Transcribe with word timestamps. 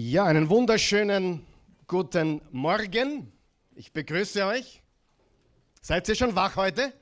Ja, 0.00 0.26
einen 0.26 0.48
wunderschönen 0.48 1.44
guten 1.88 2.40
Morgen. 2.52 3.32
Ich 3.74 3.92
begrüße 3.92 4.46
euch. 4.46 4.80
Seid 5.80 6.08
ihr 6.08 6.14
schon 6.14 6.36
wach 6.36 6.54
heute? 6.54 6.92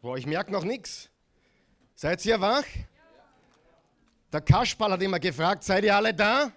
Boah, 0.00 0.16
ich 0.16 0.24
merke 0.24 0.50
noch 0.50 0.64
nichts. 0.64 1.10
Seid 1.94 2.24
ihr 2.24 2.40
wach? 2.40 2.64
Der 4.32 4.40
Kasperl 4.40 4.92
hat 4.92 5.02
immer 5.02 5.20
gefragt, 5.20 5.64
seid 5.64 5.84
ihr 5.84 5.94
alle 5.94 6.14
da? 6.14 6.50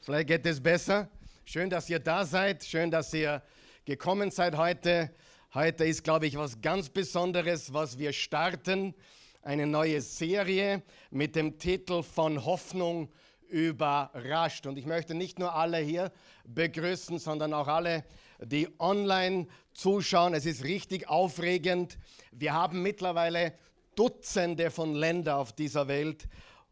Vielleicht 0.00 0.26
geht 0.26 0.44
es 0.46 0.60
besser. 0.60 1.08
Schön, 1.44 1.70
dass 1.70 1.88
ihr 1.88 2.00
da 2.00 2.24
seid. 2.24 2.64
Schön, 2.64 2.90
dass 2.90 3.14
ihr 3.14 3.42
gekommen 3.84 4.32
seid 4.32 4.56
heute. 4.56 5.14
Heute 5.54 5.84
ist, 5.84 6.02
glaube 6.02 6.26
ich, 6.26 6.36
was 6.36 6.60
ganz 6.60 6.88
Besonderes, 6.88 7.72
was 7.72 8.00
wir 8.00 8.12
starten. 8.12 8.96
Eine 9.42 9.68
neue 9.68 10.00
Serie 10.00 10.82
mit 11.12 11.36
dem 11.36 11.56
Titel 11.56 12.02
von 12.02 12.44
Hoffnung 12.44 13.12
überrascht. 13.48 14.66
Und 14.66 14.78
ich 14.78 14.86
möchte 14.86 15.14
nicht 15.14 15.38
nur 15.38 15.54
alle 15.54 15.78
hier 15.78 16.12
begrüßen, 16.44 17.18
sondern 17.18 17.52
auch 17.54 17.68
alle, 17.68 18.04
die 18.40 18.68
online 18.78 19.46
zuschauen. 19.72 20.34
Es 20.34 20.46
ist 20.46 20.64
richtig 20.64 21.08
aufregend. 21.08 21.98
Wir 22.32 22.52
haben 22.52 22.82
mittlerweile 22.82 23.54
Dutzende 23.94 24.70
von 24.70 24.94
Ländern 24.94 25.36
auf 25.36 25.52
dieser 25.52 25.88
Welt, 25.88 26.28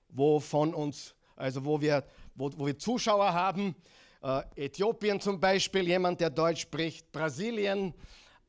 wo 0.09 0.41
von 0.41 0.75
uns, 0.75 1.15
also 1.37 1.65
wo 1.65 1.81
wir, 1.81 2.05
wo, 2.35 2.51
wo 2.57 2.67
wir 2.67 2.79
Zuschauer 2.79 3.33
haben. 3.33 3.75
Äh, 4.23 4.43
Äthiopien 4.57 5.21
zum 5.21 5.41
Beispiel, 5.41 5.87
jemand, 5.87 6.21
der 6.21 6.31
Deutsch 6.31 6.63
spricht, 6.63 7.11
Brasilien, 7.13 7.95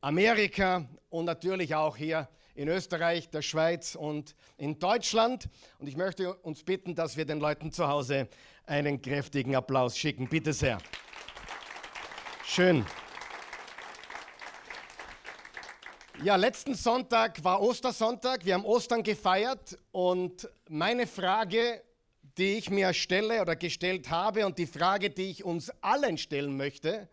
Amerika 0.00 0.86
und 1.08 1.24
natürlich 1.24 1.74
auch 1.74 1.96
hier 1.96 2.28
in 2.56 2.68
Österreich, 2.68 3.30
der 3.30 3.42
Schweiz 3.42 3.94
und 3.94 4.34
in 4.56 4.78
Deutschland. 4.78 5.48
Und 5.78 5.86
ich 5.86 5.96
möchte 5.96 6.34
uns 6.34 6.62
bitten, 6.62 6.94
dass 6.94 7.16
wir 7.16 7.26
den 7.26 7.38
Leuten 7.38 7.70
zu 7.70 7.86
Hause 7.86 8.28
einen 8.64 9.00
kräftigen 9.00 9.54
Applaus 9.54 9.96
schicken. 9.96 10.28
Bitte 10.28 10.52
sehr. 10.52 10.78
Schön. 12.44 12.84
Ja, 16.22 16.36
letzten 16.36 16.74
Sonntag 16.74 17.44
war 17.44 17.60
Ostersonntag. 17.60 18.46
Wir 18.46 18.54
haben 18.54 18.64
Ostern 18.64 19.02
gefeiert 19.02 19.76
und 19.92 20.48
meine 20.68 21.06
Frage, 21.06 21.82
die 22.38 22.56
ich 22.56 22.70
mir 22.70 22.94
stelle 22.94 23.42
oder 23.42 23.54
gestellt 23.54 24.08
habe 24.10 24.46
und 24.46 24.56
die 24.58 24.66
Frage, 24.66 25.10
die 25.10 25.30
ich 25.30 25.44
uns 25.44 25.70
allen 25.82 26.16
stellen 26.16 26.56
möchte, 26.56 27.08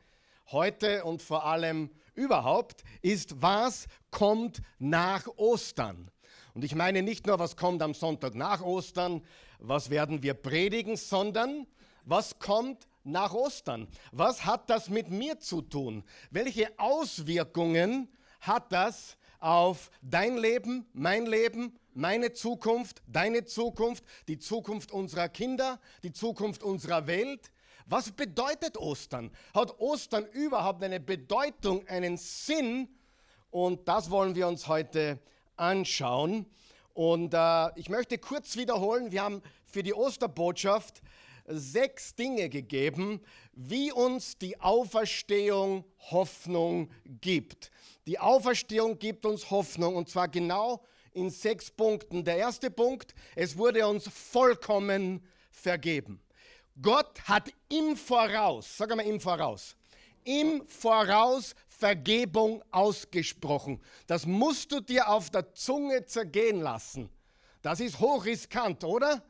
heute 0.51 1.03
und 1.03 1.21
vor 1.21 1.45
allem 1.45 1.89
überhaupt, 2.15 2.83
ist, 3.01 3.41
was 3.41 3.87
kommt 4.11 4.61
nach 4.79 5.27
Ostern? 5.37 6.11
Und 6.53 6.63
ich 6.63 6.75
meine 6.75 7.01
nicht 7.01 7.25
nur, 7.25 7.39
was 7.39 7.55
kommt 7.57 7.81
am 7.81 7.93
Sonntag 7.93 8.35
nach 8.35 8.61
Ostern, 8.61 9.23
was 9.59 9.89
werden 9.89 10.21
wir 10.21 10.33
predigen, 10.33 10.97
sondern 10.97 11.65
was 12.05 12.37
kommt 12.39 12.87
nach 13.03 13.33
Ostern? 13.33 13.87
Was 14.11 14.45
hat 14.45 14.69
das 14.69 14.89
mit 14.89 15.09
mir 15.09 15.39
zu 15.39 15.61
tun? 15.61 16.03
Welche 16.31 16.77
Auswirkungen 16.77 18.09
hat 18.41 18.71
das 18.71 19.17
auf 19.39 19.89
dein 20.01 20.37
Leben, 20.37 20.85
mein 20.93 21.25
Leben, 21.25 21.77
meine 21.93 22.33
Zukunft, 22.33 23.01
deine 23.07 23.45
Zukunft, 23.45 24.03
die 24.27 24.37
Zukunft 24.37 24.91
unserer 24.91 25.29
Kinder, 25.29 25.79
die 26.03 26.11
Zukunft 26.11 26.63
unserer 26.63 27.07
Welt? 27.07 27.51
Was 27.85 28.11
bedeutet 28.11 28.77
Ostern? 28.77 29.31
Hat 29.53 29.79
Ostern 29.79 30.25
überhaupt 30.31 30.83
eine 30.83 30.99
Bedeutung, 30.99 31.87
einen 31.87 32.17
Sinn? 32.17 32.87
Und 33.51 33.87
das 33.87 34.09
wollen 34.09 34.35
wir 34.35 34.47
uns 34.47 34.67
heute 34.67 35.19
anschauen. 35.57 36.45
Und 36.93 37.33
äh, 37.33 37.79
ich 37.79 37.89
möchte 37.89 38.17
kurz 38.17 38.55
wiederholen, 38.55 39.11
wir 39.11 39.23
haben 39.23 39.41
für 39.65 39.83
die 39.83 39.93
Osterbotschaft 39.93 41.01
sechs 41.45 42.15
Dinge 42.15 42.49
gegeben, 42.49 43.19
wie 43.53 43.91
uns 43.91 44.37
die 44.37 44.59
Auferstehung 44.61 45.83
Hoffnung 46.11 46.89
gibt. 47.21 47.71
Die 48.07 48.19
Auferstehung 48.19 48.99
gibt 48.99 49.25
uns 49.25 49.49
Hoffnung 49.51 49.95
und 49.95 50.09
zwar 50.09 50.27
genau 50.27 50.83
in 51.13 51.29
sechs 51.29 51.69
Punkten. 51.69 52.23
Der 52.23 52.37
erste 52.37 52.71
Punkt, 52.71 53.13
es 53.35 53.57
wurde 53.57 53.87
uns 53.87 54.07
vollkommen 54.07 55.25
vergeben. 55.51 56.21
Gott 56.81 57.21
hat 57.27 57.51
im 57.69 57.95
Voraus, 57.95 58.77
sag 58.77 58.95
mal 58.95 59.05
im 59.05 59.19
Voraus, 59.19 59.75
im 60.23 60.67
Voraus 60.67 61.55
Vergebung 61.67 62.63
ausgesprochen. 62.71 63.81
Das 64.07 64.25
musst 64.25 64.71
du 64.71 64.79
dir 64.79 65.09
auf 65.09 65.29
der 65.29 65.53
Zunge 65.53 66.05
zergehen 66.05 66.61
lassen. 66.61 67.09
Das 67.61 67.79
ist 67.79 67.99
hochriskant, 67.99 68.83
oder? 68.83 69.23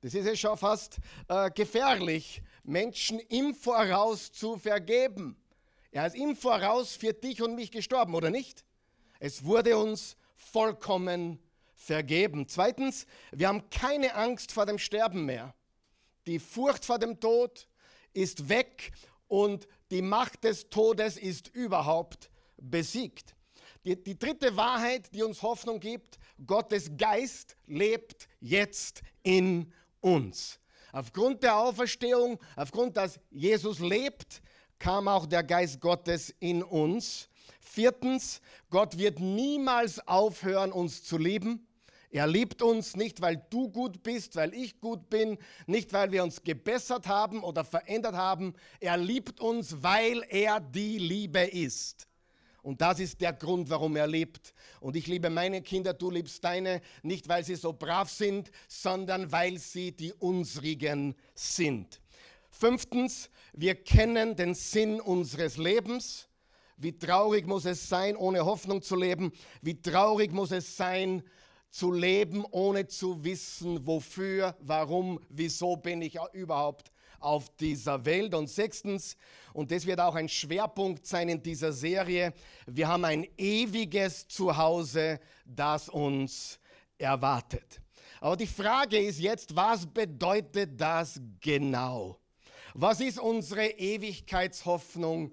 Das 0.00 0.14
ist 0.14 0.26
ja 0.26 0.36
schon 0.36 0.58
fast 0.58 0.98
äh, 1.28 1.50
gefährlich, 1.50 2.42
Menschen 2.62 3.18
im 3.20 3.54
Voraus 3.54 4.30
zu 4.30 4.56
vergeben. 4.56 5.36
Er 5.90 6.06
ist 6.06 6.16
im 6.16 6.36
Voraus 6.36 6.94
für 6.94 7.12
dich 7.12 7.40
und 7.42 7.54
mich 7.54 7.70
gestorben, 7.70 8.14
oder 8.14 8.30
nicht? 8.30 8.64
Es 9.18 9.44
wurde 9.44 9.78
uns 9.78 10.16
vollkommen 10.36 11.38
vergeben. 11.74 12.46
Zweitens, 12.48 13.06
wir 13.32 13.48
haben 13.48 13.68
keine 13.70 14.14
Angst 14.14 14.52
vor 14.52 14.66
dem 14.66 14.78
Sterben 14.78 15.24
mehr. 15.24 15.54
Die 16.26 16.38
Furcht 16.38 16.84
vor 16.84 16.98
dem 16.98 17.20
Tod 17.20 17.68
ist 18.12 18.48
weg 18.48 18.92
und 19.28 19.68
die 19.90 20.02
Macht 20.02 20.44
des 20.44 20.68
Todes 20.68 21.16
ist 21.16 21.48
überhaupt 21.48 22.30
besiegt. 22.56 23.34
Die, 23.84 24.02
die, 24.02 24.18
dritte 24.18 24.56
Wahrheit, 24.56 25.14
die 25.14 25.22
uns 25.22 25.42
Hoffnung 25.42 25.78
gibt, 25.78 26.18
Gottes 26.44 26.90
Geist 26.96 27.56
lebt 27.66 28.28
jetzt 28.40 29.02
in 29.22 29.72
uns. 30.00 30.58
Aufgrund 30.92 31.42
der 31.42 31.56
Auferstehung, 31.56 32.40
aufgrund 32.56 32.96
dass 32.96 33.20
Jesus 33.30 33.78
lebt, 33.78 34.42
kam 34.78 35.06
auch 35.06 35.26
der 35.26 35.44
Geist 35.44 35.80
Gottes 35.80 36.34
in 36.40 36.62
uns. 36.62 37.28
Viertens, 37.60 38.40
Gott 38.70 38.98
wird 38.98 39.20
niemals 39.20 40.06
aufhören, 40.08 40.72
uns 40.72 41.04
zu 41.04 41.18
lieben. 41.18 41.66
Er 42.10 42.26
liebt 42.26 42.62
uns 42.62 42.96
nicht, 42.96 43.20
weil 43.20 43.44
du 43.50 43.68
gut 43.68 44.02
bist, 44.02 44.36
weil 44.36 44.54
ich 44.54 44.80
gut 44.80 45.10
bin, 45.10 45.38
nicht 45.66 45.92
weil 45.92 46.12
wir 46.12 46.22
uns 46.22 46.42
gebessert 46.42 47.06
haben 47.06 47.42
oder 47.42 47.64
verändert 47.64 48.14
haben. 48.14 48.54
Er 48.80 48.96
liebt 48.96 49.40
uns, 49.40 49.82
weil 49.82 50.24
er 50.28 50.60
die 50.60 50.98
Liebe 50.98 51.40
ist. 51.40 52.06
Und 52.66 52.80
das 52.80 52.98
ist 52.98 53.20
der 53.20 53.32
Grund, 53.32 53.70
warum 53.70 53.94
er 53.94 54.08
liebt. 54.08 54.52
Und 54.80 54.96
ich 54.96 55.06
liebe 55.06 55.30
meine 55.30 55.62
Kinder, 55.62 55.94
du 55.94 56.10
liebst 56.10 56.42
deine, 56.42 56.80
nicht 57.04 57.28
weil 57.28 57.44
sie 57.44 57.54
so 57.54 57.72
brav 57.72 58.10
sind, 58.10 58.50
sondern 58.66 59.30
weil 59.30 59.58
sie 59.58 59.92
die 59.92 60.12
unsrigen 60.12 61.14
sind. 61.34 62.00
Fünftens, 62.50 63.30
wir 63.52 63.76
kennen 63.76 64.34
den 64.34 64.54
Sinn 64.54 65.00
unseres 65.00 65.58
Lebens. 65.58 66.28
Wie 66.76 66.98
traurig 66.98 67.46
muss 67.46 67.66
es 67.66 67.88
sein, 67.88 68.16
ohne 68.16 68.44
Hoffnung 68.44 68.82
zu 68.82 68.96
leben? 68.96 69.30
Wie 69.62 69.80
traurig 69.80 70.32
muss 70.32 70.50
es 70.50 70.76
sein, 70.76 71.22
zu 71.70 71.92
leben, 71.92 72.44
ohne 72.50 72.86
zu 72.86 73.22
wissen, 73.22 73.86
wofür, 73.86 74.56
warum, 74.60 75.20
wieso 75.28 75.76
bin 75.76 76.02
ich 76.02 76.18
überhaupt 76.32 76.90
auf 77.20 77.54
dieser 77.56 78.04
Welt. 78.04 78.34
Und 78.34 78.48
sechstens, 78.48 79.16
und 79.52 79.70
das 79.70 79.86
wird 79.86 80.00
auch 80.00 80.14
ein 80.14 80.28
Schwerpunkt 80.28 81.06
sein 81.06 81.28
in 81.28 81.42
dieser 81.42 81.72
Serie, 81.72 82.32
wir 82.66 82.88
haben 82.88 83.04
ein 83.04 83.26
ewiges 83.36 84.26
Zuhause, 84.28 85.20
das 85.44 85.88
uns 85.88 86.58
erwartet. 86.98 87.80
Aber 88.20 88.36
die 88.36 88.46
Frage 88.46 88.98
ist 88.98 89.20
jetzt, 89.20 89.54
was 89.54 89.86
bedeutet 89.86 90.80
das 90.80 91.20
genau? 91.40 92.18
Was 92.74 93.00
ist 93.00 93.18
unsere 93.18 93.66
Ewigkeitshoffnung 93.66 95.32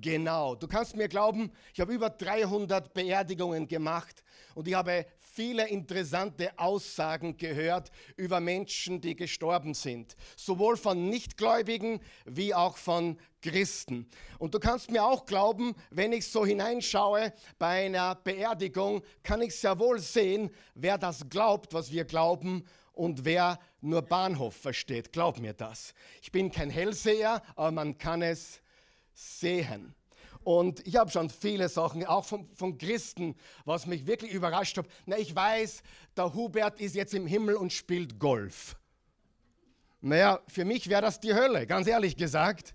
genau? 0.00 0.54
Du 0.54 0.68
kannst 0.68 0.96
mir 0.96 1.08
glauben, 1.08 1.50
ich 1.72 1.80
habe 1.80 1.92
über 1.92 2.10
300 2.10 2.92
Beerdigungen 2.92 3.68
gemacht 3.68 4.24
und 4.54 4.68
ich 4.68 4.74
habe 4.74 5.06
viele 5.18 5.68
interessante 5.68 6.50
Aussagen 6.58 7.36
gehört 7.36 7.90
über 8.16 8.40
Menschen, 8.40 9.00
die 9.00 9.16
gestorben 9.16 9.74
sind. 9.74 10.16
Sowohl 10.36 10.76
von 10.76 11.08
Nichtgläubigen 11.08 12.00
wie 12.26 12.54
auch 12.54 12.76
von 12.76 13.18
Christen. 13.40 14.08
Und 14.38 14.54
du 14.54 14.60
kannst 14.60 14.90
mir 14.90 15.04
auch 15.04 15.24
glauben, 15.24 15.74
wenn 15.90 16.12
ich 16.12 16.28
so 16.28 16.44
hineinschaue 16.44 17.32
bei 17.58 17.86
einer 17.86 18.14
Beerdigung, 18.14 19.02
kann 19.22 19.42
ich 19.42 19.56
sehr 19.56 19.78
wohl 19.78 19.98
sehen, 19.98 20.50
wer 20.74 20.98
das 20.98 21.28
glaubt, 21.28 21.72
was 21.72 21.90
wir 21.90 22.04
glauben 22.04 22.64
und 22.92 23.24
wer 23.24 23.58
nur 23.80 24.02
Bahnhof 24.02 24.54
versteht. 24.54 25.12
Glaub 25.12 25.40
mir 25.40 25.54
das. 25.54 25.94
Ich 26.20 26.30
bin 26.30 26.52
kein 26.52 26.70
Hellseher, 26.70 27.42
aber 27.56 27.72
man 27.72 27.98
kann 27.98 28.22
es 28.22 28.61
sehen. 29.14 29.94
Und 30.44 30.86
ich 30.86 30.96
habe 30.96 31.10
schon 31.10 31.30
viele 31.30 31.68
Sachen, 31.68 32.04
auch 32.04 32.24
von, 32.24 32.48
von 32.54 32.76
Christen, 32.76 33.36
was 33.64 33.86
mich 33.86 34.06
wirklich 34.06 34.32
überrascht 34.32 34.76
hat. 34.76 34.86
Na, 35.06 35.16
ich 35.16 35.34
weiß, 35.34 35.82
der 36.16 36.34
Hubert 36.34 36.80
ist 36.80 36.94
jetzt 36.94 37.14
im 37.14 37.26
Himmel 37.26 37.54
und 37.54 37.72
spielt 37.72 38.18
Golf. 38.18 38.76
Naja, 40.00 40.40
für 40.48 40.64
mich 40.64 40.88
wäre 40.88 41.02
das 41.02 41.20
die 41.20 41.32
Hölle, 41.32 41.66
ganz 41.66 41.86
ehrlich 41.86 42.16
gesagt. 42.16 42.74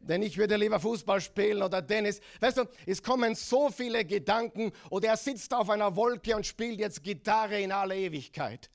Denn 0.00 0.22
ich 0.22 0.38
würde 0.38 0.56
lieber 0.56 0.80
Fußball 0.80 1.20
spielen 1.20 1.62
oder 1.62 1.86
Tennis. 1.86 2.20
Weißt 2.40 2.58
du, 2.58 2.64
es 2.86 3.02
kommen 3.02 3.34
so 3.34 3.70
viele 3.70 4.04
Gedanken 4.04 4.72
oder 4.90 5.08
er 5.08 5.16
sitzt 5.16 5.52
auf 5.54 5.70
einer 5.70 5.94
Wolke 5.94 6.34
und 6.34 6.46
spielt 6.46 6.78
jetzt 6.80 7.02
Gitarre 7.02 7.60
in 7.60 7.72
aller 7.72 7.94
Ewigkeit. 7.94 8.70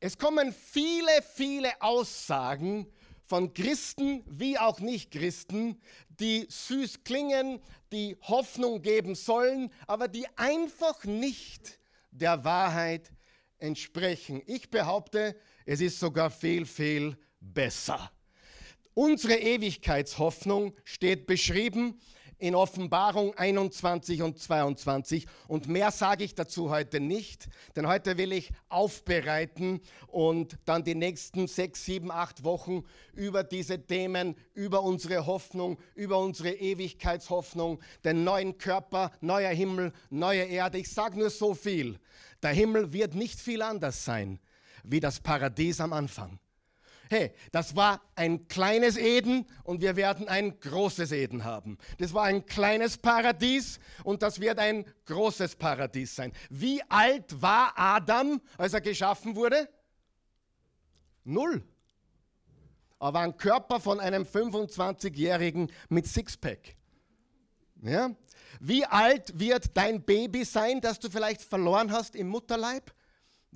Es 0.00 0.18
kommen 0.18 0.52
viele, 0.52 1.22
viele 1.34 1.70
Aussagen 1.80 2.86
von 3.26 3.54
Christen 3.54 4.22
wie 4.26 4.58
auch 4.58 4.80
Nicht-Christen, 4.80 5.80
die 6.08 6.46
süß 6.48 7.04
klingen, 7.04 7.60
die 7.92 8.16
Hoffnung 8.22 8.82
geben 8.82 9.14
sollen, 9.14 9.70
aber 9.86 10.08
die 10.08 10.26
einfach 10.36 11.04
nicht 11.04 11.78
der 12.10 12.44
Wahrheit 12.44 13.10
entsprechen. 13.58 14.42
Ich 14.46 14.70
behaupte, 14.70 15.36
es 15.64 15.80
ist 15.80 15.98
sogar 15.98 16.30
viel, 16.30 16.66
viel 16.66 17.16
besser. 17.40 18.10
Unsere 18.94 19.36
Ewigkeitshoffnung 19.36 20.74
steht 20.84 21.26
beschrieben 21.26 22.00
in 22.38 22.54
Offenbarung 22.54 23.34
21 23.36 24.22
und 24.22 24.38
22. 24.38 25.26
Und 25.48 25.68
mehr 25.68 25.90
sage 25.90 26.24
ich 26.24 26.34
dazu 26.34 26.70
heute 26.70 27.00
nicht, 27.00 27.48
denn 27.76 27.86
heute 27.86 28.18
will 28.18 28.32
ich 28.32 28.50
aufbereiten 28.68 29.80
und 30.08 30.58
dann 30.64 30.84
die 30.84 30.94
nächsten 30.94 31.46
sechs, 31.46 31.84
sieben, 31.84 32.10
acht 32.10 32.44
Wochen 32.44 32.84
über 33.14 33.44
diese 33.44 33.86
Themen, 33.86 34.36
über 34.54 34.82
unsere 34.82 35.26
Hoffnung, 35.26 35.78
über 35.94 36.18
unsere 36.18 36.52
Ewigkeitshoffnung, 36.52 37.80
den 38.04 38.24
neuen 38.24 38.58
Körper, 38.58 39.10
neuer 39.20 39.50
Himmel, 39.50 39.92
neue 40.10 40.44
Erde. 40.44 40.78
Ich 40.78 40.90
sage 40.90 41.18
nur 41.18 41.30
so 41.30 41.54
viel. 41.54 41.98
Der 42.42 42.52
Himmel 42.52 42.92
wird 42.92 43.14
nicht 43.14 43.40
viel 43.40 43.62
anders 43.62 44.04
sein 44.04 44.38
wie 44.84 45.00
das 45.00 45.18
Paradies 45.18 45.80
am 45.80 45.92
Anfang. 45.92 46.38
Hey, 47.14 47.30
das 47.52 47.76
war 47.76 48.02
ein 48.16 48.48
kleines 48.48 48.96
Eden 48.96 49.46
und 49.62 49.80
wir 49.80 49.94
werden 49.94 50.26
ein 50.26 50.58
großes 50.58 51.12
Eden 51.12 51.44
haben. 51.44 51.78
Das 51.98 52.12
war 52.12 52.24
ein 52.24 52.44
kleines 52.44 52.98
Paradies 52.98 53.78
und 54.02 54.20
das 54.20 54.40
wird 54.40 54.58
ein 54.58 54.84
großes 55.06 55.54
Paradies 55.54 56.16
sein. 56.16 56.32
Wie 56.50 56.82
alt 56.88 57.40
war 57.40 57.72
Adam, 57.76 58.40
als 58.58 58.74
er 58.74 58.80
geschaffen 58.80 59.36
wurde? 59.36 59.68
Null. 61.22 61.62
Aber 62.98 63.20
ein 63.20 63.36
Körper 63.36 63.78
von 63.78 64.00
einem 64.00 64.24
25-Jährigen 64.24 65.70
mit 65.88 66.08
Sixpack. 66.08 66.74
Ja? 67.82 68.10
Wie 68.58 68.84
alt 68.86 69.38
wird 69.38 69.76
dein 69.76 70.02
Baby 70.02 70.44
sein, 70.44 70.80
das 70.80 70.98
du 70.98 71.08
vielleicht 71.08 71.42
verloren 71.42 71.92
hast 71.92 72.16
im 72.16 72.26
Mutterleib? 72.26 72.92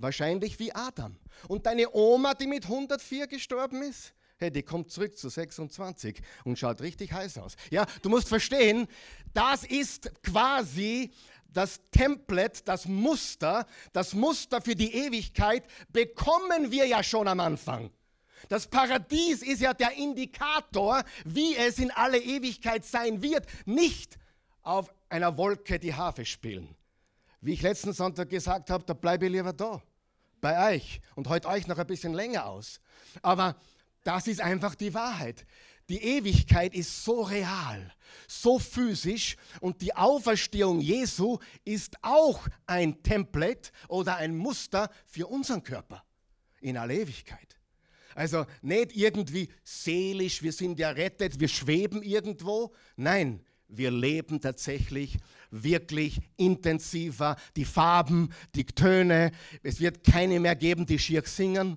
Wahrscheinlich 0.00 0.61
wie 0.61 0.73
Adam. 0.73 1.17
Und 1.49 1.67
deine 1.67 1.93
Oma, 1.93 2.35
die 2.35 2.47
mit 2.47 2.65
104 2.65 3.27
gestorben 3.27 3.83
ist, 3.83 4.15
hey, 4.39 4.53
die 4.53 4.62
kommt 4.62 4.93
zurück 4.93 5.19
zu 5.19 5.29
26 5.29 6.21
und 6.45 6.56
schaut 6.56 6.81
richtig 6.81 7.12
heiß 7.12 7.39
aus. 7.39 7.56
Ja, 7.71 7.85
du 8.03 8.09
musst 8.09 8.29
verstehen, 8.29 8.87
das 9.35 9.65
ist 9.65 10.23
quasi 10.23 11.11
das 11.49 11.81
Template, 11.91 12.62
das 12.65 12.87
Muster, 12.87 13.67
das 13.93 14.15
Muster 14.15 14.61
für 14.61 14.77
die 14.77 14.95
Ewigkeit 14.95 15.65
bekommen 15.93 16.71
wir 16.71 16.87
ja 16.87 17.03
schon 17.03 17.27
am 17.27 17.41
Anfang. 17.41 17.91
Das 18.49 18.69
Paradies 18.69 19.43
ist 19.43 19.61
ja 19.61 19.75
der 19.75 19.97
Indikator, 19.97 21.03
wie 21.25 21.56
es 21.56 21.81
in 21.81 21.91
alle 21.91 22.19
Ewigkeit 22.19 22.85
sein 22.85 23.21
wird. 23.21 23.47
Nicht 23.67 24.17
auf 24.62 24.94
einer 25.09 25.37
Wolke 25.37 25.81
die 25.81 25.94
Harfe 25.94 26.25
spielen. 26.25 26.77
Wie 27.41 27.55
ich 27.55 27.62
letzten 27.62 27.93
Sonntag 27.93 28.31
gesagt 28.31 28.71
habe, 28.71 28.85
da 28.85 28.94
bleibe 28.94 29.27
ich 29.27 29.33
lieber 29.33 29.53
da 29.53 29.83
bei 30.40 30.75
euch 30.75 31.00
und 31.14 31.29
heute 31.29 31.49
euch 31.49 31.67
noch 31.67 31.79
ein 31.79 31.87
bisschen 31.87 32.14
länger 32.14 32.46
aus. 32.46 32.81
Aber 33.23 33.56
das 34.05 34.26
ist 34.26 34.40
einfach 34.40 34.75
die 34.75 34.94
Wahrheit. 34.94 35.46
Die 35.88 36.02
Ewigkeit 36.02 36.75
ist 36.75 37.05
so 37.05 37.23
real, 37.23 37.93
so 38.26 38.58
physisch 38.58 39.37
und 39.61 39.81
die 39.81 39.94
Auferstehung 39.94 40.81
Jesu 40.81 41.38
ist 41.64 41.96
auch 42.02 42.46
ein 42.67 43.02
Template 43.02 43.70
oder 43.88 44.17
ein 44.17 44.37
Muster 44.37 44.90
für 45.06 45.26
unseren 45.26 45.62
Körper 45.62 46.05
in 46.61 46.76
aller 46.76 46.94
Ewigkeit. 46.94 47.56
Also 48.14 48.44
nicht 48.61 48.96
irgendwie 48.96 49.49
seelisch, 49.62 50.43
wir 50.43 50.52
sind 50.52 50.79
ja 50.79 50.91
rettet, 50.91 51.41
wir 51.41 51.49
schweben 51.49 52.02
irgendwo. 52.02 52.75
Nein, 52.96 53.44
wir 53.69 53.91
leben 53.91 54.41
tatsächlich 54.41 55.19
wirklich 55.50 56.20
intensiver. 56.37 57.37
Die 57.56 57.65
Farben, 57.65 58.32
die 58.55 58.65
Töne. 58.65 59.31
Es 59.62 59.81
wird 59.81 60.05
keine 60.05 60.41
mehr 60.41 60.56
geben, 60.56 60.87
die 60.87 60.99
schier 60.99 61.23
singen. 61.25 61.76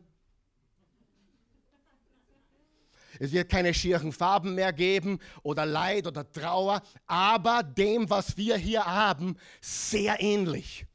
Es 3.20 3.32
wird 3.32 3.50
keine 3.50 3.74
schieren 3.74 4.12
Farben 4.12 4.56
mehr 4.56 4.74
geben 4.74 5.20
oder 5.44 5.66
Leid 5.66 6.08
oder 6.08 6.30
Trauer, 6.32 6.82
aber 7.06 7.62
dem, 7.62 8.10
was 8.10 8.36
wir 8.36 8.58
hier 8.58 8.84
haben, 8.84 9.38
sehr 9.60 10.20
ähnlich. 10.20 10.88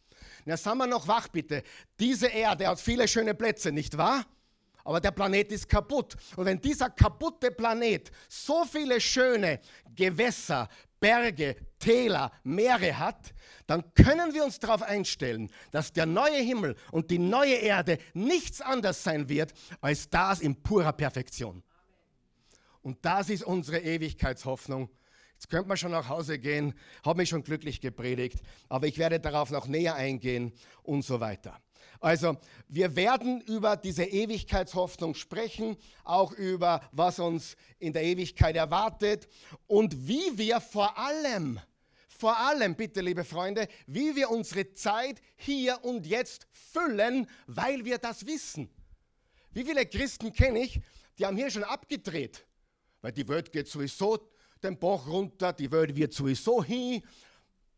Na, 0.44 0.56
sagen 0.56 0.78
wir 0.78 0.88
noch 0.88 1.06
wach 1.06 1.28
bitte. 1.28 1.62
Diese 2.00 2.26
Erde 2.26 2.66
hat 2.66 2.80
viele 2.80 3.06
schöne 3.06 3.34
Plätze, 3.34 3.70
nicht 3.70 3.96
wahr? 3.96 4.24
Aber 4.86 5.00
der 5.00 5.10
Planet 5.10 5.50
ist 5.50 5.68
kaputt. 5.68 6.16
Und 6.36 6.46
wenn 6.46 6.60
dieser 6.60 6.88
kaputte 6.90 7.50
Planet 7.50 8.10
so 8.28 8.64
viele 8.64 9.00
schöne 9.00 9.60
Gewässer, 9.94 10.68
Berge, 11.00 11.56
Täler, 11.78 12.32
Meere 12.42 12.98
hat, 12.98 13.34
dann 13.66 13.94
können 13.94 14.32
wir 14.34 14.44
uns 14.44 14.58
darauf 14.58 14.82
einstellen, 14.82 15.50
dass 15.70 15.92
der 15.92 16.06
neue 16.06 16.38
Himmel 16.38 16.76
und 16.90 17.10
die 17.10 17.18
neue 17.18 17.54
Erde 17.54 17.98
nichts 18.14 18.60
anderes 18.60 19.02
sein 19.02 19.28
wird 19.28 19.52
als 19.80 20.08
das 20.08 20.40
in 20.40 20.62
purer 20.62 20.92
Perfektion. 20.92 21.62
Und 22.82 23.04
das 23.04 23.30
ist 23.30 23.42
unsere 23.42 23.80
Ewigkeitshoffnung. 23.80 24.88
Jetzt 25.34 25.50
könnte 25.50 25.68
man 25.68 25.76
schon 25.76 25.90
nach 25.90 26.08
Hause 26.08 26.38
gehen, 26.38 26.72
habe 27.04 27.18
mich 27.18 27.28
schon 27.28 27.42
glücklich 27.42 27.80
gepredigt, 27.80 28.38
aber 28.68 28.86
ich 28.86 28.96
werde 28.96 29.20
darauf 29.20 29.50
noch 29.50 29.66
näher 29.66 29.94
eingehen 29.94 30.52
und 30.82 31.04
so 31.04 31.20
weiter. 31.20 31.60
Also 32.06 32.36
wir 32.68 32.94
werden 32.94 33.40
über 33.40 33.76
diese 33.76 34.04
Ewigkeitshoffnung 34.04 35.16
sprechen, 35.16 35.76
auch 36.04 36.30
über 36.30 36.88
was 36.92 37.18
uns 37.18 37.56
in 37.80 37.92
der 37.92 38.04
Ewigkeit 38.04 38.54
erwartet 38.54 39.26
und 39.66 40.06
wie 40.06 40.38
wir 40.38 40.60
vor 40.60 40.96
allem, 40.96 41.58
vor 42.06 42.38
allem 42.38 42.76
bitte 42.76 43.00
liebe 43.00 43.24
Freunde, 43.24 43.66
wie 43.88 44.14
wir 44.14 44.30
unsere 44.30 44.72
Zeit 44.72 45.20
hier 45.34 45.82
und 45.82 46.06
jetzt 46.06 46.46
füllen, 46.52 47.26
weil 47.48 47.84
wir 47.84 47.98
das 47.98 48.24
wissen. 48.24 48.70
Wie 49.50 49.64
viele 49.64 49.84
Christen 49.84 50.32
kenne 50.32 50.60
ich, 50.60 50.80
die 51.18 51.26
haben 51.26 51.36
hier 51.36 51.50
schon 51.50 51.64
abgedreht, 51.64 52.46
weil 53.00 53.10
die 53.10 53.26
Welt 53.26 53.50
geht 53.50 53.66
sowieso 53.66 54.30
den 54.62 54.78
Bach 54.78 55.08
runter, 55.08 55.52
die 55.52 55.72
Welt 55.72 55.96
wird 55.96 56.12
sowieso 56.12 56.62
hin, 56.62 57.02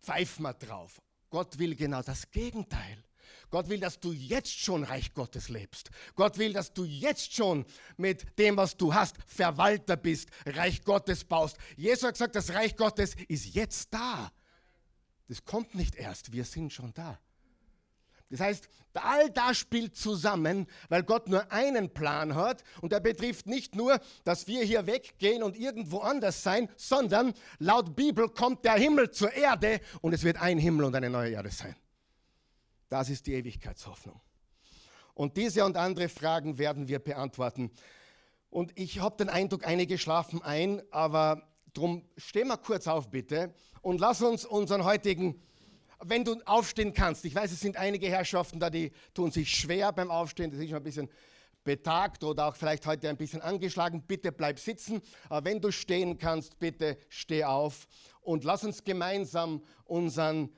pfeifen 0.02 0.42
wir 0.42 0.52
drauf. 0.52 1.00
Gott 1.30 1.58
will 1.58 1.74
genau 1.74 2.02
das 2.02 2.30
Gegenteil. 2.30 3.07
Gott 3.50 3.68
will, 3.68 3.80
dass 3.80 3.98
du 3.98 4.12
jetzt 4.12 4.58
schon 4.58 4.84
Reich 4.84 5.14
Gottes 5.14 5.48
lebst. 5.48 5.90
Gott 6.14 6.38
will, 6.38 6.52
dass 6.52 6.72
du 6.72 6.84
jetzt 6.84 7.34
schon 7.34 7.64
mit 7.96 8.38
dem, 8.38 8.56
was 8.56 8.76
du 8.76 8.92
hast, 8.92 9.16
Verwalter 9.26 9.96
bist, 9.96 10.28
Reich 10.46 10.84
Gottes 10.84 11.24
baust. 11.24 11.56
Jesus 11.76 12.04
hat 12.04 12.14
gesagt, 12.14 12.36
das 12.36 12.52
Reich 12.52 12.76
Gottes 12.76 13.14
ist 13.28 13.54
jetzt 13.54 13.92
da. 13.92 14.30
Das 15.28 15.44
kommt 15.44 15.74
nicht 15.74 15.96
erst, 15.96 16.32
wir 16.32 16.44
sind 16.44 16.72
schon 16.72 16.92
da. 16.94 17.18
Das 18.30 18.40
heißt, 18.40 18.68
all 18.92 19.30
das 19.30 19.56
spielt 19.56 19.96
zusammen, 19.96 20.66
weil 20.88 21.02
Gott 21.02 21.28
nur 21.28 21.50
einen 21.50 21.92
Plan 21.94 22.34
hat 22.34 22.62
und 22.82 22.92
er 22.92 23.00
betrifft 23.00 23.46
nicht 23.46 23.74
nur, 23.74 24.00
dass 24.24 24.46
wir 24.46 24.64
hier 24.64 24.86
weggehen 24.86 25.42
und 25.42 25.56
irgendwo 25.56 26.00
anders 26.00 26.42
sein, 26.42 26.68
sondern 26.76 27.32
laut 27.58 27.96
Bibel 27.96 28.28
kommt 28.28 28.64
der 28.64 28.74
Himmel 28.74 29.10
zur 29.10 29.32
Erde 29.32 29.80
und 30.02 30.12
es 30.12 30.24
wird 30.24 30.40
ein 30.42 30.58
Himmel 30.58 30.84
und 30.84 30.94
eine 30.94 31.08
neue 31.08 31.32
Erde 31.32 31.50
sein. 31.50 31.74
Das 32.88 33.10
ist 33.10 33.26
die 33.26 33.34
Ewigkeitshoffnung. 33.34 34.20
Und 35.14 35.36
diese 35.36 35.64
und 35.64 35.76
andere 35.76 36.08
Fragen 36.08 36.58
werden 36.58 36.88
wir 36.88 37.00
beantworten. 37.00 37.70
Und 38.50 38.72
ich 38.78 39.00
habe 39.00 39.16
den 39.16 39.28
Eindruck, 39.28 39.66
einige 39.66 39.98
schlafen 39.98 40.42
ein, 40.42 40.80
aber 40.90 41.42
drum 41.74 42.08
steh 42.16 42.44
mal 42.44 42.56
kurz 42.56 42.86
auf 42.86 43.10
bitte 43.10 43.52
und 43.82 44.00
lass 44.00 44.22
uns 44.22 44.44
unseren 44.44 44.84
heutigen, 44.84 45.42
wenn 46.00 46.24
du 46.24 46.40
aufstehen 46.44 46.94
kannst, 46.94 47.24
ich 47.24 47.34
weiß, 47.34 47.50
es 47.50 47.60
sind 47.60 47.76
einige 47.76 48.08
Herrschaften 48.08 48.60
da, 48.60 48.70
die 48.70 48.92
tun 49.12 49.32
sich 49.32 49.50
schwer 49.50 49.92
beim 49.92 50.10
Aufstehen, 50.10 50.50
das 50.50 50.60
ist 50.60 50.68
schon 50.68 50.76
ein 50.76 50.82
bisschen 50.82 51.10
betagt 51.64 52.24
oder 52.24 52.46
auch 52.46 52.56
vielleicht 52.56 52.86
heute 52.86 53.08
ein 53.08 53.16
bisschen 53.16 53.42
angeschlagen, 53.42 54.02
bitte 54.06 54.32
bleib 54.32 54.58
sitzen. 54.58 55.02
Aber 55.28 55.44
wenn 55.44 55.60
du 55.60 55.70
stehen 55.70 56.16
kannst, 56.16 56.58
bitte 56.58 56.96
steh 57.08 57.44
auf 57.44 57.86
und 58.20 58.44
lass 58.44 58.64
uns 58.64 58.84
gemeinsam 58.84 59.62
unseren 59.84 60.50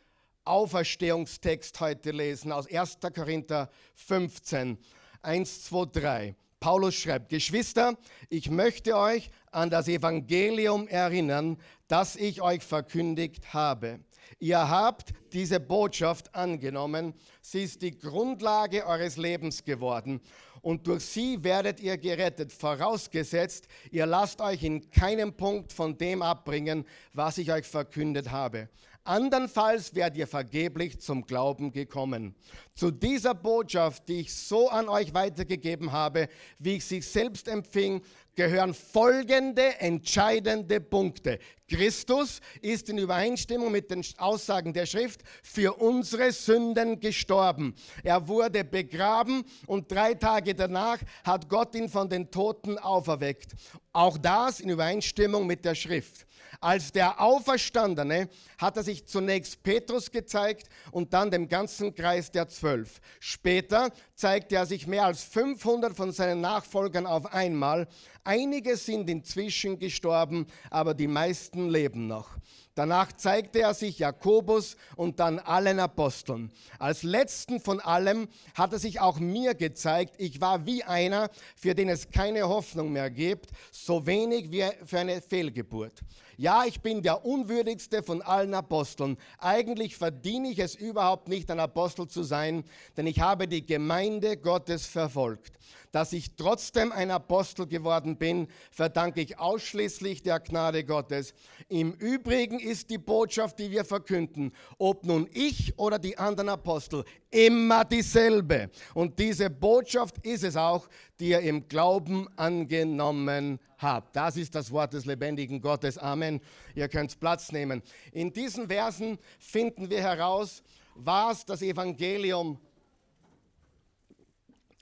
Auferstehungstext 0.44 1.80
heute 1.80 2.11
lesen 2.11 2.52
aus 2.52 2.66
1. 2.70 2.99
Korinther 3.14 3.70
15, 3.94 4.78
1, 5.23 5.64
2, 5.64 5.85
3. 5.92 6.37
Paulus 6.61 6.94
schreibt, 6.94 7.30
Geschwister, 7.30 7.97
ich 8.28 8.50
möchte 8.50 8.97
euch 8.97 9.30
an 9.50 9.70
das 9.70 9.88
Evangelium 9.88 10.88
erinnern, 10.88 11.56
das 11.88 12.16
ich 12.16 12.42
euch 12.42 12.62
verkündigt 12.62 13.54
habe. 13.54 14.00
Ihr 14.38 14.68
habt 14.68 15.12
diese 15.32 15.59
Botschaft 15.59 16.35
angenommen, 16.35 17.14
sie 17.40 17.64
ist 17.64 17.82
die 17.82 17.99
Grundlage 17.99 18.87
eures 18.87 19.16
Lebens 19.16 19.64
geworden 19.64 20.20
und 20.62 20.87
durch 20.87 21.04
sie 21.04 21.42
werdet 21.42 21.80
ihr 21.80 21.97
gerettet, 21.97 22.52
vorausgesetzt, 22.52 23.66
ihr 23.90 24.06
lasst 24.06 24.40
euch 24.40 24.62
in 24.62 24.90
keinem 24.90 25.32
Punkt 25.32 25.73
von 25.73 25.97
dem 25.97 26.23
abbringen, 26.23 26.85
was 27.12 27.38
ich 27.38 27.50
euch 27.50 27.66
verkündet 27.66 28.30
habe. 28.30 28.68
Andernfalls 29.04 29.95
wärt 29.95 30.16
ihr 30.16 30.26
vergeblich 30.26 31.00
zum 31.00 31.26
Glauben 31.26 31.73
gekommen. 31.73 32.35
Zu 32.75 32.90
dieser 32.90 33.35
Botschaft, 33.35 34.09
die 34.09 34.21
ich 34.21 34.35
so 34.35 34.69
an 34.69 34.88
euch 34.88 35.14
weitergegeben 35.14 35.92
habe, 35.92 36.28
wie 36.59 36.76
ich 36.76 36.85
sie 36.85 37.00
selbst 37.00 37.49
empfing, 37.49 38.02
gehören 38.37 38.75
folgende 38.75 39.80
entscheidende 39.80 40.80
Punkte. 40.80 41.38
Christus 41.69 42.40
ist 42.62 42.88
in 42.88 42.99
Übereinstimmung 42.99 43.71
mit 43.71 43.90
den 43.90 44.04
Aussagen 44.19 44.73
der 44.73 44.87
Schrift 44.87 45.23
für 45.42 45.75
unsere 45.75 46.33
Sünden 46.33 47.00
gestorben. 47.00 47.75
Er 48.02 48.26
wurde 48.28 48.64
begraben 48.64 49.45
und 49.66 49.90
drei 49.90 50.14
Tage 50.14 50.54
danach 50.54 50.99
hat 51.25 51.49
Gott 51.49 51.75
ihn 51.75 51.88
von 51.88 52.09
den 52.09 52.30
Toten 52.30 52.78
auferweckt. 52.78 53.54
Auch 53.92 54.19
das 54.19 54.61
in 54.61 54.71
Übereinstimmung 54.71 55.47
mit 55.47 55.64
der 55.64 55.75
Schrift. 55.75 56.26
Als 56.61 56.92
der 56.92 57.21
Auferstandene 57.21 58.28
hat 58.59 58.76
er 58.76 58.83
sich 58.83 59.07
zunächst 59.07 59.62
Petrus 59.62 60.11
gezeigt 60.11 60.69
und 60.90 61.12
dann 61.12 61.30
dem 61.30 61.49
ganzen 61.49 61.95
Kreis 61.95 62.30
der 62.30 62.49
Zwölf. 62.49 63.00
Später 63.21 63.90
zeigte 64.14 64.57
er 64.57 64.66
sich 64.66 64.87
mehr 64.87 65.04
als 65.04 65.23
500 65.23 65.97
von 65.97 66.12
seinen 66.12 66.40
Nachfolgern 66.40 67.07
auf 67.07 67.33
einmal. 67.33 67.88
Einige 68.25 68.76
sind 68.76 69.09
inzwischen 69.09 69.78
gestorben, 69.78 70.47
aber 70.71 70.95
die 70.95 71.09
meisten 71.09 71.69
leben 71.69 72.07
noch. 72.07 72.37
Danach 72.81 73.13
zeigte 73.13 73.61
er 73.61 73.75
sich 73.75 73.99
Jakobus 73.99 74.79
und 74.97 75.21
dann 75.21 75.39
allen 75.39 75.79
Aposteln. 75.79 76.51
Als 76.79 77.03
letzten 77.03 77.61
von 77.61 77.79
allem 77.79 78.27
hat 78.55 78.73
er 78.73 78.79
sich 78.79 79.01
auch 79.03 79.19
mir 79.19 79.53
gezeigt. 79.53 80.15
Ich 80.17 80.41
war 80.41 80.65
wie 80.65 80.83
einer, 80.83 81.29
für 81.57 81.75
den 81.75 81.91
es 81.91 82.11
keine 82.11 82.49
Hoffnung 82.49 82.91
mehr 82.91 83.11
gibt, 83.11 83.51
so 83.71 84.07
wenig 84.07 84.51
wie 84.51 84.65
für 84.87 85.01
eine 85.01 85.21
Fehlgeburt. 85.21 85.93
Ja, 86.39 86.65
ich 86.65 86.81
bin 86.81 87.03
der 87.03 87.27
unwürdigste 87.27 88.03
von 88.03 88.23
allen 88.23 88.55
Aposteln. 88.55 89.19
Eigentlich 89.37 89.99
verdiene 89.99 90.49
ich 90.49 90.59
es 90.59 90.75
überhaupt 90.75 91.29
nicht, 91.29 91.51
ein 91.51 91.61
Apostel 91.61 92.09
zu 92.09 92.23
sein, 92.23 92.65
denn 92.97 93.07
ich 93.07 93.21
habe 93.21 93.47
die 93.47 93.67
Gemeinde 93.67 94.39
Gottes 94.39 94.87
verfolgt. 94.87 95.53
Dass 95.92 96.12
ich 96.12 96.37
trotzdem 96.37 96.92
ein 96.92 97.11
Apostel 97.11 97.66
geworden 97.66 98.16
bin, 98.16 98.47
verdanke 98.70 99.20
ich 99.20 99.38
ausschließlich 99.38 100.23
der 100.23 100.38
Gnade 100.38 100.85
Gottes. 100.85 101.35
Im 101.68 101.92
Übrigen 101.94 102.61
ist 102.61 102.90
die 102.90 102.99
Botschaft, 102.99 103.59
die 103.59 103.70
wir 103.70 103.85
verkünden, 103.85 104.52
ob 104.78 105.04
nun 105.04 105.28
ich 105.32 105.78
oder 105.78 105.99
die 105.99 106.16
anderen 106.16 106.49
Apostel, 106.50 107.04
immer 107.30 107.85
dieselbe. 107.85 108.70
Und 108.94 109.18
diese 109.18 109.50
Botschaft 109.50 110.25
ist 110.25 110.44
es 110.44 110.56
auch, 110.56 110.88
die 111.18 111.30
ihr 111.30 111.40
im 111.40 111.66
Glauben 111.68 112.28
angenommen 112.37 113.59
habt. 113.78 114.14
Das 114.14 114.37
ist 114.37 114.54
das 114.54 114.70
Wort 114.70 114.92
des 114.92 115.06
lebendigen 115.06 115.61
Gottes. 115.61 115.99
Amen. 115.99 116.40
Ihr 116.75 116.88
könnt 116.88 117.18
Platz 117.18 117.50
nehmen. 117.50 117.82
In 118.12 118.32
diesen 118.32 118.68
Versen 118.68 119.18
finden 119.38 119.90
wir 119.90 120.00
heraus, 120.00 120.62
was 120.94 121.44
das 121.44 121.62
Evangelium 121.62 122.59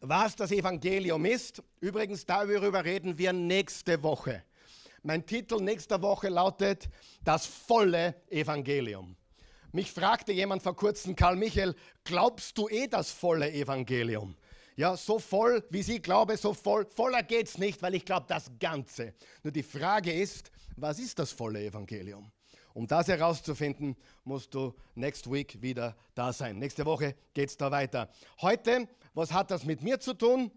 was 0.01 0.37
das 0.37 0.51
Evangelium 0.51 1.25
ist. 1.25 1.63
Übrigens, 1.81 2.25
darüber 2.25 2.85
reden 2.85 3.19
wir 3.19 3.33
nächste 3.33 4.03
Woche. 4.03 4.45
Mein 5.03 5.25
Titel 5.25 5.61
nächster 5.61 6.01
Woche 6.03 6.29
lautet 6.29 6.89
Das 7.25 7.47
volle 7.47 8.15
Evangelium. 8.31 9.17
Mich 9.73 9.93
fragte 9.93 10.33
jemand 10.33 10.63
vor 10.63 10.75
kurzem, 10.75 11.15
Karl 11.15 11.37
Michael, 11.37 11.75
glaubst 12.05 12.57
du 12.57 12.69
eh 12.69 12.89
das 12.89 13.11
volle 13.11 13.53
Evangelium? 13.53 14.37
Ja, 14.77 14.97
so 14.97 15.19
voll, 15.19 15.65
wie 15.71 15.83
Sie 15.83 16.01
glaube, 16.01 16.37
so 16.37 16.55
voll. 16.55 16.87
Voller 16.87 17.23
geht 17.23 17.49
es 17.49 17.59
nicht, 17.59 17.83
weil 17.83 17.95
ich 17.95 18.05
glaube 18.05 18.27
das 18.29 18.51
Ganze. 18.59 19.15
Nur 19.43 19.53
die 19.53 19.63
Frage 19.63 20.13
ist, 20.13 20.51
was 20.77 20.99
ist 20.99 21.19
das 21.19 21.33
volle 21.33 21.65
Evangelium? 21.65 22.31
Um 22.79 22.87
das 22.87 23.09
herauszufinden, 23.09 23.97
musst 24.23 24.55
du 24.55 24.73
next 24.95 25.29
week 25.29 25.61
wieder 25.61 25.97
da 26.15 26.33
sein. 26.33 26.61
Nächste 26.61 26.87
Woche 26.87 27.17
geht 27.35 27.49
es 27.49 27.57
da 27.57 27.73
weiter. 27.73 28.09
Heute 28.41 28.87
was 29.15 29.33
hat 29.33 29.51
das 29.51 29.65
mit 29.65 29.83
mir 29.83 29.99
zu 29.99 30.15
tun? 30.15 30.53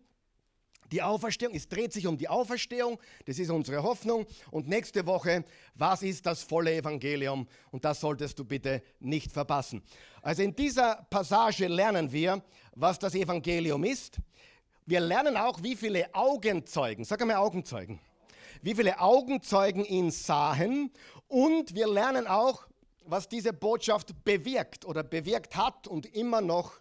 Die 0.91 1.01
Auferstehung, 1.01 1.55
es 1.55 1.67
dreht 1.67 1.91
sich 1.91 2.05
um 2.05 2.15
die 2.15 2.29
Auferstehung, 2.29 2.99
das 3.25 3.39
ist 3.39 3.49
unsere 3.49 3.81
Hoffnung. 3.81 4.27
Und 4.51 4.67
nächste 4.67 5.03
Woche, 5.07 5.45
was 5.73 6.03
ist 6.03 6.27
das 6.27 6.43
volle 6.43 6.75
Evangelium? 6.75 7.47
Und 7.71 7.83
das 7.85 7.99
solltest 7.99 8.37
du 8.37 8.45
bitte 8.45 8.83
nicht 8.99 9.31
verpassen. 9.31 9.81
Also 10.21 10.43
in 10.43 10.55
dieser 10.55 11.07
Passage 11.09 11.65
lernen 11.65 12.11
wir, 12.11 12.43
was 12.75 12.99
das 12.99 13.15
Evangelium 13.15 13.83
ist. 13.83 14.19
Wir 14.85 14.99
lernen 14.99 15.37
auch, 15.37 15.63
wie 15.63 15.75
viele 15.75 16.13
Augenzeugen, 16.13 17.03
sag 17.03 17.19
einmal 17.19 17.37
Augenzeugen, 17.37 17.99
wie 18.61 18.75
viele 18.75 18.99
Augenzeugen 18.99 19.85
ihn 19.85 20.11
sahen. 20.11 20.91
Und 21.27 21.75
wir 21.75 21.87
lernen 21.87 22.27
auch, 22.27 22.67
was 23.05 23.27
diese 23.27 23.53
Botschaft 23.53 24.23
bewirkt 24.23 24.85
oder 24.85 25.03
bewirkt 25.03 25.55
hat 25.55 25.87
und 25.87 26.05
immer 26.15 26.41
noch 26.41 26.73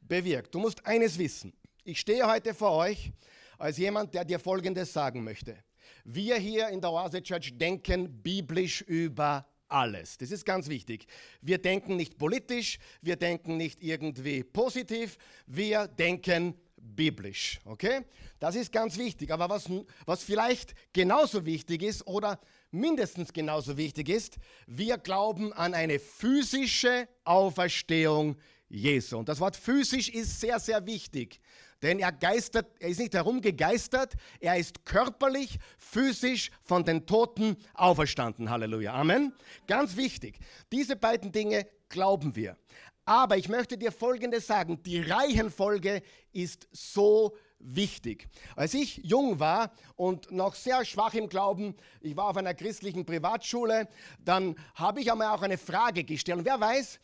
bewirkt. 0.00 0.54
Du 0.54 0.58
musst 0.58 0.86
eines 0.86 1.18
wissen. 1.18 1.52
Ich 1.84 2.00
stehe 2.00 2.30
heute 2.30 2.54
vor 2.54 2.72
euch 2.72 3.12
als 3.58 3.78
jemand, 3.78 4.14
der 4.14 4.24
dir 4.24 4.38
Folgendes 4.38 4.92
sagen 4.92 5.24
möchte. 5.24 5.56
Wir 6.04 6.36
hier 6.36 6.68
in 6.68 6.80
der 6.80 6.90
Oase 6.90 7.22
Church 7.22 7.56
denken 7.56 8.22
biblisch 8.22 8.82
über 8.82 9.46
alles. 9.68 10.18
Das 10.18 10.30
ist 10.30 10.44
ganz 10.44 10.68
wichtig. 10.68 11.06
Wir 11.40 11.58
denken 11.58 11.96
nicht 11.96 12.18
politisch, 12.18 12.78
wir 13.00 13.16
denken 13.16 13.56
nicht 13.56 13.82
irgendwie 13.82 14.44
positiv, 14.44 15.16
wir 15.46 15.88
denken 15.88 16.54
biblisch. 16.82 17.60
Okay? 17.64 18.00
Das 18.38 18.54
ist 18.54 18.72
ganz 18.72 18.98
wichtig. 18.98 19.30
Aber 19.30 19.48
was, 19.48 19.68
was 20.04 20.22
vielleicht 20.22 20.74
genauso 20.92 21.46
wichtig 21.46 21.82
ist 21.82 22.06
oder 22.06 22.40
mindestens 22.70 23.32
genauso 23.32 23.76
wichtig 23.76 24.08
ist, 24.08 24.36
wir 24.66 24.98
glauben 24.98 25.52
an 25.52 25.74
eine 25.74 25.98
physische 25.98 27.08
Auferstehung 27.24 28.36
Jesu. 28.68 29.18
Und 29.18 29.28
das 29.28 29.38
Wort 29.40 29.56
physisch 29.56 30.08
ist 30.08 30.40
sehr, 30.40 30.58
sehr 30.58 30.86
wichtig, 30.86 31.40
denn 31.82 31.98
er 31.98 32.12
geistert, 32.12 32.66
er 32.78 32.88
ist 32.88 33.00
nicht 33.00 33.12
herumgegeistert, 33.12 34.14
er 34.40 34.56
ist 34.56 34.84
körperlich, 34.84 35.58
physisch 35.76 36.50
von 36.62 36.84
den 36.84 37.06
Toten 37.06 37.56
auferstanden. 37.74 38.50
Halleluja. 38.50 38.94
Amen. 38.94 39.34
Ganz 39.66 39.96
wichtig. 39.96 40.38
Diese 40.70 40.96
beiden 40.96 41.32
Dinge 41.32 41.66
glauben 41.88 42.34
wir. 42.36 42.56
Aber 43.04 43.36
ich 43.36 43.48
möchte 43.48 43.76
dir 43.76 43.90
Folgendes 43.90 44.46
sagen, 44.46 44.82
die 44.82 45.00
Reihenfolge 45.00 46.02
ist 46.32 46.68
so 46.70 47.36
wichtig. 47.58 48.28
Als 48.56 48.74
ich 48.74 48.98
jung 48.98 49.40
war 49.40 49.72
und 49.96 50.30
noch 50.30 50.54
sehr 50.54 50.84
schwach 50.84 51.14
im 51.14 51.28
Glauben, 51.28 51.74
ich 52.00 52.16
war 52.16 52.28
auf 52.28 52.36
einer 52.36 52.54
christlichen 52.54 53.04
Privatschule, 53.04 53.88
dann 54.18 54.56
habe 54.74 55.00
ich 55.00 55.10
einmal 55.10 55.28
auch 55.28 55.42
eine 55.42 55.58
Frage 55.58 56.04
gestellt. 56.04 56.38
Und 56.38 56.44
wer 56.44 56.60
weiß, 56.60 57.00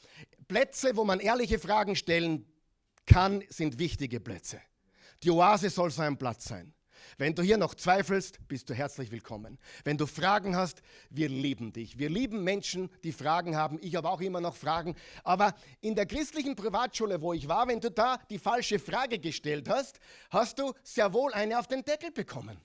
Plätze, 0.46 0.96
wo 0.96 1.04
man 1.04 1.20
ehrliche 1.20 1.58
Fragen 1.58 1.96
stellen 1.96 2.46
kann, 3.06 3.42
sind 3.48 3.78
wichtige 3.78 4.20
Plätze. 4.20 4.60
Die 5.22 5.30
Oase 5.30 5.70
soll 5.70 5.90
so 5.90 6.02
ein 6.02 6.16
Platz 6.16 6.44
sein. 6.44 6.72
Wenn 7.20 7.34
du 7.34 7.42
hier 7.42 7.58
noch 7.58 7.74
zweifelst, 7.74 8.46
bist 8.46 8.70
du 8.70 8.74
herzlich 8.74 9.10
willkommen. 9.10 9.58
Wenn 9.82 9.98
du 9.98 10.06
Fragen 10.06 10.54
hast, 10.54 10.82
wir 11.10 11.28
lieben 11.28 11.72
dich. 11.72 11.98
Wir 11.98 12.08
lieben 12.08 12.44
Menschen, 12.44 12.90
die 13.02 13.10
Fragen 13.10 13.56
haben. 13.56 13.80
Ich 13.82 13.96
habe 13.96 14.08
auch 14.08 14.20
immer 14.20 14.40
noch 14.40 14.54
Fragen. 14.54 14.94
Aber 15.24 15.56
in 15.80 15.96
der 15.96 16.06
christlichen 16.06 16.54
Privatschule, 16.54 17.20
wo 17.20 17.32
ich 17.32 17.48
war, 17.48 17.66
wenn 17.66 17.80
du 17.80 17.90
da 17.90 18.18
die 18.30 18.38
falsche 18.38 18.78
Frage 18.78 19.18
gestellt 19.18 19.68
hast, 19.68 19.98
hast 20.30 20.60
du 20.60 20.72
sehr 20.84 21.12
wohl 21.12 21.34
eine 21.34 21.58
auf 21.58 21.66
den 21.66 21.84
Deckel 21.84 22.12
bekommen. 22.12 22.56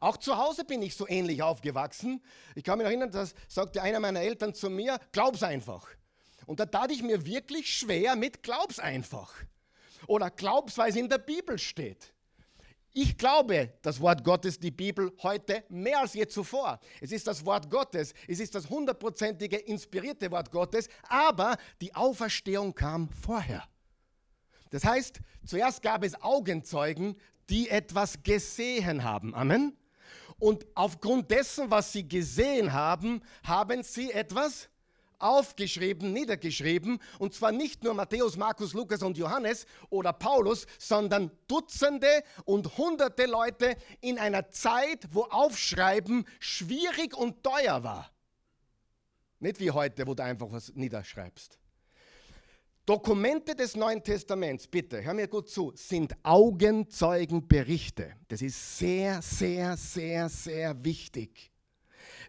Auch 0.00 0.16
zu 0.16 0.36
Hause 0.36 0.64
bin 0.64 0.82
ich 0.82 0.96
so 0.96 1.06
ähnlich 1.06 1.44
aufgewachsen. 1.44 2.20
Ich 2.56 2.64
kann 2.64 2.78
mich 2.78 2.86
noch 2.86 2.90
erinnern, 2.90 3.12
das 3.12 3.34
sagte 3.46 3.82
einer 3.82 4.00
meiner 4.00 4.20
Eltern 4.20 4.52
zu 4.52 4.68
mir, 4.68 4.98
glaub's 5.12 5.44
einfach. 5.44 5.86
Und 6.46 6.58
da 6.58 6.66
tat 6.66 6.90
ich 6.90 7.04
mir 7.04 7.24
wirklich 7.24 7.72
schwer 7.72 8.16
mit 8.16 8.42
Glaub's 8.42 8.80
einfach. 8.80 9.32
Oder 10.08 10.30
Glaub's, 10.30 10.76
weil 10.76 10.90
es 10.90 10.96
in 10.96 11.08
der 11.08 11.18
Bibel 11.18 11.56
steht. 11.56 12.15
Ich 12.98 13.18
glaube 13.18 13.74
das 13.82 14.00
Wort 14.00 14.24
Gottes, 14.24 14.58
die 14.58 14.70
Bibel, 14.70 15.12
heute 15.22 15.64
mehr 15.68 16.00
als 16.00 16.14
je 16.14 16.26
zuvor. 16.26 16.80
Es 16.98 17.12
ist 17.12 17.26
das 17.26 17.44
Wort 17.44 17.68
Gottes, 17.68 18.14
es 18.26 18.40
ist 18.40 18.54
das 18.54 18.70
hundertprozentige 18.70 19.58
inspirierte 19.58 20.30
Wort 20.30 20.50
Gottes, 20.50 20.88
aber 21.02 21.58
die 21.82 21.94
Auferstehung 21.94 22.74
kam 22.74 23.10
vorher. 23.10 23.62
Das 24.70 24.82
heißt, 24.82 25.20
zuerst 25.44 25.82
gab 25.82 26.04
es 26.04 26.22
Augenzeugen, 26.22 27.16
die 27.50 27.68
etwas 27.68 28.22
gesehen 28.22 29.04
haben. 29.04 29.34
Amen. 29.34 29.76
Und 30.38 30.66
aufgrund 30.74 31.30
dessen, 31.30 31.70
was 31.70 31.92
sie 31.92 32.08
gesehen 32.08 32.72
haben, 32.72 33.20
haben 33.44 33.82
sie 33.82 34.10
etwas 34.10 34.70
aufgeschrieben, 35.18 36.12
niedergeschrieben. 36.12 37.00
Und 37.18 37.34
zwar 37.34 37.52
nicht 37.52 37.84
nur 37.84 37.94
Matthäus, 37.94 38.36
Markus, 38.36 38.72
Lukas 38.72 39.02
und 39.02 39.16
Johannes 39.16 39.66
oder 39.90 40.12
Paulus, 40.12 40.66
sondern 40.78 41.30
Dutzende 41.48 42.22
und 42.44 42.76
Hunderte 42.78 43.26
Leute 43.26 43.76
in 44.00 44.18
einer 44.18 44.50
Zeit, 44.50 45.08
wo 45.10 45.22
Aufschreiben 45.24 46.26
schwierig 46.40 47.16
und 47.16 47.42
teuer 47.42 47.82
war. 47.84 48.10
Nicht 49.38 49.60
wie 49.60 49.70
heute, 49.70 50.06
wo 50.06 50.14
du 50.14 50.22
einfach 50.22 50.50
was 50.50 50.72
niederschreibst. 50.74 51.58
Dokumente 52.86 53.56
des 53.56 53.74
Neuen 53.74 54.02
Testaments, 54.02 54.68
bitte, 54.68 55.02
hör 55.02 55.12
mir 55.12 55.26
gut 55.26 55.50
zu, 55.50 55.72
sind 55.74 56.14
Augenzeugenberichte. 56.22 58.14
Das 58.28 58.40
ist 58.40 58.78
sehr, 58.78 59.20
sehr, 59.20 59.76
sehr, 59.76 60.28
sehr 60.28 60.84
wichtig. 60.84 61.50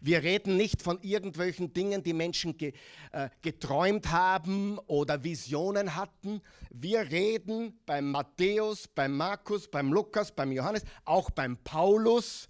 Wir 0.01 0.23
reden 0.23 0.57
nicht 0.57 0.81
von 0.81 0.99
irgendwelchen 1.01 1.73
Dingen, 1.73 2.03
die 2.03 2.13
Menschen 2.13 2.57
ge, 2.57 2.73
äh, 3.11 3.29
geträumt 3.41 4.11
haben 4.11 4.79
oder 4.87 5.23
Visionen 5.23 5.95
hatten. 5.95 6.41
Wir 6.69 7.09
reden 7.09 7.79
beim 7.85 8.11
Matthäus, 8.11 8.87
beim 8.87 9.15
Markus, 9.15 9.67
beim 9.67 9.91
Lukas, 9.91 10.31
beim 10.31 10.51
Johannes, 10.51 10.83
auch 11.05 11.29
beim 11.29 11.57
Paulus 11.57 12.47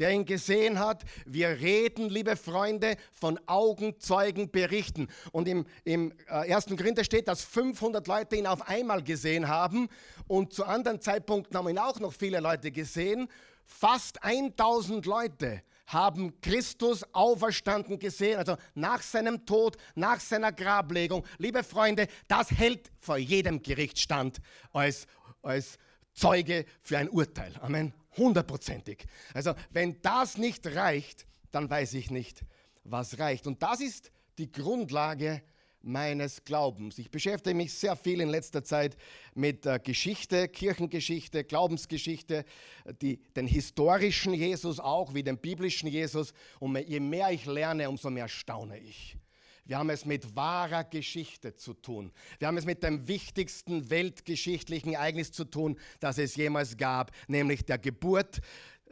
der 0.00 0.12
ihn 0.12 0.24
gesehen 0.24 0.78
hat. 0.80 1.04
Wir 1.26 1.48
reden, 1.60 2.08
liebe 2.08 2.34
Freunde, 2.34 2.96
von 3.12 3.38
Augenzeugen 3.46 4.50
berichten. 4.50 5.08
Und 5.30 5.46
im, 5.46 5.66
im 5.84 6.12
äh, 6.28 6.48
ersten 6.48 6.76
Korinther 6.76 7.04
steht, 7.04 7.28
dass 7.28 7.44
500 7.44 8.06
Leute 8.08 8.36
ihn 8.36 8.46
auf 8.46 8.66
einmal 8.66 9.04
gesehen 9.04 9.46
haben 9.46 9.88
und 10.26 10.54
zu 10.54 10.64
anderen 10.64 11.00
Zeitpunkten 11.00 11.56
haben 11.56 11.68
ihn 11.68 11.78
auch 11.78 12.00
noch 12.00 12.14
viele 12.14 12.40
Leute 12.40 12.72
gesehen. 12.72 13.28
Fast 13.66 14.24
1000 14.24 15.04
Leute 15.04 15.62
haben 15.92 16.40
Christus 16.40 17.04
auferstanden 17.12 17.98
gesehen, 17.98 18.38
also 18.38 18.56
nach 18.74 19.02
seinem 19.02 19.44
Tod, 19.44 19.76
nach 19.94 20.20
seiner 20.20 20.52
Grablegung. 20.52 21.24
Liebe 21.38 21.62
Freunde, 21.64 22.06
das 22.28 22.50
hält 22.50 22.90
vor 22.98 23.18
jedem 23.18 23.62
Gericht 23.62 23.98
stand 23.98 24.38
als, 24.72 25.06
als 25.42 25.78
Zeuge 26.12 26.64
für 26.82 26.98
ein 26.98 27.08
Urteil. 27.08 27.52
Amen. 27.60 27.92
Hundertprozentig. 28.16 29.06
Also 29.34 29.54
wenn 29.70 30.00
das 30.02 30.36
nicht 30.36 30.66
reicht, 30.66 31.26
dann 31.50 31.68
weiß 31.68 31.94
ich 31.94 32.10
nicht, 32.10 32.44
was 32.84 33.18
reicht. 33.18 33.46
Und 33.46 33.62
das 33.62 33.80
ist 33.80 34.10
die 34.38 34.50
Grundlage 34.50 35.42
meines 35.82 36.44
Glaubens. 36.44 36.98
Ich 36.98 37.10
beschäftige 37.10 37.56
mich 37.56 37.72
sehr 37.72 37.96
viel 37.96 38.20
in 38.20 38.28
letzter 38.28 38.62
Zeit 38.62 38.96
mit 39.34 39.66
Geschichte, 39.84 40.48
Kirchengeschichte, 40.48 41.44
Glaubensgeschichte, 41.44 42.44
die, 43.00 43.18
den 43.34 43.46
historischen 43.46 44.34
Jesus 44.34 44.80
auch, 44.80 45.14
wie 45.14 45.22
den 45.22 45.38
biblischen 45.38 45.88
Jesus. 45.88 46.32
Und 46.58 46.76
je 46.76 47.00
mehr 47.00 47.30
ich 47.30 47.46
lerne, 47.46 47.88
umso 47.88 48.10
mehr 48.10 48.28
staune 48.28 48.78
ich. 48.78 49.16
Wir 49.70 49.78
haben 49.78 49.90
es 49.90 50.04
mit 50.04 50.34
wahrer 50.34 50.82
Geschichte 50.82 51.54
zu 51.54 51.74
tun. 51.74 52.10
Wir 52.40 52.48
haben 52.48 52.56
es 52.56 52.64
mit 52.64 52.82
dem 52.82 53.06
wichtigsten 53.06 53.88
weltgeschichtlichen 53.88 54.94
Ereignis 54.94 55.30
zu 55.30 55.44
tun, 55.44 55.78
das 56.00 56.18
es 56.18 56.34
jemals 56.34 56.76
gab, 56.76 57.12
nämlich 57.28 57.64
der 57.66 57.78
Geburt 57.78 58.40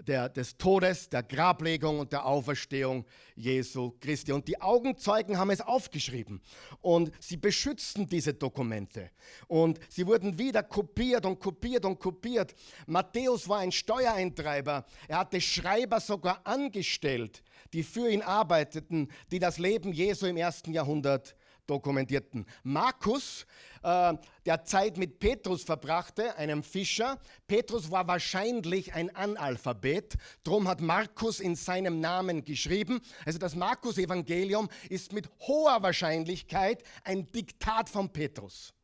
der, 0.06 0.28
des 0.28 0.56
Todes, 0.56 1.08
der 1.08 1.22
Grablegung 1.22 1.98
und 1.98 2.12
der 2.12 2.24
Auferstehung 2.24 3.04
Jesu 3.34 3.92
Christi. 4.00 4.32
Und 4.32 4.48
die 4.48 4.60
Augenzeugen 4.60 5.38
haben 5.38 5.50
es 5.50 5.60
aufgeschrieben 5.60 6.40
und 6.80 7.12
sie 7.20 7.36
beschützten 7.36 8.08
diese 8.08 8.34
Dokumente. 8.34 9.10
Und 9.46 9.78
sie 9.88 10.06
wurden 10.06 10.38
wieder 10.38 10.62
kopiert 10.62 11.26
und 11.26 11.40
kopiert 11.40 11.84
und 11.84 11.98
kopiert. 11.98 12.54
Matthäus 12.86 13.48
war 13.48 13.58
ein 13.58 13.72
Steuereintreiber. 13.72 14.84
Er 15.08 15.18
hatte 15.18 15.40
Schreiber 15.40 16.00
sogar 16.00 16.40
angestellt, 16.44 17.42
die 17.72 17.82
für 17.82 18.08
ihn 18.10 18.22
arbeiteten, 18.22 19.08
die 19.30 19.38
das 19.38 19.58
Leben 19.58 19.92
Jesu 19.92 20.26
im 20.26 20.36
ersten 20.36 20.72
Jahrhundert 20.72 21.34
dokumentierten. 21.66 22.46
Markus, 22.62 23.46
äh, 23.82 24.14
der 24.46 24.64
Zeit 24.64 24.96
mit 24.96 25.18
Petrus 25.18 25.62
verbrachte, 25.62 26.36
einem 26.36 26.62
Fischer. 26.62 27.18
Petrus 27.46 27.90
war 27.90 28.06
wahrscheinlich 28.08 28.94
ein 28.94 29.14
Analphabet, 29.14 30.16
darum 30.44 30.68
hat 30.68 30.80
Markus 30.80 31.40
in 31.40 31.54
seinem 31.54 32.00
Namen 32.00 32.44
geschrieben. 32.44 33.00
Also 33.24 33.38
das 33.38 33.54
Markus-Evangelium 33.54 34.68
ist 34.88 35.12
mit 35.12 35.28
hoher 35.40 35.82
Wahrscheinlichkeit 35.82 36.82
ein 37.04 37.30
Diktat 37.32 37.88
von 37.88 38.10
Petrus. 38.10 38.74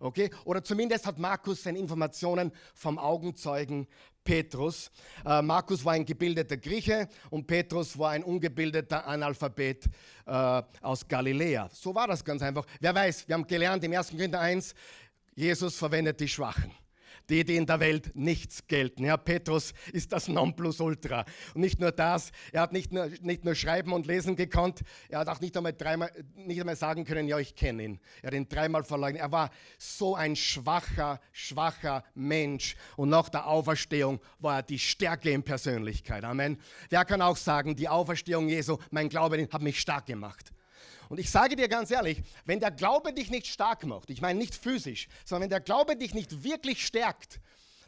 Okay? 0.00 0.30
Oder 0.44 0.64
zumindest 0.64 1.06
hat 1.06 1.18
Markus 1.18 1.62
seine 1.62 1.78
Informationen 1.78 2.52
vom 2.74 2.98
Augenzeugen 2.98 3.86
Petrus. 4.30 4.92
Äh, 5.26 5.42
Markus 5.42 5.84
war 5.84 5.94
ein 5.94 6.04
gebildeter 6.04 6.56
Grieche 6.56 7.08
und 7.30 7.48
Petrus 7.48 7.98
war 7.98 8.10
ein 8.12 8.22
ungebildeter 8.22 9.04
Analphabet 9.04 9.86
äh, 10.24 10.62
aus 10.80 11.08
Galiläa. 11.08 11.68
So 11.72 11.92
war 11.92 12.06
das 12.06 12.24
ganz 12.24 12.40
einfach. 12.40 12.64
Wer 12.78 12.94
weiß, 12.94 13.26
wir 13.26 13.34
haben 13.34 13.44
gelernt 13.44 13.82
im 13.82 13.92
1. 13.92 14.10
Korinther 14.10 14.38
1, 14.38 14.72
Jesus 15.34 15.76
verwendet 15.76 16.20
die 16.20 16.28
Schwachen 16.28 16.70
die, 17.28 17.44
die 17.44 17.56
in 17.56 17.66
der 17.66 17.80
Welt 17.80 18.10
nichts 18.14 18.66
gelten. 18.66 19.04
Ja, 19.04 19.16
Petrus 19.16 19.72
ist 19.92 20.12
das 20.12 20.28
Nonplusultra. 20.28 21.24
Und 21.54 21.60
nicht 21.60 21.80
nur 21.80 21.92
das, 21.92 22.32
er 22.52 22.62
hat 22.62 22.72
nicht 22.72 22.92
nur, 22.92 23.10
nicht 23.20 23.44
nur 23.44 23.54
schreiben 23.54 23.92
und 23.92 24.06
lesen 24.06 24.36
gekonnt, 24.36 24.80
er 25.08 25.20
hat 25.20 25.28
auch 25.28 25.40
nicht 25.40 25.56
einmal, 25.56 25.72
dreimal, 25.72 26.10
nicht 26.34 26.60
einmal 26.60 26.76
sagen 26.76 27.04
können, 27.04 27.28
ja, 27.28 27.38
ich 27.38 27.54
kenne 27.54 27.84
ihn. 27.84 28.00
Er 28.22 28.28
hat 28.28 28.34
ihn 28.34 28.48
dreimal 28.48 28.84
verleugnet. 28.84 29.22
Er 29.22 29.32
war 29.32 29.50
so 29.78 30.14
ein 30.14 30.36
schwacher, 30.36 31.20
schwacher 31.32 32.04
Mensch. 32.14 32.76
Und 32.96 33.10
nach 33.10 33.28
der 33.28 33.46
Auferstehung 33.46 34.20
war 34.38 34.56
er 34.56 34.62
die 34.62 34.78
Stärke 34.78 35.30
in 35.30 35.42
Persönlichkeit. 35.42 36.24
Amen. 36.24 36.58
Wer 36.88 37.04
kann 37.04 37.22
auch 37.22 37.36
sagen, 37.36 37.76
die 37.76 37.88
Auferstehung 37.88 38.48
Jesu, 38.48 38.78
mein 38.90 39.08
Glaube 39.08 39.40
hat 39.50 39.62
mich 39.62 39.80
stark 39.80 40.06
gemacht. 40.06 40.52
Und 41.10 41.18
ich 41.18 41.28
sage 41.28 41.56
dir 41.56 41.66
ganz 41.66 41.90
ehrlich, 41.90 42.22
wenn 42.44 42.60
der 42.60 42.70
Glaube 42.70 43.12
dich 43.12 43.30
nicht 43.30 43.48
stark 43.48 43.84
macht, 43.84 44.10
ich 44.10 44.20
meine 44.20 44.38
nicht 44.38 44.54
physisch, 44.54 45.08
sondern 45.24 45.42
wenn 45.42 45.50
der 45.50 45.60
Glaube 45.60 45.96
dich 45.96 46.14
nicht 46.14 46.44
wirklich 46.44 46.86
stärkt, 46.86 47.40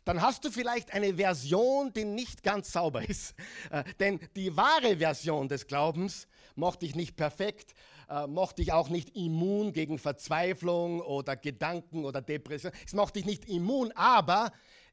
dann 0.05 0.21
hast 0.21 0.45
du 0.45 0.51
vielleicht 0.51 0.93
eine 0.93 1.15
Version, 1.15 1.93
die 1.93 2.05
nicht 2.05 2.43
ganz 2.43 2.73
sauber 2.73 3.09
ist. 3.09 3.37
Äh, 3.71 3.85
denn 4.01 4.19
die 4.35 4.57
wahre 4.57 4.97
Version 4.97 5.49
des 5.49 5.69
Glaubens 5.69 6.27
macht 6.57 6.83
dich 6.83 6.97
nicht 6.97 7.15
perfekt, 7.15 7.75
äh, 8.11 8.27
macht 8.27 8.59
dich 8.59 8.73
auch 8.73 8.89
nicht 8.89 9.15
immun 9.15 9.73
gegen 9.73 10.01
Verzweiflung 10.01 11.01
oder 11.01 11.37
Gedanken 11.37 12.05
oder 12.05 12.23
Depression. 12.23 12.73
Es 12.85 12.93
macht 12.93 13.15
dich 13.15 13.25
nicht 13.25 13.49
immun, 13.49 13.93
aber 13.93 14.51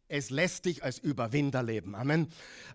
es 0.10 0.32
lässt 0.32 0.66
dich 0.66 0.84
als 0.84 1.00
Überwinder 1.00 1.64
leben. 1.64 1.96
Amen. 1.96 2.28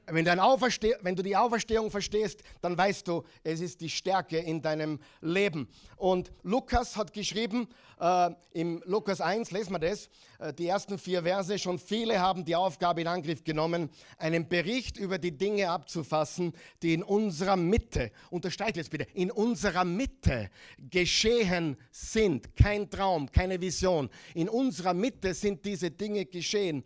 Wenn, 0.07 0.25
wenn, 0.27 1.17
du 1.17 1.23
die 1.23 1.37
Auferstehung 1.37 1.91
verstehst, 1.91 2.43
dann 2.63 2.79
weißt 2.79 3.09
du, 3.09 3.25
es 3.43 3.61
ist 3.61 3.81
die 3.81 3.91
Stärke 3.91 4.39
in 4.39 4.63
deinem 4.63 5.01
Leben. 5.21 5.69
Und 5.97 6.33
Lukas 6.43 6.97
hat 6.97 7.13
geschrieben, 7.13 7.67
äh, 8.01 8.31
im 8.53 8.83
Lukas 8.87 9.21
1, 9.21 9.51
lesen 9.51 9.73
wir 9.73 9.79
das, 9.81 10.09
äh, 10.39 10.53
die 10.53 10.69
ersten 10.69 10.97
vier 10.99 11.23
Verse, 11.23 11.59
schon 11.59 11.79
viele 11.79 12.21
haben 12.21 12.45
die 12.45 12.55
Aufgabe 12.55 13.01
in 13.01 13.09
Angriff 13.09 13.43
genommen, 13.43 13.91
einen 14.19 14.49
Bericht 14.49 14.97
über 14.97 15.19
die 15.19 15.37
Dinge 15.37 15.71
abzufassen, 15.71 16.53
die 16.83 16.95
in 16.95 17.03
unserer 17.03 17.57
Mitte, 17.57 18.13
unterstreicht 18.31 18.77
jetzt 18.77 18.91
bitte, 18.91 19.07
in 19.15 19.31
unserer 19.31 19.85
Mitte 19.85 20.51
geschehen 20.79 21.77
sind. 21.91 22.55
Kein 22.57 22.89
Traum, 22.91 23.31
keine 23.33 23.61
Vision. 23.61 24.09
In 24.35 24.49
unserer 24.49 24.95
Mitte 24.95 25.35
sind 25.35 25.65
diese 25.65 25.91
Dinge 25.91 26.27
geschehen 26.27 26.85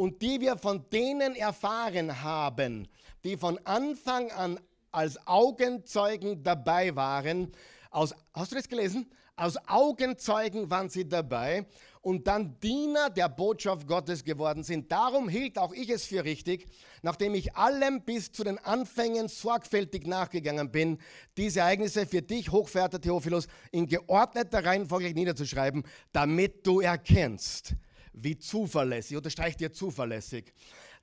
und 0.00 0.22
die 0.22 0.40
wir 0.40 0.56
von 0.56 0.88
denen 0.88 1.36
erfahren 1.36 2.22
haben, 2.22 2.88
die 3.22 3.36
von 3.36 3.58
Anfang 3.66 4.30
an 4.30 4.58
als 4.90 5.18
Augenzeugen 5.26 6.42
dabei 6.42 6.96
waren. 6.96 7.52
Aus, 7.90 8.14
hast 8.32 8.50
du 8.50 8.56
das 8.56 8.66
gelesen? 8.66 9.12
Aus 9.36 9.58
Augenzeugen 9.68 10.70
waren 10.70 10.88
sie 10.88 11.06
dabei 11.06 11.66
und 12.00 12.26
dann 12.26 12.58
Diener 12.60 13.10
der 13.10 13.28
Botschaft 13.28 13.86
Gottes 13.86 14.24
geworden 14.24 14.62
sind. 14.62 14.90
Darum 14.90 15.28
hielt 15.28 15.58
auch 15.58 15.74
ich 15.74 15.90
es 15.90 16.06
für 16.06 16.24
richtig, 16.24 16.64
nachdem 17.02 17.34
ich 17.34 17.54
allem 17.54 18.00
bis 18.00 18.32
zu 18.32 18.42
den 18.42 18.56
Anfängen 18.56 19.28
sorgfältig 19.28 20.06
nachgegangen 20.06 20.72
bin, 20.72 20.96
diese 21.36 21.60
Ereignisse 21.60 22.06
für 22.06 22.22
dich, 22.22 22.50
hochverehrter 22.50 23.02
Theophilus, 23.02 23.48
in 23.70 23.86
geordneter 23.86 24.64
Reihenfolge 24.64 25.12
niederzuschreiben, 25.12 25.82
damit 26.10 26.66
du 26.66 26.80
erkennst, 26.80 27.74
wie 28.22 28.38
zuverlässig, 28.38 29.16
unterstreicht 29.16 29.60
dir 29.60 29.72
zuverlässig. 29.72 30.52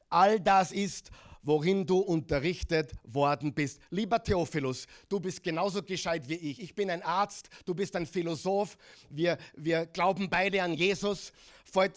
All 0.10 0.40
das 0.40 0.72
ist, 0.72 1.12
worin 1.48 1.86
du 1.86 2.00
unterrichtet 2.00 2.92
worden 3.04 3.54
bist. 3.54 3.80
Lieber 3.90 4.22
Theophilus, 4.22 4.86
du 5.08 5.20
bist 5.20 5.44
genauso 5.44 5.82
gescheit 5.82 6.28
wie 6.28 6.36
ich. 6.36 6.62
Ich 6.62 6.76
bin 6.76 6.90
ein 6.90 7.02
Arzt, 7.02 7.50
du 7.66 7.74
bist 7.74 7.96
ein 7.96 8.06
Philosoph. 8.06 8.78
Wir, 9.10 9.38
wir 9.56 9.86
glauben 9.86 10.30
beide 10.30 10.62
an 10.62 10.74
Jesus. 10.74 11.32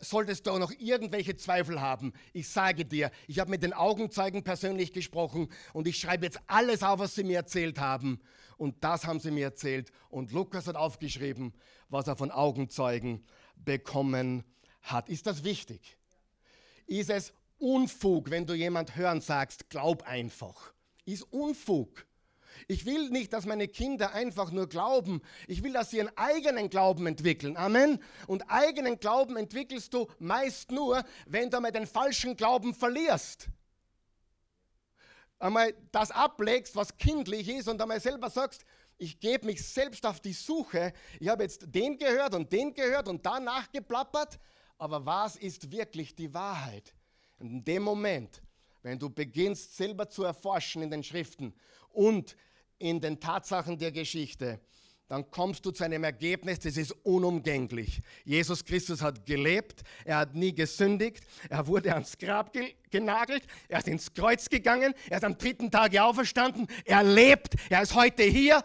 Solltest 0.00 0.46
du 0.46 0.52
auch 0.52 0.58
noch 0.58 0.72
irgendwelche 0.78 1.36
Zweifel 1.36 1.80
haben, 1.80 2.12
ich 2.32 2.48
sage 2.48 2.84
dir, 2.84 3.10
ich 3.28 3.38
habe 3.38 3.50
mit 3.50 3.62
den 3.62 3.72
Augenzeugen 3.72 4.42
persönlich 4.42 4.92
gesprochen 4.92 5.48
und 5.72 5.86
ich 5.86 5.96
schreibe 5.98 6.26
jetzt 6.26 6.40
alles 6.48 6.82
auf, 6.82 6.98
was 6.98 7.14
sie 7.14 7.24
mir 7.24 7.36
erzählt 7.36 7.78
haben. 7.78 8.20
Und 8.56 8.82
das 8.84 9.06
haben 9.06 9.20
sie 9.20 9.30
mir 9.30 9.44
erzählt. 9.44 9.90
Und 10.10 10.32
Lukas 10.32 10.66
hat 10.66 10.76
aufgeschrieben, 10.76 11.54
was 11.88 12.08
er 12.08 12.16
von 12.16 12.30
Augenzeugen 12.30 13.24
bekommen 13.56 14.38
hat 14.38 14.59
hat. 14.82 15.08
Ist 15.08 15.26
das 15.26 15.44
wichtig? 15.44 15.96
Ist 16.86 17.10
es 17.10 17.32
Unfug, 17.58 18.30
wenn 18.30 18.46
du 18.46 18.54
jemand 18.54 18.96
hören 18.96 19.20
sagst, 19.20 19.68
glaub 19.68 20.02
einfach? 20.02 20.72
Ist 21.04 21.22
Unfug. 21.32 22.06
Ich 22.68 22.84
will 22.84 23.10
nicht, 23.10 23.32
dass 23.32 23.46
meine 23.46 23.68
Kinder 23.68 24.12
einfach 24.12 24.50
nur 24.50 24.68
glauben. 24.68 25.22
Ich 25.46 25.62
will, 25.62 25.72
dass 25.72 25.90
sie 25.90 25.98
ihren 25.98 26.16
eigenen 26.16 26.68
Glauben 26.70 27.06
entwickeln. 27.06 27.56
Amen. 27.56 28.02
Und 28.26 28.42
eigenen 28.50 28.98
Glauben 28.98 29.36
entwickelst 29.36 29.94
du 29.94 30.08
meist 30.18 30.70
nur, 30.70 31.04
wenn 31.26 31.50
du 31.50 31.56
einmal 31.56 31.72
den 31.72 31.86
falschen 31.86 32.36
Glauben 32.36 32.74
verlierst. 32.74 33.48
Einmal 35.38 35.74
das 35.90 36.10
ablegst, 36.10 36.76
was 36.76 36.98
kindlich 36.98 37.48
ist 37.48 37.68
und 37.68 37.80
einmal 37.80 38.00
selber 38.00 38.28
sagst, 38.28 38.64
ich 38.98 39.18
gebe 39.18 39.46
mich 39.46 39.66
selbst 39.66 40.04
auf 40.04 40.20
die 40.20 40.34
Suche. 40.34 40.92
Ich 41.18 41.28
habe 41.28 41.42
jetzt 41.42 41.64
den 41.66 41.96
gehört 41.96 42.34
und 42.34 42.52
den 42.52 42.74
gehört 42.74 43.08
und 43.08 43.24
da 43.24 43.40
nachgeplappert 43.40 44.38
aber 44.80 45.04
was 45.04 45.36
ist 45.36 45.70
wirklich 45.70 46.14
die 46.14 46.32
Wahrheit? 46.32 46.94
In 47.38 47.62
dem 47.62 47.82
Moment, 47.82 48.42
wenn 48.82 48.98
du 48.98 49.10
beginnst 49.10 49.76
selber 49.76 50.08
zu 50.08 50.24
erforschen 50.24 50.82
in 50.82 50.90
den 50.90 51.04
Schriften 51.04 51.54
und 51.90 52.34
in 52.78 52.98
den 52.98 53.20
Tatsachen 53.20 53.78
der 53.78 53.92
Geschichte, 53.92 54.58
dann 55.06 55.30
kommst 55.30 55.66
du 55.66 55.70
zu 55.70 55.84
einem 55.84 56.04
Ergebnis, 56.04 56.60
das 56.60 56.76
ist 56.76 56.92
unumgänglich. 57.02 58.00
Jesus 58.24 58.64
Christus 58.64 59.02
hat 59.02 59.26
gelebt, 59.26 59.82
er 60.04 60.18
hat 60.18 60.34
nie 60.34 60.54
gesündigt, 60.54 61.24
er 61.50 61.66
wurde 61.66 61.92
ans 61.92 62.16
Grab 62.16 62.52
ge 62.52 62.74
genagelt, 62.90 63.42
er 63.68 63.80
ist 63.80 63.88
ins 63.88 64.14
Kreuz 64.14 64.48
gegangen, 64.48 64.94
er 65.10 65.18
ist 65.18 65.24
am 65.24 65.36
dritten 65.36 65.70
Tag 65.70 65.98
auferstanden, 65.98 66.68
er 66.84 67.02
lebt, 67.02 67.54
er 67.68 67.82
ist 67.82 67.94
heute 67.94 68.22
hier, 68.22 68.62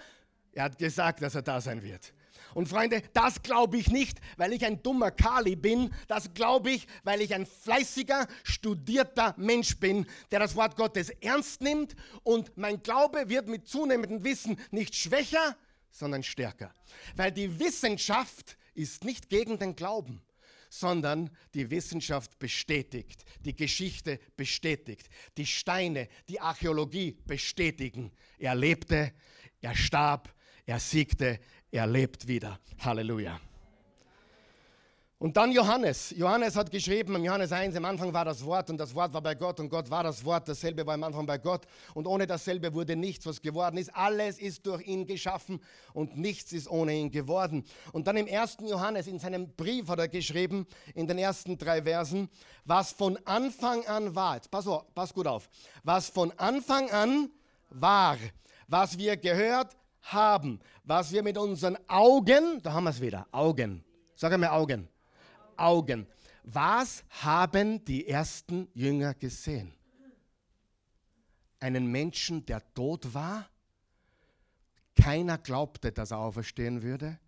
er 0.53 0.63
hat 0.63 0.77
gesagt, 0.77 1.21
dass 1.21 1.35
er 1.35 1.41
da 1.41 1.59
sein 1.59 1.83
wird. 1.83 2.13
Und 2.55 2.69
Freunde, 2.69 3.03
das 3.11 3.43
glaube 3.43 3.77
ich 3.77 3.89
nicht, 3.89 4.21
weil 4.37 4.53
ich 4.53 4.65
ein 4.65 4.81
dummer 4.81 5.11
Kali 5.11 5.57
bin. 5.57 5.93
Das 6.07 6.33
glaube 6.33 6.71
ich, 6.71 6.87
weil 7.03 7.19
ich 7.19 7.35
ein 7.35 7.45
fleißiger, 7.45 8.27
studierter 8.43 9.35
Mensch 9.37 9.77
bin, 9.77 10.07
der 10.31 10.39
das 10.39 10.55
Wort 10.55 10.77
Gottes 10.77 11.09
ernst 11.09 11.59
nimmt. 11.59 11.97
Und 12.23 12.55
mein 12.55 12.81
Glaube 12.81 13.27
wird 13.27 13.49
mit 13.49 13.67
zunehmendem 13.67 14.23
Wissen 14.23 14.57
nicht 14.71 14.95
schwächer, 14.95 15.57
sondern 15.91 16.23
stärker. 16.23 16.73
Weil 17.17 17.33
die 17.33 17.59
Wissenschaft 17.59 18.57
ist 18.73 19.03
nicht 19.03 19.29
gegen 19.29 19.59
den 19.59 19.75
Glauben, 19.75 20.21
sondern 20.69 21.31
die 21.53 21.69
Wissenschaft 21.69 22.39
bestätigt, 22.39 23.25
die 23.41 23.55
Geschichte 23.57 24.17
bestätigt, 24.37 25.09
die 25.35 25.45
Steine, 25.45 26.07
die 26.29 26.39
Archäologie 26.39 27.17
bestätigen. 27.25 28.13
Er 28.39 28.55
lebte, 28.55 29.11
er 29.59 29.75
starb, 29.75 30.33
er 30.65 30.79
siegte, 30.79 31.39
er 31.71 31.87
lebt 31.87 32.27
wieder. 32.27 32.59
Halleluja. 32.79 33.39
Und 35.17 35.37
dann 35.37 35.51
Johannes. 35.53 36.13
Johannes 36.17 36.57
hat 36.57 36.69
geschrieben, 36.69 37.15
im 37.15 37.23
Johannes 37.23 37.51
1, 37.53 37.75
am 37.77 37.85
Anfang 37.85 38.13
war 38.13 38.25
das 38.25 38.43
Wort 38.43 38.69
und 38.69 38.77
das 38.77 38.93
Wort 38.93 39.13
war 39.13 39.21
bei 39.21 39.33
Gott 39.33 39.61
und 39.61 39.69
Gott 39.69 39.89
war 39.89 40.03
das 40.03 40.23
Wort. 40.25 40.47
Dasselbe 40.47 40.85
war 40.85 40.93
am 40.93 41.03
Anfang 41.03 41.25
bei 41.25 41.37
Gott 41.37 41.61
und 41.93 42.05
ohne 42.05 42.27
dasselbe 42.27 42.73
wurde 42.73 42.97
nichts, 42.97 43.25
was 43.25 43.41
geworden 43.41 43.77
ist. 43.77 43.95
Alles 43.95 44.37
ist 44.37 44.67
durch 44.67 44.85
ihn 44.85 45.07
geschaffen 45.07 45.61
und 45.93 46.17
nichts 46.17 46.51
ist 46.51 46.69
ohne 46.69 46.93
ihn 46.93 47.11
geworden. 47.11 47.63
Und 47.93 48.07
dann 48.07 48.17
im 48.17 48.27
ersten 48.27 48.67
Johannes, 48.67 49.07
in 49.07 49.17
seinem 49.17 49.49
Brief 49.55 49.87
hat 49.87 49.99
er 49.99 50.09
geschrieben, 50.09 50.67
in 50.95 51.07
den 51.07 51.17
ersten 51.17 51.57
drei 51.57 51.81
Versen, 51.83 52.29
was 52.65 52.91
von 52.91 53.17
Anfang 53.23 53.85
an 53.87 54.15
war. 54.15 54.35
Jetzt 54.35 54.51
pass, 54.51 54.65
pass 54.93 55.13
gut 55.13 55.27
auf. 55.27 55.49
Was 55.83 56.09
von 56.09 56.33
Anfang 56.37 56.91
an 56.91 57.29
war, 57.69 58.17
was 58.67 58.97
wir 58.97 59.15
gehört 59.15 59.75
haben, 60.13 60.59
was 60.83 61.11
wir 61.11 61.23
mit 61.23 61.37
unseren 61.37 61.77
Augen, 61.87 62.61
da 62.61 62.73
haben 62.73 62.85
wir 62.85 62.91
es 62.91 63.01
wieder, 63.01 63.27
Augen, 63.31 63.83
sag 64.15 64.33
einmal 64.33 64.49
Augen 64.49 64.87
Augen. 65.57 66.07
Was 66.43 67.03
haben 67.09 67.83
die 67.85 68.07
ersten 68.07 68.67
Jünger 68.73 69.13
gesehen? 69.13 69.73
Einen 71.59 71.87
Menschen, 71.91 72.45
der 72.45 72.61
tot 72.73 73.13
war? 73.13 73.49
Keiner 74.95 75.37
glaubte, 75.37 75.91
dass 75.91 76.11
er 76.11 76.19
auferstehen 76.19 76.81
würde. 76.83 77.19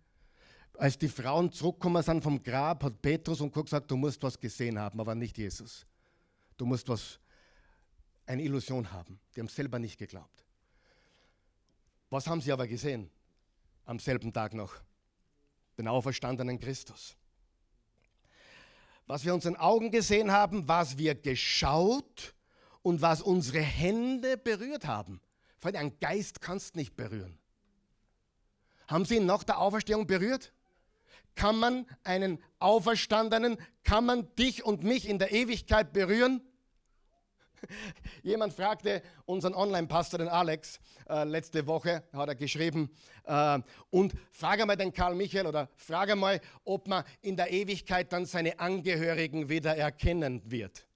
Als 0.74 0.96
die 0.96 1.08
Frauen 1.08 1.50
zurückgekommen 1.50 2.02
sind 2.02 2.22
vom 2.22 2.42
Grab, 2.42 2.84
hat 2.84 3.02
Petrus 3.02 3.40
und 3.40 3.52
gesagt, 3.52 3.90
du 3.90 3.96
musst 3.96 4.22
was 4.22 4.38
gesehen 4.38 4.78
haben, 4.78 5.00
aber 5.00 5.14
nicht 5.14 5.36
Jesus. 5.36 5.84
Du 6.56 6.64
musst 6.64 6.88
was, 6.88 7.18
eine 8.26 8.42
Illusion 8.42 8.90
haben. 8.92 9.18
Die 9.34 9.40
haben 9.40 9.48
selber 9.48 9.78
nicht 9.78 9.98
geglaubt. 9.98 10.44
Was 12.10 12.26
haben 12.26 12.40
sie 12.40 12.52
aber 12.52 12.66
gesehen 12.66 13.10
am 13.84 13.98
selben 13.98 14.32
Tag 14.32 14.54
noch? 14.54 14.74
Den 15.76 15.88
auferstandenen 15.88 16.58
Christus 16.58 17.16
was 19.08 19.24
wir 19.24 19.34
unseren 19.34 19.56
Augen 19.56 19.90
gesehen 19.90 20.30
haben, 20.30 20.68
was 20.68 20.98
wir 20.98 21.14
geschaut 21.14 22.34
und 22.82 23.00
was 23.00 23.22
unsere 23.22 23.60
Hände 23.60 24.36
berührt 24.36 24.86
haben. 24.86 25.20
Freunde, 25.58 25.80
ein 25.80 25.98
Geist 25.98 26.40
kannst 26.40 26.76
nicht 26.76 26.94
berühren. 26.94 27.38
Haben 28.86 29.06
Sie 29.06 29.16
ihn 29.16 29.26
nach 29.26 29.44
der 29.44 29.58
Auferstehung 29.58 30.06
berührt? 30.06 30.52
Kann 31.34 31.58
man 31.58 31.86
einen 32.04 32.42
Auferstandenen, 32.58 33.56
kann 33.82 34.04
man 34.04 34.34
dich 34.36 34.64
und 34.64 34.82
mich 34.82 35.08
in 35.08 35.18
der 35.18 35.32
Ewigkeit 35.32 35.92
berühren? 35.92 36.42
Jemand 38.22 38.52
fragte 38.52 39.02
unseren 39.26 39.54
Online-Pastor, 39.54 40.18
den 40.18 40.28
Alex, 40.28 40.80
äh, 41.08 41.24
letzte 41.24 41.66
Woche, 41.66 42.04
hat 42.12 42.28
er 42.28 42.34
geschrieben, 42.34 42.90
äh, 43.24 43.58
und 43.90 44.14
frage 44.30 44.66
mal 44.66 44.76
den 44.76 44.92
Karl 44.92 45.14
Michael 45.14 45.46
oder 45.46 45.68
frage 45.76 46.16
mal, 46.16 46.40
ob 46.64 46.88
man 46.88 47.04
in 47.20 47.36
der 47.36 47.50
Ewigkeit 47.50 48.12
dann 48.12 48.26
seine 48.26 48.58
Angehörigen 48.58 49.48
wieder 49.48 49.76
erkennen 49.76 50.42
wird. 50.44 50.86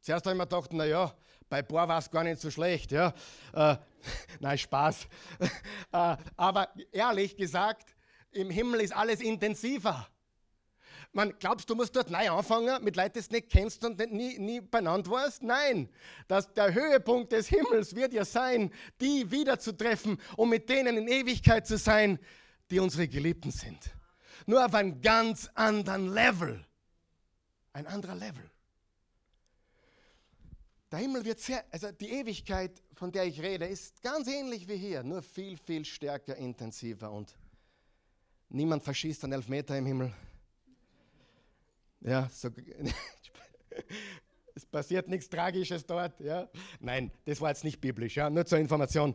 Zuerst 0.00 0.24
habe 0.26 0.34
ich 0.34 0.38
mir 0.38 0.46
gedacht, 0.46 0.72
naja, 0.72 1.12
bei 1.48 1.62
Bohr 1.62 1.88
war 1.88 1.98
es 1.98 2.10
gar 2.10 2.24
nicht 2.24 2.40
so 2.40 2.50
schlecht. 2.50 2.92
Ja. 2.92 3.12
Äh, 3.52 3.76
nein, 4.40 4.58
Spaß. 4.58 5.06
äh, 5.92 6.16
aber 6.36 6.68
ehrlich 6.92 7.36
gesagt, 7.36 7.94
im 8.32 8.50
Himmel 8.50 8.80
ist 8.80 8.94
alles 8.94 9.20
intensiver. 9.20 10.06
Man, 11.16 11.32
glaubst 11.38 11.70
du, 11.70 11.74
musst 11.74 11.96
dort 11.96 12.10
neu 12.10 12.28
anfangen 12.28 12.84
mit 12.84 12.94
Leuten, 12.94 13.18
die 13.18 13.26
du 13.26 13.36
nicht 13.36 13.48
kennst 13.48 13.82
und 13.86 13.98
nie, 14.12 14.38
nie 14.38 14.60
benannt 14.60 15.08
warst? 15.08 15.42
Nein, 15.42 15.88
das, 16.28 16.52
der 16.52 16.74
Höhepunkt 16.74 17.32
des 17.32 17.48
Himmels 17.48 17.96
wird 17.96 18.12
ja 18.12 18.22
sein, 18.22 18.70
die 19.00 19.30
wiederzutreffen 19.30 20.20
und 20.36 20.50
mit 20.50 20.68
denen 20.68 20.98
in 20.98 21.08
Ewigkeit 21.08 21.66
zu 21.66 21.78
sein, 21.78 22.18
die 22.70 22.80
unsere 22.80 23.08
Geliebten 23.08 23.50
sind. 23.50 23.78
Nur 24.44 24.62
auf 24.62 24.74
einem 24.74 25.00
ganz 25.00 25.48
anderen 25.54 26.12
Level. 26.12 26.62
Ein 27.72 27.86
anderer 27.86 28.14
Level. 28.14 28.50
Der 30.92 30.98
Himmel 30.98 31.24
wird 31.24 31.40
sehr, 31.40 31.64
also 31.70 31.92
die 31.92 32.10
Ewigkeit, 32.10 32.82
von 32.92 33.10
der 33.10 33.24
ich 33.24 33.40
rede, 33.40 33.64
ist 33.64 34.02
ganz 34.02 34.28
ähnlich 34.28 34.68
wie 34.68 34.76
hier, 34.76 35.02
nur 35.02 35.22
viel, 35.22 35.56
viel 35.56 35.86
stärker, 35.86 36.36
intensiver 36.36 37.10
und 37.10 37.34
niemand 38.50 38.82
verschießt 38.82 39.24
einen 39.24 39.32
Elfmeter 39.32 39.78
im 39.78 39.86
Himmel. 39.86 40.12
Ja, 42.00 42.28
so, 42.30 42.48
es 44.54 44.66
passiert 44.66 45.08
nichts 45.08 45.28
Tragisches 45.28 45.86
dort. 45.86 46.18
Ja. 46.20 46.48
Nein, 46.80 47.10
das 47.24 47.40
war 47.40 47.50
jetzt 47.50 47.64
nicht 47.64 47.80
biblisch, 47.80 48.16
ja, 48.16 48.30
nur 48.30 48.46
zur 48.46 48.58
Information. 48.58 49.14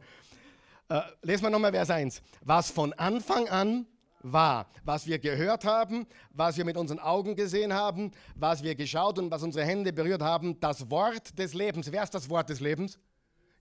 Äh, 0.90 1.02
lesen 1.22 1.44
wir 1.44 1.50
nochmal 1.50 1.72
Vers 1.72 1.90
1. 1.90 2.22
Was 2.42 2.70
von 2.70 2.94
Anfang 2.94 3.48
an 3.48 3.88
war, 4.24 4.70
was 4.84 5.08
wir 5.08 5.20
gehört 5.20 5.66
haben, 5.66 6.06
was 6.32 6.58
wir 6.58 6.66
mit 6.66 6.78
unseren 6.78 7.00
Augen 7.00 7.36
gesehen 7.36 7.74
haben, 7.74 8.12
was 8.36 8.62
wir 8.62 8.76
geschaut 8.76 9.18
und 9.18 9.32
was 9.32 9.42
unsere 9.42 9.66
Hände 9.66 9.94
berührt 9.94 10.22
haben, 10.22 10.60
das 10.60 10.92
Wort 10.92 11.38
des 11.40 11.54
Lebens. 11.54 11.92
Wer 11.92 12.04
ist 12.04 12.14
das 12.14 12.30
Wort 12.30 12.50
des 12.50 12.60
Lebens? 12.60 13.00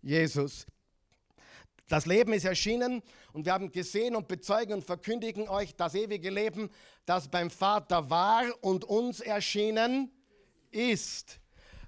Jesus. 0.03 0.67
Das 1.91 2.07
Leben 2.07 2.33
ist 2.33 2.45
erschienen 2.45 3.03
und 3.33 3.47
wir 3.47 3.53
haben 3.53 3.73
gesehen 3.73 4.15
und 4.15 4.29
bezeugen 4.29 4.75
und 4.75 4.85
verkündigen 4.85 5.49
euch 5.49 5.75
das 5.75 5.97
ewige 5.97 6.31
Leben, 6.31 6.71
das 7.05 7.27
beim 7.27 7.51
Vater 7.51 8.09
war 8.09 8.45
und 8.61 8.85
uns 8.85 9.19
erschienen 9.19 10.09
ist. 10.71 11.41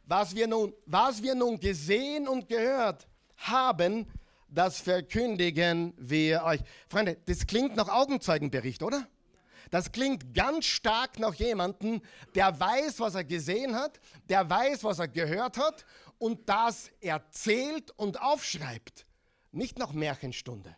Was 0.04 0.34
wir 0.34 0.48
nun, 0.48 0.74
was 0.86 1.22
wir 1.22 1.36
nun 1.36 1.60
gesehen 1.60 2.26
und 2.26 2.48
gehört 2.48 3.06
haben, 3.36 4.10
das 4.48 4.80
verkündigen 4.80 5.94
wir 5.96 6.42
euch. 6.42 6.62
Freunde, 6.88 7.18
das 7.26 7.46
klingt 7.46 7.76
nach 7.76 7.88
Augenzeugenbericht, 7.88 8.82
oder? 8.82 9.06
Das 9.70 9.92
klingt 9.92 10.34
ganz 10.34 10.64
stark 10.64 11.20
nach 11.20 11.34
jemandem, 11.34 12.02
der 12.34 12.58
weiß, 12.58 12.98
was 12.98 13.14
er 13.14 13.22
gesehen 13.22 13.76
hat, 13.76 14.00
der 14.28 14.50
weiß, 14.50 14.82
was 14.82 14.98
er 14.98 15.06
gehört 15.06 15.58
hat 15.58 15.86
und 16.18 16.48
das 16.48 16.90
erzählt 17.00 17.92
und 17.92 18.20
aufschreibt. 18.20 19.06
Nicht 19.52 19.78
nach 19.78 19.92
Märchenstunde. 19.92 20.74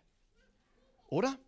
Oder? 1.09 1.39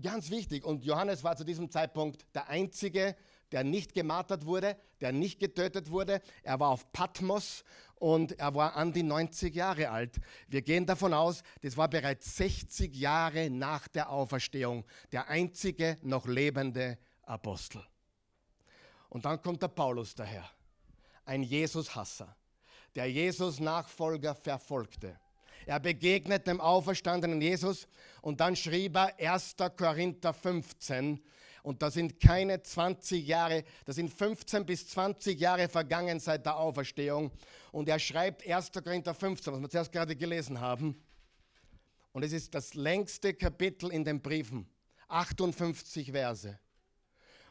Ganz 0.00 0.30
wichtig. 0.30 0.64
Und 0.64 0.84
Johannes 0.84 1.24
war 1.24 1.36
zu 1.36 1.44
diesem 1.44 1.70
Zeitpunkt 1.70 2.26
der 2.34 2.48
Einzige, 2.48 3.16
der 3.52 3.64
nicht 3.64 3.94
gemartert 3.94 4.44
wurde, 4.44 4.76
der 5.00 5.12
nicht 5.12 5.38
getötet 5.38 5.90
wurde. 5.90 6.20
Er 6.42 6.60
war 6.60 6.70
auf 6.70 6.92
Patmos 6.92 7.64
und 7.94 8.38
er 8.38 8.54
war 8.54 8.76
an 8.76 8.92
die 8.92 9.02
90 9.02 9.54
Jahre 9.54 9.90
alt. 9.90 10.20
Wir 10.48 10.62
gehen 10.62 10.84
davon 10.84 11.14
aus, 11.14 11.42
das 11.62 11.76
war 11.76 11.88
bereits 11.88 12.36
60 12.36 12.94
Jahre 12.94 13.48
nach 13.48 13.88
der 13.88 14.10
Auferstehung 14.10 14.84
der 15.12 15.28
einzige 15.28 15.98
noch 16.02 16.26
lebende 16.26 16.98
Apostel. 17.22 17.82
Und 19.08 19.24
dann 19.24 19.40
kommt 19.40 19.62
der 19.62 19.68
Paulus 19.68 20.14
daher, 20.14 20.50
ein 21.24 21.44
Jesus-Hasser, 21.44 22.36
der 22.96 23.10
Jesus-Nachfolger 23.10 24.34
verfolgte 24.34 25.18
er 25.66 25.80
begegnet 25.80 26.46
dem 26.46 26.60
auferstandenen 26.60 27.40
Jesus 27.40 27.88
und 28.22 28.40
dann 28.40 28.56
schrieb 28.56 28.96
er 28.96 29.18
1. 29.18 29.56
Korinther 29.76 30.32
15. 30.32 31.22
Und 31.62 31.80
da 31.80 31.90
sind 31.90 32.20
keine 32.20 32.62
20 32.62 33.26
Jahre, 33.26 33.64
da 33.86 33.94
sind 33.94 34.12
15 34.12 34.66
bis 34.66 34.86
20 34.88 35.40
Jahre 35.40 35.68
vergangen 35.68 36.20
seit 36.20 36.44
der 36.44 36.56
Auferstehung. 36.56 37.30
Und 37.72 37.88
er 37.88 37.98
schreibt 37.98 38.46
1. 38.46 38.72
Korinther 38.72 39.14
15, 39.14 39.52
was 39.52 39.62
wir 39.62 39.70
zuerst 39.70 39.90
gerade 39.90 40.14
gelesen 40.14 40.60
haben. 40.60 41.02
Und 42.12 42.22
es 42.22 42.32
ist 42.32 42.54
das 42.54 42.74
längste 42.74 43.32
Kapitel 43.32 43.90
in 43.90 44.04
den 44.04 44.20
Briefen. 44.20 44.68
58 45.08 46.12
Verse. 46.12 46.58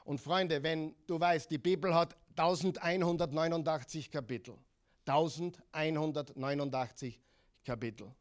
Und 0.06 0.22
Freunde, 0.22 0.62
wenn 0.62 0.96
du 1.08 1.20
weißt, 1.20 1.50
die 1.50 1.58
Bibel 1.58 1.96
hat 1.96 2.16
1189 2.36 4.12
Kapitel. 4.12 4.56
1189 5.06 7.20
Kapitel. 7.64 8.14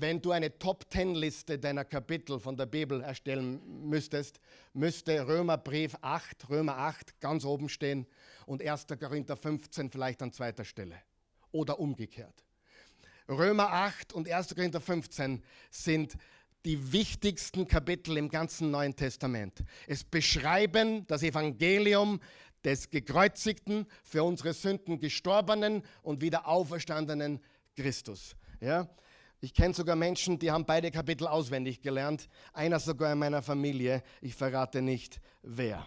wenn 0.00 0.22
du 0.22 0.30
eine 0.30 0.56
Top-10-Liste 0.56 1.58
deiner 1.58 1.84
Kapitel 1.84 2.38
von 2.38 2.56
der 2.56 2.66
Bibel 2.66 3.00
erstellen 3.00 3.60
müsstest, 3.88 4.40
müsste 4.72 5.26
Römerbrief 5.26 5.96
8, 6.00 6.48
Römer 6.48 6.78
8 6.78 7.20
ganz 7.20 7.44
oben 7.44 7.68
stehen 7.68 8.06
und 8.46 8.62
1. 8.62 8.86
Korinther 8.98 9.36
15 9.36 9.90
vielleicht 9.90 10.22
an 10.22 10.32
zweiter 10.32 10.64
Stelle. 10.64 10.96
Oder 11.50 11.80
umgekehrt. 11.80 12.44
Römer 13.28 13.72
8 13.72 14.12
und 14.12 14.30
1. 14.30 14.54
Korinther 14.54 14.80
15 14.80 15.42
sind 15.70 16.14
die 16.64 16.92
wichtigsten 16.92 17.66
Kapitel 17.66 18.16
im 18.16 18.28
ganzen 18.28 18.70
Neuen 18.70 18.94
Testament. 18.94 19.64
Es 19.88 20.04
beschreiben 20.04 21.06
das 21.08 21.24
Evangelium 21.24 22.20
des 22.64 22.90
gekreuzigten, 22.90 23.86
für 24.04 24.22
unsere 24.22 24.52
Sünden 24.52 25.00
gestorbenen 25.00 25.82
und 26.02 26.22
wieder 26.22 26.46
auferstandenen 26.46 27.40
Christus. 27.78 28.34
Ja? 28.60 28.88
Ich 29.40 29.54
kenne 29.54 29.72
sogar 29.72 29.94
Menschen, 29.94 30.38
die 30.38 30.50
haben 30.50 30.66
beide 30.66 30.90
Kapitel 30.90 31.28
auswendig 31.28 31.80
gelernt. 31.80 32.28
Einer 32.52 32.80
sogar 32.80 33.12
in 33.12 33.18
meiner 33.18 33.40
Familie. 33.40 34.02
Ich 34.20 34.34
verrate 34.34 34.82
nicht, 34.82 35.20
wer. 35.42 35.86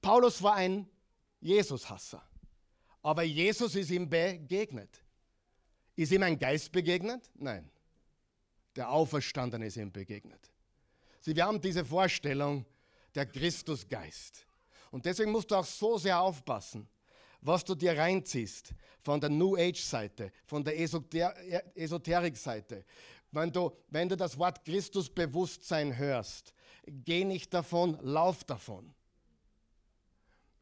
Paulus 0.00 0.42
war 0.42 0.54
ein 0.54 0.88
Jesus-Hasser. 1.40 2.22
Aber 3.00 3.22
Jesus 3.22 3.76
ist 3.76 3.90
ihm 3.90 4.08
begegnet. 4.08 5.00
Ist 5.94 6.10
ihm 6.10 6.24
ein 6.24 6.38
Geist 6.38 6.72
begegnet? 6.72 7.30
Nein. 7.34 7.70
Der 8.74 8.90
Auferstandene 8.90 9.66
ist 9.66 9.76
ihm 9.76 9.92
begegnet. 9.92 10.50
Sie, 11.20 11.36
wir 11.36 11.44
haben 11.44 11.60
diese 11.60 11.84
Vorstellung, 11.84 12.66
der 13.14 13.26
Christusgeist. 13.26 14.46
Und 14.90 15.06
deswegen 15.06 15.30
musst 15.30 15.50
du 15.50 15.54
auch 15.54 15.64
so 15.64 15.98
sehr 15.98 16.20
aufpassen, 16.20 16.88
was 17.42 17.64
du 17.64 17.74
dir 17.74 17.96
reinziehst 17.98 18.72
von 19.02 19.20
der 19.20 19.30
New 19.30 19.56
Age-Seite, 19.56 20.32
von 20.46 20.64
der 20.64 20.78
Esoter 20.78 21.34
Esoterik-Seite. 21.74 22.84
Wenn 23.32 23.52
du, 23.52 23.72
wenn 23.88 24.08
du 24.08 24.16
das 24.16 24.38
Wort 24.38 24.64
Christusbewusstsein 24.64 25.96
hörst, 25.96 26.54
geh 26.86 27.24
nicht 27.24 27.52
davon, 27.52 27.98
lauf 28.02 28.44
davon. 28.44 28.94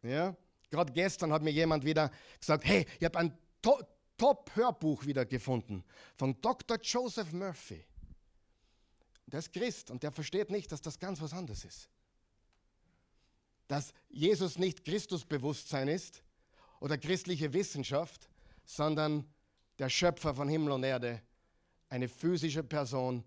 Ja? 0.03 0.37
Gerade 0.71 0.93
gestern 0.93 1.33
hat 1.33 1.43
mir 1.43 1.51
jemand 1.51 1.85
wieder 1.85 2.11
gesagt, 2.39 2.65
hey, 2.65 2.87
ich 2.99 3.05
habe 3.05 3.19
ein 3.19 3.39
to 3.61 3.79
Top-Hörbuch 4.17 5.07
wieder 5.07 5.25
gefunden 5.25 5.83
von 6.15 6.39
Dr. 6.43 6.79
Joseph 6.83 7.33
Murphy. 7.33 7.83
Der 9.25 9.39
ist 9.39 9.51
Christ 9.51 9.91
und 9.91 10.03
der 10.03 10.13
versteht 10.13 10.51
nicht, 10.51 10.71
dass 10.71 10.83
das 10.83 10.99
ganz 10.99 11.23
was 11.23 11.33
anderes 11.33 11.65
ist. 11.65 11.89
Dass 13.67 13.95
Jesus 14.11 14.59
nicht 14.59 14.85
Christusbewusstsein 14.85 15.89
ist, 15.89 16.23
oder 16.81 16.99
christliche 16.99 17.53
Wissenschaft, 17.53 18.29
sondern 18.65 19.25
der 19.79 19.89
Schöpfer 19.89 20.35
von 20.35 20.49
Himmel 20.49 20.73
und 20.73 20.83
Erde, 20.83 21.23
eine 21.89 22.09
physische 22.09 22.63
Person. 22.63 23.25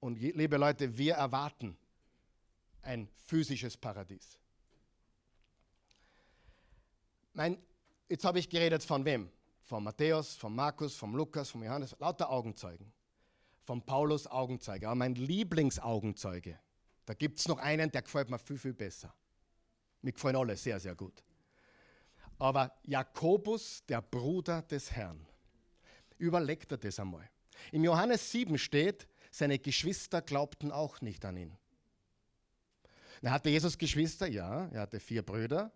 Und 0.00 0.18
liebe 0.18 0.56
Leute, 0.56 0.96
wir 0.96 1.14
erwarten 1.14 1.76
ein 2.82 3.08
physisches 3.26 3.76
Paradies. 3.76 4.38
Mein, 7.34 7.58
jetzt 8.08 8.24
habe 8.24 8.38
ich 8.38 8.48
geredet 8.48 8.82
von 8.82 9.04
wem? 9.04 9.30
Von 9.62 9.84
Matthäus, 9.84 10.34
von 10.34 10.54
Markus, 10.54 10.94
von 10.94 11.12
Lukas, 11.12 11.50
von 11.50 11.62
Johannes, 11.62 11.94
lauter 11.98 12.30
Augenzeugen. 12.30 12.90
Von 13.64 13.84
Paulus 13.84 14.26
Augenzeuge, 14.26 14.86
aber 14.86 14.94
mein 14.94 15.14
Lieblingsaugenzeuge. 15.14 16.58
Da 17.04 17.14
gibt 17.14 17.38
es 17.38 17.48
noch 17.48 17.58
einen, 17.58 17.90
der 17.90 18.02
gefällt 18.02 18.30
mir 18.30 18.38
viel, 18.38 18.56
viel 18.56 18.72
besser. 18.72 19.14
Mir 20.00 20.12
gefallen 20.12 20.36
alle 20.36 20.56
sehr, 20.56 20.80
sehr 20.80 20.94
gut. 20.94 21.22
Aber 22.38 22.72
Jakobus, 22.84 23.84
der 23.88 24.00
Bruder 24.00 24.62
des 24.62 24.92
Herrn, 24.92 25.26
überlegt 26.18 26.72
er 26.72 26.78
das 26.78 27.00
einmal. 27.00 27.28
Im 27.72 27.84
Johannes 27.84 28.30
7 28.30 28.58
steht, 28.58 29.08
seine 29.30 29.58
Geschwister 29.58 30.22
glaubten 30.22 30.72
auch 30.72 31.00
nicht 31.00 31.24
an 31.24 31.36
ihn. 31.36 31.56
Er 33.20 33.32
hatte 33.32 33.50
Jesus 33.50 33.76
Geschwister? 33.76 34.28
Ja, 34.28 34.68
er 34.68 34.82
hatte 34.82 35.00
vier 35.00 35.22
Brüder. 35.22 35.72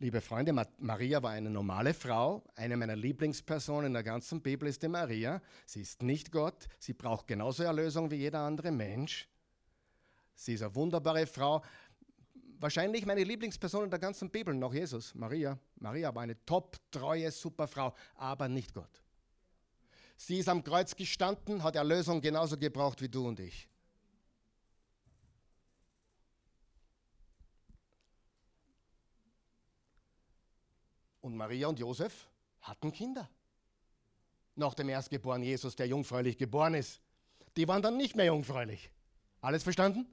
Liebe 0.00 0.20
Freunde, 0.20 0.52
Maria 0.78 1.22
war 1.22 1.32
eine 1.32 1.50
normale 1.50 1.92
Frau. 1.92 2.44
Eine 2.54 2.76
meiner 2.76 2.96
Lieblingspersonen 2.96 3.86
in 3.86 3.92
der 3.92 4.04
ganzen 4.04 4.40
Bibel 4.40 4.68
ist 4.68 4.82
die 4.82 4.88
Maria. 4.88 5.42
Sie 5.66 5.82
ist 5.82 6.02
nicht 6.02 6.30
Gott. 6.30 6.68
Sie 6.78 6.94
braucht 6.94 7.26
genauso 7.26 7.64
Erlösung 7.64 8.10
wie 8.10 8.16
jeder 8.16 8.40
andere 8.40 8.70
Mensch. 8.70 9.28
Sie 10.36 10.54
ist 10.54 10.62
eine 10.62 10.74
wunderbare 10.76 11.26
Frau 11.26 11.62
wahrscheinlich 12.60 13.06
meine 13.06 13.24
Lieblingsperson 13.24 13.84
in 13.84 13.90
der 13.90 13.98
ganzen 13.98 14.30
Bibel, 14.30 14.54
noch 14.54 14.74
Jesus, 14.74 15.14
Maria. 15.14 15.58
Maria 15.76 16.14
war 16.14 16.22
eine 16.22 16.44
top, 16.44 16.76
treue, 16.90 17.30
super 17.30 17.66
Frau, 17.66 17.94
aber 18.16 18.48
nicht 18.48 18.74
Gott. 18.74 19.02
Sie 20.16 20.38
ist 20.38 20.48
am 20.48 20.64
Kreuz 20.64 20.96
gestanden, 20.96 21.62
hat 21.62 21.76
Erlösung 21.76 22.20
genauso 22.20 22.58
gebraucht 22.58 23.00
wie 23.00 23.08
du 23.08 23.28
und 23.28 23.38
ich. 23.38 23.68
Und 31.20 31.36
Maria 31.36 31.68
und 31.68 31.78
Josef 31.78 32.28
hatten 32.62 32.92
Kinder. 32.92 33.28
Nach 34.56 34.74
dem 34.74 34.88
Erstgeborenen 34.88 35.46
Jesus, 35.46 35.76
der 35.76 35.86
jungfräulich 35.86 36.36
geboren 36.36 36.74
ist. 36.74 37.00
Die 37.56 37.68
waren 37.68 37.82
dann 37.82 37.96
nicht 37.96 38.16
mehr 38.16 38.26
jungfräulich. 38.26 38.90
Alles 39.40 39.62
verstanden? 39.62 40.06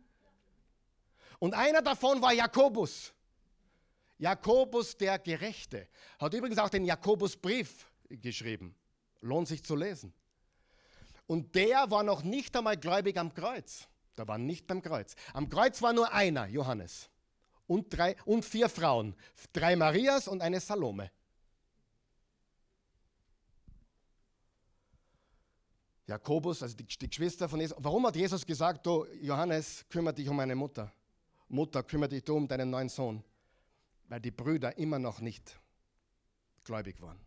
Und 1.40 1.54
einer 1.54 1.82
davon 1.82 2.22
war 2.22 2.34
Jakobus. 2.34 3.14
Jakobus 4.18 4.96
der 4.98 5.20
Gerechte. 5.20 5.88
Hat 6.20 6.34
übrigens 6.34 6.58
auch 6.58 6.70
den 6.70 6.86
Jakobusbrief 6.86 7.92
geschrieben. 8.10 8.76
Lohnt 9.22 9.48
sich 9.48 9.64
zu 9.64 9.76
lesen. 9.76 10.14
Und 11.28 11.56
der 11.56 11.90
war 11.90 12.04
noch 12.04 12.24
nicht 12.24 12.56
einmal 12.56 12.78
gläubig 12.78 13.18
am 13.18 13.34
Kreuz. 13.34 13.88
Der 14.18 14.28
war 14.28 14.38
nicht 14.38 14.70
am 14.72 14.82
Kreuz. 14.82 15.16
Am 15.34 15.50
Kreuz 15.50 15.82
war 15.82 15.92
nur 15.92 16.12
einer, 16.14 16.48
Johannes. 16.48 17.10
Und, 17.68 17.92
drei, 17.98 18.16
und 18.26 18.46
vier 18.46 18.70
Frauen. 18.70 19.16
Drei 19.52 19.76
Marias 19.76 20.28
und 20.28 20.42
eine 20.42 20.60
Salome. 20.60 21.12
Jakobus, 26.08 26.62
also 26.62 26.76
die, 26.76 26.86
die 26.86 27.10
Geschwister 27.10 27.50
von 27.50 27.60
Jesus. 27.60 27.76
Warum 27.80 28.06
hat 28.06 28.16
Jesus 28.16 28.46
gesagt, 28.46 28.86
du 28.86 29.06
Johannes, 29.22 29.84
kümmere 29.90 30.14
dich 30.14 30.30
um 30.30 30.36
meine 30.36 30.56
Mutter? 30.56 30.92
Mutter, 31.48 31.84
kümmere 31.84 32.10
dich 32.10 32.24
du 32.24 32.36
um 32.36 32.48
deinen 32.48 32.70
neuen 32.70 32.90
Sohn, 32.90 33.24
weil 34.08 34.20
die 34.20 34.32
Brüder 34.32 34.78
immer 34.78 35.00
noch 35.00 35.20
nicht 35.20 35.60
gläubig 36.64 37.00
waren. 37.02 37.20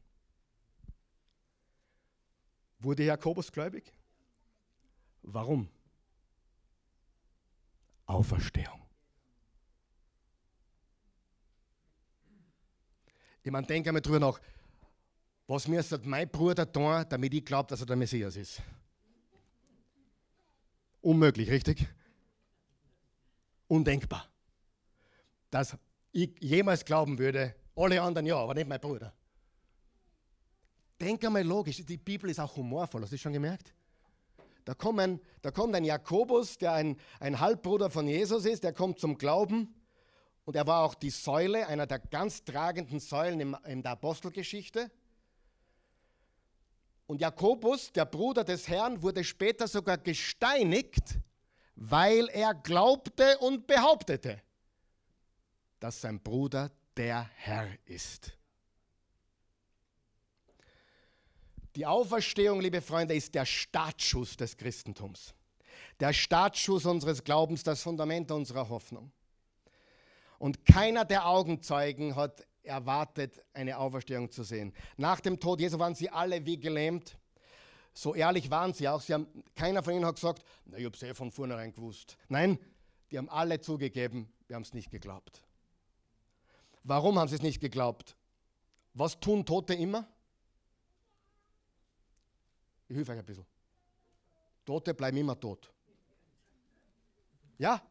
Wurde 2.80 3.04
Jakobus 3.04 3.50
gläubig? 3.50 3.92
Warum? 5.22 5.68
Auferstehung. 8.06 8.80
Ich 13.42 13.50
meine, 13.50 13.66
denke 13.66 13.90
einmal 13.90 14.02
drüber 14.02 14.20
nach, 14.20 14.40
was 15.46 15.66
mir 15.66 15.82
sagt 15.82 16.04
mein 16.04 16.28
Bruder 16.28 16.70
tun, 16.70 17.04
damit 17.08 17.32
ich 17.34 17.44
glaube, 17.44 17.68
dass 17.68 17.80
er 17.80 17.86
der 17.86 17.96
Messias 17.96 18.36
ist. 18.36 18.62
Unmöglich, 21.00 21.50
richtig? 21.50 21.86
Undenkbar, 23.68 24.26
dass 25.50 25.76
ich 26.12 26.34
jemals 26.40 26.84
glauben 26.84 27.18
würde, 27.18 27.54
alle 27.76 28.02
anderen 28.02 28.26
ja, 28.26 28.36
aber 28.36 28.54
nicht 28.54 28.68
mein 28.68 28.80
Bruder. 28.80 29.12
Denk 31.00 31.24
einmal 31.24 31.44
logisch, 31.44 31.84
die 31.84 31.96
Bibel 31.96 32.28
ist 32.28 32.40
auch 32.40 32.56
humorvoll, 32.56 33.02
hast 33.02 33.12
du 33.12 33.18
schon 33.18 33.32
gemerkt? 33.32 33.72
Da, 34.64 34.74
kommen, 34.74 35.20
da 35.42 35.50
kommt 35.50 35.74
ein 35.76 35.84
Jakobus, 35.84 36.58
der 36.58 36.72
ein, 36.72 36.96
ein 37.20 37.38
Halbbruder 37.38 37.88
von 37.88 38.06
Jesus 38.08 38.44
ist, 38.44 38.64
der 38.64 38.72
kommt 38.72 38.98
zum 38.98 39.16
Glauben 39.16 39.74
und 40.44 40.56
er 40.56 40.66
war 40.66 40.82
auch 40.82 40.94
die 40.94 41.10
Säule, 41.10 41.66
einer 41.68 41.86
der 41.86 41.98
ganz 41.98 42.42
tragenden 42.42 43.00
Säulen 43.00 43.38
im, 43.38 43.56
in 43.66 43.82
der 43.82 43.92
Apostelgeschichte. 43.92 44.90
Und 47.06 47.20
Jakobus, 47.20 47.92
der 47.92 48.04
Bruder 48.04 48.44
des 48.44 48.68
Herrn, 48.68 49.02
wurde 49.02 49.24
später 49.24 49.68
sogar 49.68 49.98
gesteinigt, 49.98 51.18
weil 51.80 52.28
er 52.30 52.54
glaubte 52.54 53.38
und 53.38 53.68
behauptete, 53.68 54.42
dass 55.78 56.00
sein 56.00 56.20
Bruder 56.20 56.72
der 56.96 57.30
Herr 57.36 57.68
ist. 57.84 58.32
Die 61.76 61.86
Auferstehung, 61.86 62.60
liebe 62.60 62.80
Freunde, 62.80 63.14
ist 63.14 63.32
der 63.36 63.46
Startschuss 63.46 64.36
des 64.36 64.56
Christentums. 64.56 65.32
Der 66.00 66.12
Startschuss 66.12 66.84
unseres 66.84 67.22
Glaubens, 67.22 67.62
das 67.62 67.82
Fundament 67.82 68.32
unserer 68.32 68.68
Hoffnung. 68.68 69.12
Und 70.40 70.64
keiner 70.64 71.04
der 71.04 71.28
Augenzeugen 71.28 72.16
hat 72.16 72.44
erwartet, 72.64 73.40
eine 73.52 73.78
Auferstehung 73.78 74.32
zu 74.32 74.42
sehen. 74.42 74.74
Nach 74.96 75.20
dem 75.20 75.38
Tod 75.38 75.60
Jesu 75.60 75.78
waren 75.78 75.94
sie 75.94 76.10
alle 76.10 76.44
wie 76.44 76.58
gelähmt. 76.58 77.16
So 77.98 78.14
ehrlich 78.14 78.48
waren 78.48 78.72
sie 78.72 78.88
auch. 78.88 79.00
Sie 79.00 79.12
haben, 79.12 79.26
keiner 79.56 79.82
von 79.82 79.92
ihnen 79.92 80.06
hat 80.06 80.14
gesagt, 80.14 80.44
na, 80.66 80.78
ich 80.78 80.84
habe 80.84 80.94
es 80.94 81.02
eh 81.02 81.14
von 81.14 81.32
vornherein 81.32 81.72
gewusst. 81.72 82.16
Nein, 82.28 82.56
die 83.10 83.18
haben 83.18 83.28
alle 83.28 83.60
zugegeben, 83.60 84.32
wir 84.46 84.54
haben 84.54 84.62
es 84.62 84.72
nicht 84.72 84.92
geglaubt. 84.92 85.42
Warum 86.84 87.18
haben 87.18 87.26
sie 87.26 87.34
es 87.34 87.42
nicht 87.42 87.60
geglaubt? 87.60 88.14
Was 88.94 89.18
tun 89.18 89.44
Tote 89.44 89.74
immer? 89.74 90.06
Ich 92.86 92.96
helfe 92.96 93.10
euch 93.10 93.18
ein 93.18 93.24
bisschen. 93.24 93.46
Tote 94.64 94.94
bleiben 94.94 95.16
immer 95.16 95.38
tot. 95.40 95.68
Ja? 97.58 97.82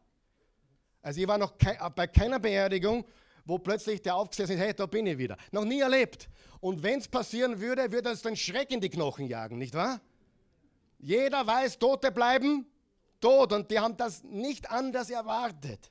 Also 1.02 1.20
ich 1.20 1.28
war 1.28 1.36
noch 1.36 1.52
bei 1.94 2.06
keiner 2.06 2.38
Beerdigung, 2.38 3.04
wo 3.48 3.58
plötzlich 3.58 4.02
der 4.02 4.14
aufgesessen 4.14 4.56
ist, 4.56 4.60
hey, 4.60 4.74
da 4.74 4.84
bin 4.84 5.06
ich 5.06 5.16
wieder. 5.16 5.36
Noch 5.52 5.64
nie 5.64 5.80
erlebt. 5.80 6.28
Und 6.60 6.82
wenn 6.82 6.98
es 6.98 7.08
passieren 7.08 7.58
würde, 7.58 7.90
würde 7.90 8.10
es 8.10 8.20
den 8.20 8.36
Schreck 8.36 8.70
in 8.70 8.80
die 8.80 8.90
Knochen 8.90 9.26
jagen, 9.26 9.56
nicht 9.56 9.74
wahr? 9.74 10.02
Jeder 10.98 11.46
weiß, 11.46 11.78
Tote 11.78 12.12
bleiben 12.12 12.66
tot 13.20 13.52
und 13.54 13.70
die 13.70 13.78
haben 13.78 13.96
das 13.96 14.22
nicht 14.22 14.70
anders 14.70 15.08
erwartet. 15.08 15.90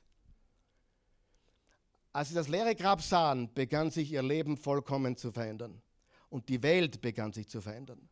Als 2.12 2.28
sie 2.28 2.34
das 2.36 2.46
leere 2.46 2.76
Grab 2.76 3.02
sahen, 3.02 3.52
begann 3.52 3.90
sich 3.90 4.12
ihr 4.12 4.22
Leben 4.22 4.56
vollkommen 4.56 5.16
zu 5.16 5.32
verändern. 5.32 5.82
Und 6.30 6.48
die 6.48 6.62
Welt 6.62 7.00
begann 7.00 7.32
sich 7.32 7.48
zu 7.48 7.60
verändern. 7.60 8.08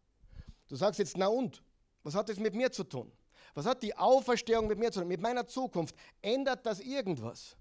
Du 0.69 0.75
sagst 0.75 0.99
jetzt, 0.99 1.17
na 1.17 1.29
und? 1.29 1.63
Was 2.03 2.17
hat 2.17 2.29
das 2.29 2.39
mit 2.39 2.55
mir 2.55 2.73
zu 2.73 2.83
tun? 2.83 3.13
Was 3.55 3.65
hat 3.65 3.83
die 3.83 3.97
Auferstehung 3.97 4.67
mit 4.67 4.79
mir 4.79 4.91
zu 4.91 5.01
tun? 5.01 5.09
Mit 5.09 5.21
meiner 5.21 5.47
Zukunft? 5.47 5.95
Ändert 6.21 6.67
das 6.67 6.81
irgendwas? 6.81 7.57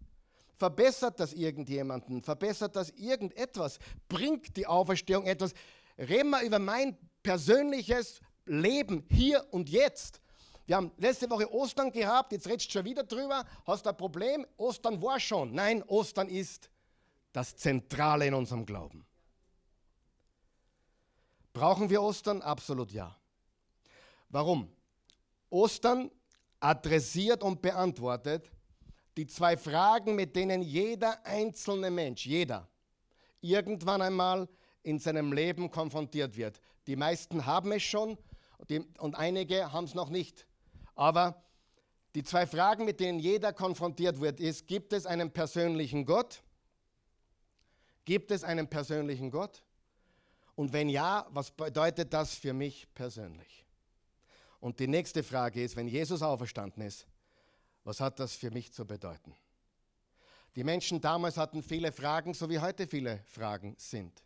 Verbessert 0.58 1.20
das 1.20 1.34
irgendjemanden? 1.34 2.22
Verbessert 2.22 2.76
das 2.76 2.90
irgendetwas? 2.92 3.78
Bringt 4.08 4.56
die 4.56 4.66
Auferstehung 4.66 5.26
etwas? 5.26 5.54
Reden 5.98 6.30
wir 6.30 6.42
über 6.44 6.60
mein 6.60 6.98
persönliches 7.24 8.22
Leben 8.46 9.06
hier 9.10 9.46
und 9.52 9.70
jetzt. 9.70 10.22
Wir 10.66 10.78
haben 10.78 10.92
letzte 10.98 11.30
Woche 11.30 11.52
Ostern 11.54 11.92
gehabt, 11.92 12.32
jetzt 12.32 12.48
redest 12.48 12.70
du 12.70 12.74
schon 12.74 12.86
wieder 12.86 13.04
drüber. 13.04 13.46
Hast 13.66 13.86
du 13.86 13.90
ein 13.90 13.98
Problem? 13.98 14.48
Ostern 14.58 15.02
war 15.02 15.20
schon. 15.20 15.54
Nein, 15.54 15.84
Ostern 15.84 16.28
ist 16.28 16.70
das 17.34 17.56
Zentrale 17.56 18.28
in 18.28 18.34
unserem 18.34 18.66
Glauben. 18.66 19.06
Brauchen 21.54 21.90
wir 21.90 22.02
Ostern? 22.02 22.42
Absolut 22.42 22.92
ja. 22.92 23.16
Warum? 24.30 24.70
Ostern 25.50 26.10
adressiert 26.60 27.44
und 27.44 27.62
beantwortet 27.62 28.52
die 29.18 29.28
zwei 29.28 29.58
Fragen, 29.58 30.16
mit 30.16 30.36
denen 30.36 30.62
jeder 30.62 31.26
einzelne 31.26 31.90
Mensch, 31.90 32.26
jeder, 32.26 32.68
irgendwann 33.42 34.02
einmal 34.02 34.50
in 34.84 35.00
seinem 35.00 35.34
Leben 35.34 35.72
konfrontiert 35.72 36.36
wird. 36.36 36.60
Die 36.88 36.96
meisten 36.96 37.46
haben 37.46 37.72
es 37.72 37.84
schon 37.84 38.18
und 39.00 39.16
einige 39.16 39.72
haben 39.72 39.86
es 39.86 39.96
noch 39.96 40.10
nicht. 40.10 40.46
Aber 40.96 41.44
die 42.14 42.24
zwei 42.24 42.46
Fragen, 42.48 42.86
mit 42.86 43.00
denen 43.00 43.20
jeder 43.20 43.52
konfrontiert 43.52 44.20
wird, 44.22 44.40
ist, 44.40 44.68
gibt 44.68 44.94
es 44.94 45.06
einen 45.06 45.32
persönlichen 45.32 46.06
Gott? 46.06 46.44
Gibt 48.06 48.32
es 48.32 48.44
einen 48.44 48.68
persönlichen 48.68 49.32
Gott? 49.32 49.64
Und 50.56 50.72
wenn 50.72 50.88
ja, 50.88 51.28
was 51.32 51.52
bedeutet 51.52 52.14
das 52.14 52.36
für 52.36 52.54
mich 52.54 52.88
persönlich? 52.94 53.66
Und 54.60 54.80
die 54.80 54.88
nächste 54.88 55.24
Frage 55.24 55.62
ist, 55.62 55.76
wenn 55.76 55.88
Jesus 55.88 56.22
auferstanden 56.22 56.84
ist, 56.84 57.06
was 57.86 58.02
hat 58.02 58.20
das 58.20 58.36
für 58.36 58.52
mich 58.52 58.74
zu 58.74 58.86
bedeuten? 58.86 59.34
Die 60.56 60.64
Menschen 60.64 61.00
damals 61.00 61.38
hatten 61.38 61.64
viele 61.64 61.92
Fragen, 61.92 62.34
so 62.34 62.50
wie 62.50 62.60
heute 62.60 62.88
viele 62.88 63.22
Fragen 63.26 63.76
sind. 63.78 64.24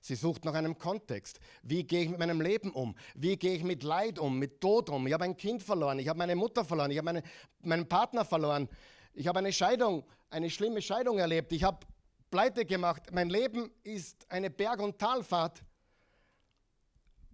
Sie 0.00 0.14
sucht 0.14 0.44
nach 0.44 0.54
einem 0.54 0.78
Kontext. 0.78 1.40
Wie 1.62 1.84
gehe 1.84 2.02
ich 2.02 2.08
mit 2.08 2.18
meinem 2.18 2.40
Leben 2.40 2.70
um? 2.70 2.94
Wie 3.14 3.36
gehe 3.36 3.54
ich 3.54 3.64
mit 3.64 3.82
Leid 3.82 4.18
um, 4.18 4.38
mit 4.38 4.60
Tod 4.60 4.90
um? 4.90 5.06
Ich 5.06 5.12
habe 5.12 5.24
ein 5.24 5.36
Kind 5.36 5.62
verloren, 5.62 5.98
ich 5.98 6.08
habe 6.08 6.18
meine 6.18 6.36
Mutter 6.36 6.64
verloren, 6.64 6.90
ich 6.90 6.98
habe 6.98 7.06
meine, 7.06 7.22
meinen 7.62 7.88
Partner 7.88 8.24
verloren, 8.24 8.68
ich 9.14 9.26
habe 9.26 9.40
eine 9.40 9.52
Scheidung, 9.52 10.04
eine 10.30 10.50
schlimme 10.50 10.82
Scheidung 10.82 11.18
erlebt, 11.18 11.52
ich 11.52 11.64
habe 11.64 11.86
Pleite 12.30 12.64
gemacht. 12.64 13.02
Mein 13.12 13.30
Leben 13.30 13.70
ist 13.82 14.30
eine 14.30 14.50
Berg- 14.50 14.80
und 14.80 14.98
Talfahrt. 14.98 15.62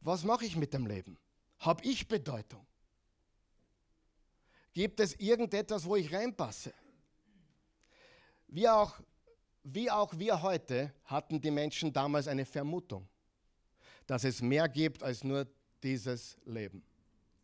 Was 0.00 0.22
mache 0.22 0.44
ich 0.44 0.56
mit 0.56 0.72
dem 0.72 0.86
Leben? 0.86 1.18
Habe 1.58 1.84
ich 1.84 2.06
Bedeutung? 2.06 2.66
Gibt 4.74 4.98
es 4.98 5.14
irgendetwas, 5.14 5.84
wo 5.84 5.94
ich 5.94 6.12
reinpasse? 6.12 6.74
Wie 8.48 8.68
auch, 8.68 9.00
wie 9.62 9.90
auch 9.90 10.12
wir 10.18 10.42
heute 10.42 10.92
hatten 11.04 11.40
die 11.40 11.50
Menschen 11.50 11.92
damals 11.92 12.26
eine 12.26 12.44
Vermutung, 12.44 13.08
dass 14.06 14.24
es 14.24 14.42
mehr 14.42 14.68
gibt 14.68 15.02
als 15.02 15.24
nur 15.24 15.46
dieses 15.82 16.36
Leben. 16.44 16.84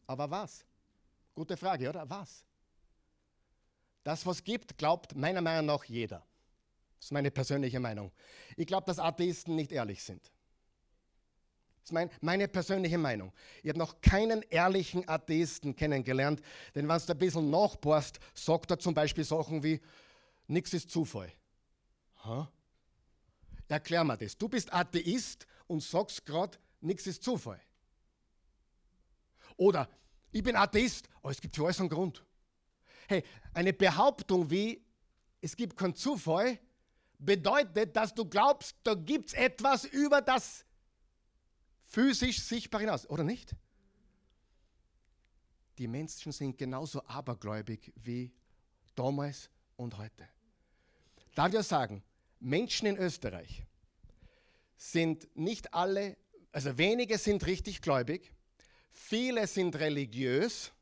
Aber 0.07 0.29
was? 0.29 0.65
Gute 1.33 1.57
Frage, 1.57 1.89
oder? 1.89 2.09
Was? 2.11 2.45
Das, 4.03 4.27
was 4.27 4.43
gibt, 4.43 4.77
glaubt 4.77 5.15
meiner 5.15 5.41
Meinung 5.41 5.67
nach 5.67 5.85
jeder. 5.85 6.27
Das 6.97 7.07
ist 7.07 7.13
meine 7.13 7.31
persönliche 7.31 7.79
Meinung. 7.79 8.11
Ich 8.57 8.67
glaube, 8.67 8.87
dass 8.87 8.99
Atheisten 8.99 9.55
nicht 9.55 9.71
ehrlich 9.71 10.03
sind. 10.03 10.33
Ist 11.91 11.95
mein, 11.95 12.11
meine 12.21 12.47
persönliche 12.47 12.99
Meinung. 12.99 13.33
Ich 13.65 13.69
habe 13.69 13.79
noch 13.81 14.01
keinen 14.01 14.43
ehrlichen 14.43 15.09
Atheisten 15.09 15.75
kennengelernt, 15.75 16.41
denn 16.73 16.87
wenn 16.89 16.99
du 17.01 17.13
ein 17.13 17.19
bisschen 17.19 17.51
nachbohrst, 17.51 18.21
sagt 18.33 18.71
er 18.71 18.79
zum 18.79 18.95
Beispiel 18.95 19.25
Sachen 19.25 19.61
wie, 19.65 19.81
nichts 20.47 20.73
ist 20.73 20.89
Zufall. 20.89 21.33
Ha? 22.25 22.49
Erklär 23.67 24.05
mir 24.05 24.17
das. 24.17 24.39
Du 24.39 24.49
bist 24.49 24.73
Atheist 24.73 25.49
und 25.67 25.83
sagst 25.83 26.25
gerade, 26.25 26.57
nichts 26.81 27.09
ist 27.09 27.25
Zufall. 27.25 27.61
Oder, 29.57 29.89
ich 30.31 30.45
bin 30.45 30.55
Atheist, 30.55 31.09
aber 31.23 31.33
es 31.33 31.41
gibt 31.41 31.57
für 31.57 31.65
alles 31.65 31.81
einen 31.81 31.89
Grund. 31.89 32.25
Hey, 33.09 33.25
eine 33.53 33.73
Behauptung 33.73 34.49
wie, 34.49 34.81
es 35.41 35.57
gibt 35.57 35.77
keinen 35.77 35.97
Zufall, 35.97 36.57
bedeutet, 37.19 37.97
dass 37.97 38.15
du 38.15 38.27
glaubst, 38.27 38.77
da 38.85 38.95
gibt 38.95 39.31
es 39.31 39.35
etwas 39.35 39.87
über 39.87 40.23
das 40.23 40.65
physisch 41.91 42.41
sichtbar 42.41 42.81
hinaus, 42.81 43.09
oder 43.11 43.25
nicht? 43.25 43.55
Die 45.79 45.89
Menschen 45.89 46.33
sind 46.33 46.57
genauso 46.57 47.05
abergläubig 47.07 47.93
wie 47.97 48.31
damals 48.95 49.51
und 49.77 49.99
heute. 49.99 50.29
Darf 51.35 51.53
ich 51.53 51.59
auch 51.59 51.65
sagen, 51.65 52.03
Menschen 52.39 52.87
in 52.87 52.97
Österreich 52.97 53.65
sind 54.77 55.29
nicht 55.37 55.75
alle, 55.75 56.17
also 56.53 56.79
wenige 56.79 57.19
sind 57.19 57.47
richtig 57.47 57.83
gläubig, 57.83 58.33
viele 58.91 59.47
sind 59.47 59.77
religiös 59.77 60.73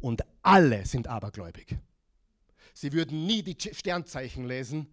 und 0.00 0.22
alle 0.42 0.86
sind 0.86 1.08
abergläubig. 1.08 1.76
Sie 2.74 2.92
würden 2.92 3.26
nie 3.26 3.42
die 3.42 3.56
Sternzeichen 3.74 4.46
lesen 4.46 4.86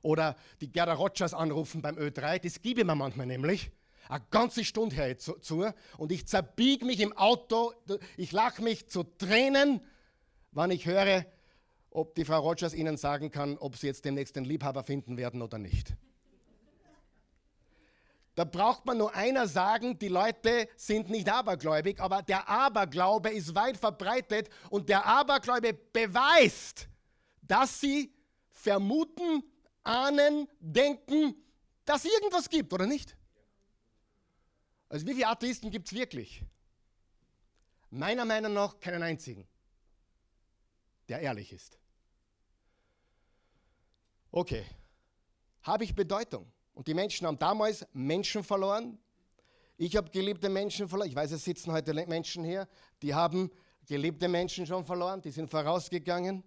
oder 0.00 0.36
die 0.60 0.72
Gerda 0.72 0.94
Rogers 0.94 1.34
anrufen 1.34 1.82
beim 1.82 1.96
Ö3, 1.96 2.38
das 2.38 2.62
gebe 2.62 2.80
ich 2.80 2.86
mir 2.86 2.94
manchmal 2.94 3.26
nämlich 3.26 3.70
eine 4.08 4.24
ganze 4.30 4.64
Stunde 4.64 4.96
her 4.96 5.18
zu, 5.18 5.34
zu 5.34 5.66
und 5.98 6.12
ich 6.12 6.26
zerbiege 6.26 6.84
mich 6.84 7.00
im 7.00 7.12
Auto, 7.16 7.72
ich 8.16 8.32
lache 8.32 8.62
mich 8.62 8.88
zu 8.88 9.04
Tränen, 9.04 9.80
wann 10.52 10.70
ich 10.70 10.86
höre, 10.86 11.26
ob 11.90 12.14
die 12.14 12.24
Frau 12.24 12.40
Rogers 12.40 12.74
Ihnen 12.74 12.96
sagen 12.96 13.30
kann, 13.30 13.56
ob 13.58 13.76
Sie 13.76 13.86
jetzt 13.86 14.04
demnächst 14.04 14.36
den 14.36 14.44
Liebhaber 14.44 14.84
finden 14.84 15.16
werden 15.16 15.42
oder 15.42 15.58
nicht. 15.58 15.94
Da 18.34 18.44
braucht 18.44 18.84
man 18.84 18.98
nur 18.98 19.14
einer 19.14 19.48
sagen, 19.48 19.98
die 19.98 20.08
Leute 20.08 20.68
sind 20.76 21.08
nicht 21.08 21.32
abergläubig, 21.32 22.00
aber 22.00 22.20
der 22.22 22.46
Aberglaube 22.46 23.30
ist 23.30 23.54
weit 23.54 23.78
verbreitet 23.78 24.50
und 24.68 24.90
der 24.90 25.06
Aberglaube 25.06 25.72
beweist, 25.72 26.86
dass 27.40 27.80
sie 27.80 28.12
vermuten, 28.50 29.42
ahnen, 29.82 30.48
denken, 30.60 31.34
dass 31.86 32.04
irgendwas 32.04 32.50
gibt, 32.50 32.74
oder 32.74 32.86
nicht? 32.86 33.16
Also 34.88 35.06
wie 35.06 35.14
viele 35.14 35.28
Atheisten 35.28 35.70
gibt 35.70 35.86
es 35.88 35.92
wirklich? 35.92 36.42
Meiner 37.90 38.24
Meinung 38.24 38.52
nach 38.52 38.78
keinen 38.78 39.02
einzigen, 39.02 39.46
der 41.08 41.20
ehrlich 41.20 41.52
ist. 41.52 41.78
Okay, 44.30 44.64
habe 45.62 45.84
ich 45.84 45.94
Bedeutung? 45.94 46.50
Und 46.74 46.86
die 46.86 46.94
Menschen 46.94 47.26
haben 47.26 47.38
damals 47.38 47.86
Menschen 47.94 48.44
verloren. 48.44 48.98
Ich 49.78 49.96
habe 49.96 50.10
geliebte 50.10 50.48
Menschen 50.48 50.88
verloren. 50.88 51.08
Ich 51.08 51.16
weiß, 51.16 51.32
es 51.32 51.44
sitzen 51.44 51.72
heute 51.72 51.94
Menschen 51.94 52.44
hier, 52.44 52.68
die 53.02 53.14
haben 53.14 53.50
geliebte 53.86 54.28
Menschen 54.28 54.66
schon 54.66 54.84
verloren, 54.84 55.22
die 55.22 55.30
sind 55.30 55.50
vorausgegangen. 55.50 56.44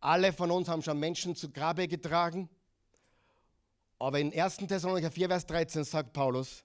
Alle 0.00 0.32
von 0.32 0.50
uns 0.50 0.68
haben 0.68 0.82
schon 0.82 0.98
Menschen 0.98 1.36
zu 1.36 1.50
Grabe 1.50 1.86
getragen. 1.86 2.48
Aber 4.04 4.20
in 4.20 4.38
1. 4.38 4.58
Thessalonicher 4.58 5.10
4, 5.10 5.28
Vers 5.28 5.46
13 5.46 5.82
sagt 5.82 6.12
Paulus, 6.12 6.62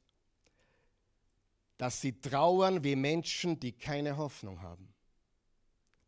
dass 1.78 2.02
sie 2.02 2.20
trauern 2.20 2.84
wie 2.84 2.98
Menschen, 2.98 3.58
die 3.58 3.72
keine 3.72 4.18
Hoffnung 4.18 4.62
haben. 4.62 4.94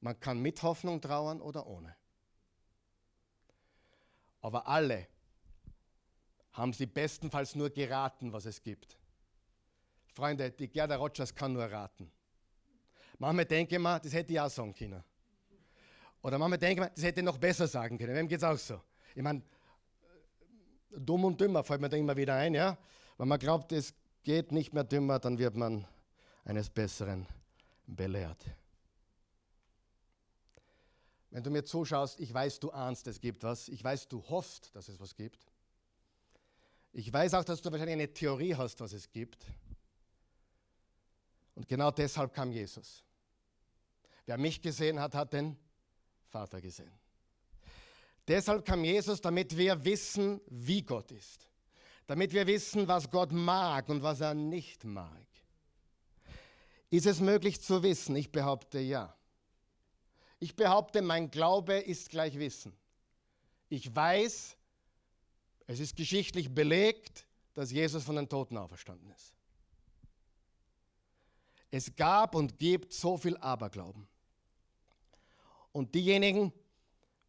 Man 0.01 0.19
kann 0.19 0.41
mit 0.41 0.61
Hoffnung 0.61 0.99
trauern 0.99 1.39
oder 1.39 1.65
ohne. 1.67 1.95
Aber 4.41 4.67
alle 4.67 5.07
haben 6.51 6.73
sie 6.73 6.86
bestenfalls 6.86 7.55
nur 7.55 7.69
geraten, 7.69 8.34
was 8.34 8.45
es 8.45 8.61
gibt. 8.61 8.97
Freunde, 10.11 10.51
die 10.51 10.67
Gerda 10.67 10.97
Rogers 10.97 11.34
kann 11.34 11.53
nur 11.53 11.63
raten. 11.63 12.11
Manchmal 13.19 13.45
denke 13.45 13.75
ich 13.75 13.82
mir, 13.82 14.01
das 14.01 14.11
hätte 14.11 14.34
ich 14.34 14.39
auch 14.41 14.49
sagen 14.49 14.75
können. 14.75 15.01
Oder 16.23 16.38
manchmal 16.38 16.59
denke 16.59 16.73
ich 16.73 16.89
mir, 16.89 16.93
das 16.93 17.05
hätte 17.05 17.21
ich 17.21 17.25
noch 17.25 17.38
besser 17.38 17.69
sagen 17.69 17.97
können. 17.97 18.15
Wem 18.15 18.27
geht 18.27 18.39
es 18.39 18.43
auch 18.43 18.57
so? 18.57 18.82
Ich 19.15 19.21
meine, 19.21 19.41
dumm 20.96 21.26
und 21.26 21.39
dümmer 21.39 21.64
fällt 21.64 21.82
mir 21.82 21.89
da 21.89 21.98
immer 21.98 22.16
wieder 22.16 22.36
ein, 22.36 22.54
ja? 22.54 22.78
Weil 23.18 23.28
man 23.28 23.39
glaubt, 23.39 23.72
es 23.72 23.94
geht 24.24 24.52
nicht 24.52 24.74
mehr 24.74 24.84
dümmer, 24.84 25.20
dann 25.20 25.38
wird 25.38 25.56
man 25.56 25.86
eines 26.46 26.70
Besseren 26.70 27.28
belehrt. 27.86 28.44
Wenn 31.30 31.44
du 31.44 31.50
mir 31.50 31.64
zuschaust, 31.64 32.20
ich 32.20 32.34
weiß, 32.34 32.60
du 32.60 32.72
ahnst, 32.72 33.08
es 33.08 33.22
gibt 33.22 33.44
was. 33.44 33.70
Ich 33.70 33.84
weiß, 33.84 34.10
du 34.10 34.22
hoffst, 34.30 34.76
dass 34.76 34.89
es 34.89 35.00
was 35.00 35.16
gibt. 35.16 35.39
Ich 36.92 37.12
weiß 37.12 37.34
auch, 37.36 37.46
dass 37.46 37.62
du 37.62 37.72
wahrscheinlich 37.72 37.94
eine 37.94 38.14
Theorie 38.14 38.54
hast, 38.54 38.82
was 38.82 38.92
es 38.92 39.10
gibt. 39.10 39.46
Und 41.56 41.68
genau 41.68 41.89
deshalb 41.92 42.34
kam 42.34 42.52
Jesus. 42.52 43.04
Wer 44.26 44.38
mich 44.38 44.62
gesehen 44.62 45.00
hat, 45.00 45.16
hat 45.16 45.32
den 45.32 45.58
Vater 46.30 46.60
gesehen. 46.60 46.92
Deshalb 48.28 48.65
kam 48.65 48.84
Jesus, 48.84 49.22
damit 49.22 49.57
wir 49.57 49.84
wissen, 49.84 50.41
wie 50.47 50.84
Gott 50.84 51.11
ist. 51.11 51.49
Damit 52.07 52.34
wir 52.34 52.45
wissen, 52.47 52.88
was 52.88 53.09
Gott 53.09 53.32
mag 53.32 53.89
und 53.89 54.03
was 54.03 54.22
er 54.22 54.34
nicht 54.34 54.84
mag. 54.84 55.26
Ist 56.89 57.05
es 57.05 57.22
möglich 57.22 57.61
zu 57.61 57.84
wissen? 57.84 58.15
Ich 58.15 58.32
behaupte 58.32 58.80
ja. 58.80 59.15
Ich 60.39 60.55
behaupte, 60.55 61.01
mein 61.01 61.32
Glaube 61.32 61.76
ist 61.76 62.09
gleich 62.09 62.38
Wissen. 62.38 62.76
Ich 63.69 63.95
weiß, 63.95 64.57
es 65.67 65.80
ist 65.80 65.95
geschichtlich 65.95 66.53
belegt, 66.53 67.26
dass 67.53 67.72
Jesus 67.72 68.03
von 68.03 68.17
den 68.17 68.28
Toten 68.28 68.57
auferstanden 68.57 69.09
ist. 69.11 69.34
Es 71.69 71.95
gab 71.95 72.36
und 72.36 72.59
gibt 72.59 72.91
so 72.91 73.17
viel 73.17 73.38
Aberglauben. 73.38 74.07
Und 75.72 75.95
diejenigen, 75.95 76.51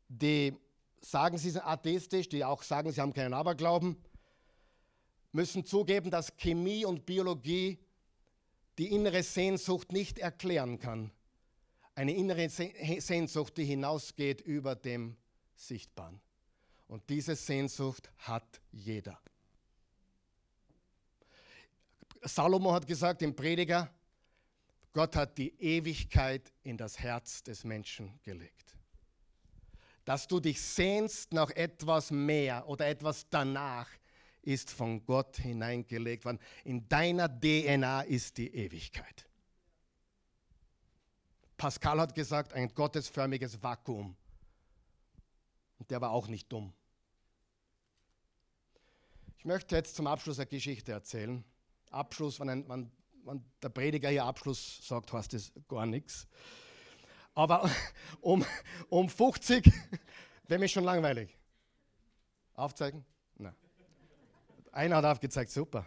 die 0.09 0.57
sagen, 1.05 1.38
sie 1.38 1.50
sind 1.50 1.66
atheistisch, 1.66 2.28
die 2.28 2.44
auch 2.44 2.62
sagen, 2.62 2.92
sie 2.92 3.00
haben 3.00 3.12
keinen 3.12 3.34
Aberglauben, 3.34 3.96
müssen 5.32 5.64
zugeben, 5.64 6.11
dass 6.11 6.36
Chemie 6.36 6.84
und 6.84 7.07
Biologie 7.07 7.78
die 8.78 8.92
innere 8.92 9.22
Sehnsucht 9.22 9.92
nicht 9.92 10.18
erklären 10.18 10.78
kann. 10.78 11.11
Eine 11.94 12.14
innere 12.14 12.48
Sehnsucht, 12.48 13.57
die 13.57 13.64
hinausgeht 13.64 14.40
über 14.40 14.74
dem 14.74 15.16
Sichtbaren. 15.55 16.20
Und 16.88 17.09
diese 17.11 17.36
Sehnsucht 17.36 18.11
hat 18.18 18.61
jeder. 18.70 19.18
Salomo 22.22 22.72
hat 22.72 22.86
gesagt 22.86 23.22
im 23.22 23.34
Prediger, 23.34 23.90
Gott 24.92 25.16
hat 25.16 25.38
die 25.38 25.59
Ewigkeit 25.61 26.53
in 26.62 26.76
das 26.76 26.98
Herz 26.98 27.42
des 27.42 27.64
Menschen 27.64 28.20
gelegt. 28.22 28.72
Dass 30.05 30.26
du 30.26 30.40
dich 30.40 30.61
sehnst 30.61 31.32
nach 31.32 31.50
etwas 31.50 32.11
mehr 32.11 32.68
oder 32.68 32.86
etwas 32.88 33.28
danach, 33.28 33.88
ist 34.42 34.70
von 34.70 35.05
Gott 35.07 35.36
hineingelegt 35.36 36.24
worden. 36.24 36.40
In 36.64 36.88
deiner 36.88 37.28
DNA 37.28 38.03
ist 38.03 38.36
die 38.38 38.53
Ewigkeit. 38.53 39.28
Pascal 41.57 42.00
hat 42.00 42.14
gesagt, 42.14 42.53
ein 42.53 42.74
gottesförmiges 42.74 43.62
Vakuum. 43.62 44.16
Und 45.78 45.90
der 45.90 46.00
war 46.00 46.11
auch 46.11 46.26
nicht 46.26 46.50
dumm. 46.53 46.72
Ich 49.38 49.44
möchte 49.44 49.76
jetzt 49.76 49.94
zum 49.94 50.07
Abschluss 50.07 50.38
eine 50.38 50.46
Geschichte 50.46 50.92
erzählen. 50.92 51.44
Abschluss, 51.90 52.40
wenn, 52.40 52.48
ein, 52.48 52.68
wenn, 52.68 52.90
wenn 53.24 53.44
der 53.62 53.68
Prediger 53.68 54.09
hier 54.09 54.24
Abschluss 54.24 54.86
sagt, 54.86 55.12
heißt 55.12 55.32
das 55.34 55.53
gar 55.68 55.86
nichts. 55.86 56.26
Aber 57.35 57.70
um, 58.20 58.45
um 58.89 59.09
50 59.09 59.70
wäre 60.49 60.61
mir 60.61 60.68
schon 60.68 60.85
langweilig. 60.85 61.37
Aufzeigen? 62.55 63.05
Nein. 63.37 63.55
Einer 64.70 64.97
hat 64.97 65.05
aufgezeigt, 65.05 65.51
super. 65.51 65.87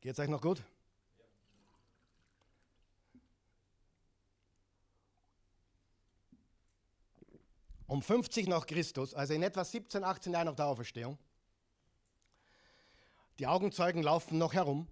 Geht 0.00 0.12
es 0.12 0.18
euch 0.18 0.28
noch 0.28 0.40
gut? 0.40 0.62
um 7.88 8.02
50 8.02 8.46
nach 8.48 8.66
Christus, 8.66 9.14
also 9.14 9.34
in 9.34 9.42
etwa 9.42 9.64
17, 9.64 10.04
18 10.04 10.32
Jahren 10.32 10.46
nach 10.46 10.54
der 10.54 10.66
Auferstehung. 10.66 11.18
Die 13.38 13.46
Augenzeugen 13.46 14.02
laufen 14.02 14.38
noch 14.38 14.52
herum. 14.52 14.86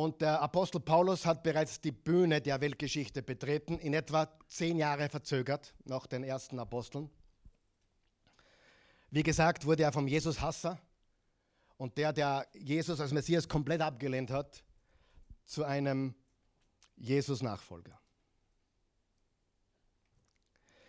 Und 0.00 0.22
der 0.22 0.40
Apostel 0.40 0.80
Paulus 0.80 1.26
hat 1.26 1.42
bereits 1.42 1.78
die 1.78 1.92
Bühne 1.92 2.40
der 2.40 2.62
Weltgeschichte 2.62 3.22
betreten, 3.22 3.78
in 3.78 3.92
etwa 3.92 4.30
zehn 4.48 4.78
Jahre 4.78 5.10
verzögert 5.10 5.74
nach 5.84 6.06
den 6.06 6.24
ersten 6.24 6.58
Aposteln. 6.58 7.10
Wie 9.10 9.22
gesagt, 9.22 9.66
wurde 9.66 9.82
er 9.82 9.92
vom 9.92 10.08
Jesus-Hasser 10.08 10.80
und 11.76 11.98
der, 11.98 12.14
der 12.14 12.46
Jesus 12.54 12.98
als 12.98 13.12
Messias 13.12 13.46
komplett 13.46 13.82
abgelehnt 13.82 14.30
hat, 14.30 14.64
zu 15.44 15.64
einem 15.64 16.14
Jesus-Nachfolger. 16.96 18.00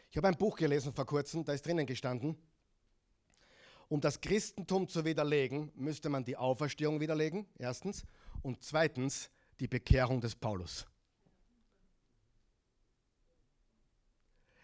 Ich 0.09 0.15
habe 0.15 0.29
ein 0.29 0.37
Buch 0.37 0.55
gelesen 0.55 0.93
vor 0.93 1.05
kurzem, 1.05 1.43
da 1.43 1.51
ist 1.51 1.65
drinnen 1.65 1.85
gestanden, 1.85 2.37
um 3.89 3.99
das 3.99 4.21
Christentum 4.21 4.87
zu 4.87 5.03
widerlegen, 5.03 5.69
müsste 5.75 6.07
man 6.07 6.23
die 6.23 6.37
Auferstehung 6.37 7.01
widerlegen, 7.01 7.45
erstens, 7.59 8.05
und 8.41 8.63
zweitens 8.63 9.29
die 9.59 9.67
Bekehrung 9.67 10.21
des 10.21 10.35
Paulus. 10.35 10.85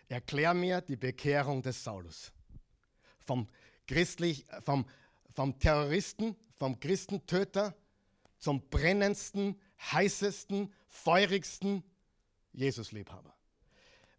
Erklär 0.09 0.53
mir 0.53 0.81
die 0.81 0.95
Bekehrung 0.95 1.61
des 1.61 1.83
Saulus. 1.83 2.31
Vom, 3.19 3.47
christlich, 3.87 4.45
vom, 4.61 4.85
vom 5.33 5.59
Terroristen, 5.59 6.35
vom 6.55 6.79
Christentöter 6.79 7.75
zum 8.37 8.69
brennendsten, 8.69 9.59
heißesten, 9.91 10.73
feurigsten 10.87 11.83
Jesusliebhaber. 12.53 13.33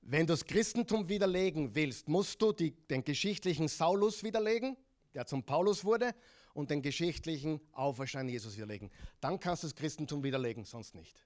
Wenn 0.02 0.26
du 0.26 0.32
das 0.32 0.44
Christentum 0.44 1.08
widerlegen 1.08 1.74
willst, 1.74 2.08
musst 2.08 2.40
du 2.40 2.52
die, 2.52 2.70
den 2.70 3.04
geschichtlichen 3.04 3.68
Saulus 3.68 4.22
widerlegen, 4.22 4.76
der 5.14 5.26
zum 5.26 5.42
Paulus 5.42 5.84
wurde, 5.84 6.14
und 6.58 6.70
den 6.70 6.82
geschichtlichen 6.82 7.60
Auferstand 7.72 8.28
Jesus 8.28 8.56
widerlegen. 8.56 8.90
Dann 9.20 9.38
kannst 9.38 9.62
du 9.62 9.68
das 9.68 9.76
Christentum 9.76 10.24
widerlegen, 10.24 10.64
sonst 10.64 10.92
nicht. 10.92 11.24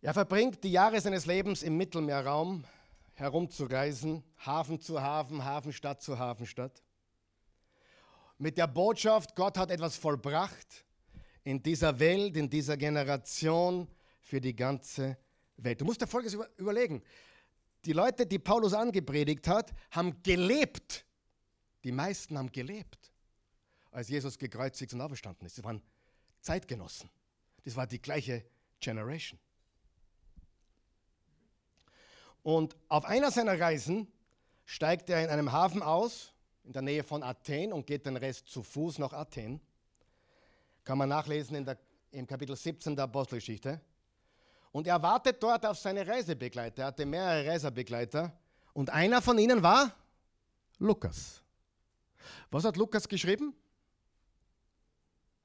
Er 0.00 0.14
verbringt 0.14 0.64
die 0.64 0.72
Jahre 0.72 0.98
seines 1.02 1.26
Lebens 1.26 1.62
im 1.62 1.76
Mittelmeerraum 1.76 2.64
herumzureisen, 3.12 4.24
Hafen 4.38 4.80
zu 4.80 5.02
Hafen, 5.02 5.44
Hafenstadt 5.44 6.00
zu 6.00 6.18
Hafenstadt. 6.18 6.82
Mit 8.38 8.56
der 8.56 8.68
Botschaft, 8.68 9.36
Gott 9.36 9.58
hat 9.58 9.70
etwas 9.70 9.96
vollbracht 9.96 10.86
in 11.44 11.62
dieser 11.62 12.00
Welt, 12.00 12.38
in 12.38 12.48
dieser 12.48 12.78
Generation 12.78 13.86
für 14.22 14.40
die 14.40 14.56
ganze 14.56 15.18
Welt. 15.58 15.78
Du 15.82 15.84
musst 15.84 16.00
dir 16.00 16.06
Folgendes 16.06 16.32
über, 16.32 16.48
überlegen. 16.56 17.02
Die 17.84 17.92
Leute, 17.92 18.24
die 18.24 18.38
Paulus 18.38 18.72
angepredigt 18.72 19.46
hat, 19.46 19.74
haben 19.90 20.22
gelebt. 20.22 21.04
Die 21.84 21.92
meisten 21.92 22.36
haben 22.36 22.52
gelebt, 22.52 23.10
als 23.90 24.08
Jesus 24.08 24.38
gekreuzigt 24.38 24.92
und 24.92 25.00
auferstanden 25.00 25.46
ist. 25.46 25.56
Sie 25.56 25.64
waren 25.64 25.82
Zeitgenossen. 26.40 27.10
Das 27.64 27.76
war 27.76 27.86
die 27.86 28.00
gleiche 28.00 28.44
Generation. 28.80 29.38
Und 32.42 32.76
auf 32.88 33.04
einer 33.04 33.30
seiner 33.30 33.58
Reisen 33.58 34.08
steigt 34.64 35.10
er 35.10 35.22
in 35.24 35.30
einem 35.30 35.52
Hafen 35.52 35.82
aus, 35.82 36.32
in 36.64 36.72
der 36.72 36.82
Nähe 36.82 37.04
von 37.04 37.22
Athen, 37.22 37.72
und 37.72 37.86
geht 37.86 38.06
den 38.06 38.16
Rest 38.16 38.48
zu 38.48 38.62
Fuß 38.62 38.98
nach 38.98 39.12
Athen. 39.12 39.60
Kann 40.84 40.98
man 40.98 41.08
nachlesen 41.08 41.56
in 41.56 41.64
der, 41.64 41.78
im 42.12 42.26
Kapitel 42.26 42.56
17 42.56 42.96
der 42.96 43.04
Apostelgeschichte. 43.04 43.80
Und 44.72 44.86
er 44.86 45.02
wartet 45.02 45.42
dort 45.42 45.66
auf 45.66 45.78
seine 45.78 46.06
Reisebegleiter. 46.06 46.82
Er 46.82 46.86
hatte 46.86 47.04
mehrere 47.04 47.50
Reisebegleiter. 47.50 48.32
Und 48.72 48.88
einer 48.90 49.20
von 49.20 49.36
ihnen 49.38 49.62
war 49.62 49.94
Lukas. 50.78 51.42
Was 52.50 52.64
hat 52.64 52.76
Lukas 52.76 53.08
geschrieben? 53.08 53.54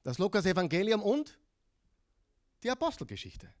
Das 0.02 0.18
Lukas-Evangelium 0.18 1.02
und 1.02 1.38
die 2.62 2.70
Apostelgeschichte. 2.70 3.52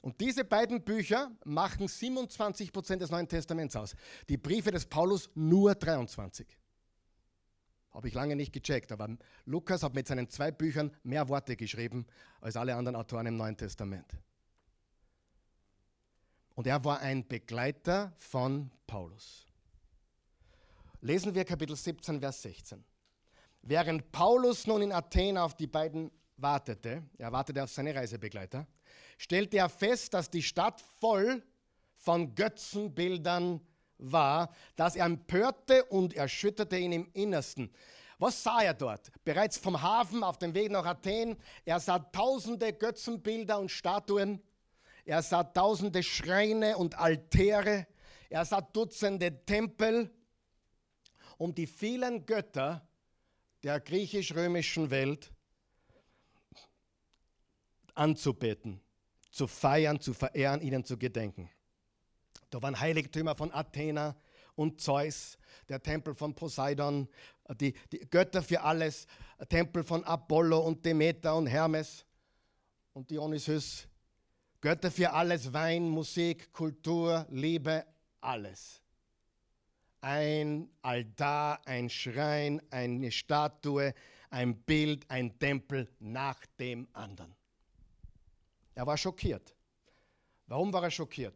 Und 0.00 0.20
diese 0.20 0.44
beiden 0.44 0.82
Bücher 0.82 1.30
machen 1.44 1.88
27 1.88 2.72
Prozent 2.72 3.02
des 3.02 3.10
Neuen 3.10 3.28
Testaments 3.28 3.74
aus. 3.74 3.96
Die 4.28 4.36
Briefe 4.36 4.70
des 4.70 4.86
Paulus 4.86 5.30
nur 5.34 5.74
23. 5.74 6.46
Habe 7.90 8.06
ich 8.06 8.14
lange 8.14 8.36
nicht 8.36 8.52
gecheckt, 8.52 8.92
aber 8.92 9.08
Lukas 9.44 9.82
hat 9.82 9.94
mit 9.94 10.06
seinen 10.06 10.28
zwei 10.28 10.52
Büchern 10.52 10.94
mehr 11.02 11.28
Worte 11.28 11.56
geschrieben 11.56 12.06
als 12.40 12.56
alle 12.56 12.76
anderen 12.76 12.96
Autoren 12.96 13.26
im 13.26 13.36
Neuen 13.36 13.56
Testament. 13.56 14.16
Und 16.54 16.66
er 16.66 16.84
war 16.84 17.00
ein 17.00 17.26
Begleiter 17.26 18.12
von 18.18 18.70
Paulus. 18.86 19.47
Lesen 21.00 21.32
wir 21.32 21.44
Kapitel 21.44 21.76
17, 21.76 22.18
Vers 22.18 22.42
16. 22.42 22.84
Während 23.62 24.10
Paulus 24.10 24.66
nun 24.66 24.82
in 24.82 24.92
Athen 24.92 25.38
auf 25.38 25.54
die 25.54 25.68
beiden 25.68 26.10
wartete, 26.36 27.04
er 27.16 27.30
wartete 27.30 27.62
auf 27.62 27.70
seine 27.70 27.94
Reisebegleiter, 27.94 28.66
stellte 29.16 29.58
er 29.58 29.68
fest, 29.68 30.12
dass 30.12 30.28
die 30.28 30.42
Stadt 30.42 30.80
voll 30.98 31.44
von 31.94 32.34
Götzenbildern 32.34 33.60
war, 33.98 34.52
das 34.74 34.96
empörte 34.96 35.84
und 35.84 36.14
erschütterte 36.14 36.76
ihn 36.76 36.90
im 36.90 37.10
Innersten. 37.12 37.70
Was 38.18 38.42
sah 38.42 38.62
er 38.62 38.74
dort? 38.74 39.12
Bereits 39.24 39.56
vom 39.56 39.80
Hafen 39.80 40.24
auf 40.24 40.38
dem 40.38 40.52
Weg 40.52 40.72
nach 40.72 40.84
Athen. 40.84 41.36
Er 41.64 41.78
sah 41.78 42.00
tausende 42.00 42.72
Götzenbilder 42.72 43.60
und 43.60 43.70
Statuen. 43.70 44.42
Er 45.04 45.22
sah 45.22 45.44
tausende 45.44 46.02
Schreine 46.02 46.76
und 46.76 46.98
Altäre. 46.98 47.86
Er 48.28 48.44
sah 48.44 48.60
Dutzende 48.60 49.44
Tempel. 49.44 50.10
Um 51.38 51.54
die 51.54 51.66
vielen 51.66 52.26
Götter 52.26 52.86
der 53.62 53.80
griechisch-römischen 53.80 54.90
Welt 54.90 55.32
anzubeten, 57.94 58.80
zu 59.30 59.46
feiern, 59.46 60.00
zu 60.00 60.12
verehren, 60.14 60.60
ihnen 60.60 60.84
zu 60.84 60.98
gedenken. 60.98 61.50
Da 62.50 62.62
waren 62.62 62.78
Heiligtümer 62.78 63.34
von 63.34 63.52
Athena 63.52 64.16
und 64.54 64.80
Zeus, 64.80 65.38
der 65.68 65.82
Tempel 65.82 66.14
von 66.14 66.34
Poseidon, 66.34 67.08
die, 67.60 67.74
die 67.92 67.98
Götter 68.10 68.42
für 68.42 68.62
alles, 68.62 69.06
Tempel 69.48 69.84
von 69.84 70.04
Apollo 70.04 70.58
und 70.60 70.84
Demeter 70.84 71.36
und 71.36 71.46
Hermes 71.46 72.04
und 72.92 73.10
Dionysus, 73.10 73.86
Götter 74.60 74.90
für 74.90 75.12
alles, 75.12 75.52
Wein, 75.52 75.88
Musik, 75.88 76.52
Kultur, 76.52 77.26
Liebe, 77.30 77.84
alles. 78.20 78.82
Ein 80.00 80.70
Altar, 80.82 81.66
ein 81.66 81.90
Schrein, 81.90 82.62
eine 82.70 83.10
Statue, 83.10 83.94
ein 84.30 84.56
Bild, 84.62 85.10
ein 85.10 85.38
Tempel 85.38 85.88
nach 85.98 86.44
dem 86.58 86.86
anderen. 86.92 87.34
Er 88.74 88.86
war 88.86 88.96
schockiert. 88.96 89.54
Warum 90.46 90.72
war 90.72 90.84
er 90.84 90.90
schockiert? 90.90 91.34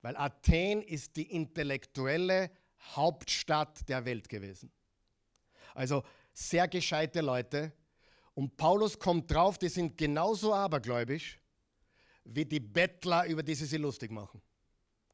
Weil 0.00 0.16
Athen 0.16 0.82
ist 0.82 1.16
die 1.16 1.30
intellektuelle 1.30 2.50
Hauptstadt 2.94 3.88
der 3.88 4.04
Welt 4.04 4.28
gewesen. 4.28 4.70
Also 5.74 6.02
sehr 6.32 6.66
gescheite 6.68 7.20
Leute. 7.20 7.72
Und 8.34 8.56
Paulus 8.56 8.98
kommt 8.98 9.30
drauf, 9.30 9.58
die 9.58 9.68
sind 9.68 9.98
genauso 9.98 10.54
abergläubisch 10.54 11.38
wie 12.24 12.44
die 12.44 12.60
Bettler, 12.60 13.26
über 13.26 13.42
die 13.42 13.54
sie 13.54 13.66
sich 13.66 13.80
lustig 13.80 14.10
machen. 14.10 14.40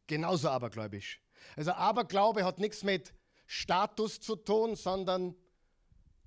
Genauso 0.07 0.49
abergläubisch. 0.49 1.21
Also 1.57 1.73
Aberglaube 1.73 2.45
hat 2.45 2.59
nichts 2.59 2.83
mit 2.83 3.13
Status 3.47 4.21
zu 4.21 4.37
tun, 4.37 4.77
sondern 4.77 5.35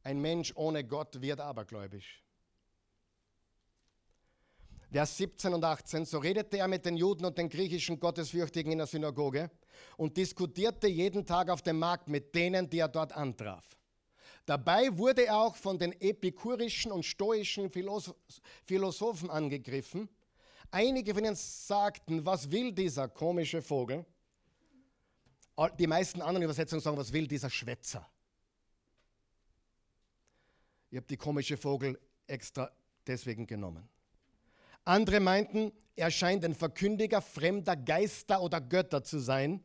ein 0.04 0.20
Mensch 0.20 0.54
ohne 0.56 0.84
Gott 0.84 1.22
wird 1.22 1.40
abergläubisch. 1.40 2.24
Vers 4.90 5.18
17 5.18 5.54
und 5.54 5.64
18, 5.64 6.06
so 6.06 6.18
redete 6.18 6.60
er 6.60 6.68
mit 6.70 6.86
den 6.86 6.96
Juden 6.96 7.26
und 7.26 7.38
den 7.38 7.50
griechischen 7.50 8.00
Gottesfürchtigen 8.00 8.72
in 8.72 8.78
der 8.78 8.88
Synagoge 8.88 9.52
und 9.98 10.16
diskutierte 10.16 10.88
jeden 10.88 11.26
Tag 11.26 11.50
auf 11.50 11.62
dem 11.62 11.78
Markt 11.78 12.08
mit 12.08 12.34
denen, 12.34 12.70
die 12.70 12.80
er 12.80 12.88
dort 12.88 13.12
antraf. 13.12 13.66
Dabei 14.46 14.98
wurde 14.98 15.26
er 15.26 15.40
auch 15.40 15.58
von 15.58 15.78
den 15.78 15.92
epikurischen 16.00 16.94
und 16.94 17.04
stoischen 17.04 17.70
Philosophen 17.70 19.30
angegriffen. 19.30 20.08
Einige 20.72 21.14
von 21.14 21.26
ihnen 21.26 21.36
sagten, 21.36 22.26
was 22.26 22.50
will 22.50 22.72
dieser 22.72 23.10
komische 23.10 23.62
Vogel? 23.62 24.06
Die 25.80 25.88
meisten 25.88 26.22
anderen 26.22 26.44
Übersetzungen 26.44 26.82
sagen, 26.82 26.98
was 26.98 27.12
will 27.12 27.28
dieser 27.28 27.50
Schwätzer? 27.50 28.08
Ich 30.92 30.98
habe 30.98 31.08
die 31.08 31.18
komische 31.18 31.58
Vogel 31.58 32.00
extra 32.28 32.72
deswegen 33.06 33.48
genommen. 33.48 33.88
Andere 34.86 35.20
meinten, 35.20 35.72
er 35.96 36.12
scheint 36.12 36.46
ein 36.46 36.54
Verkündiger 36.54 37.22
fremder 37.22 37.76
Geister 37.76 38.42
oder 38.42 38.62
Götter 38.62 39.04
zu 39.04 39.20
sein. 39.20 39.64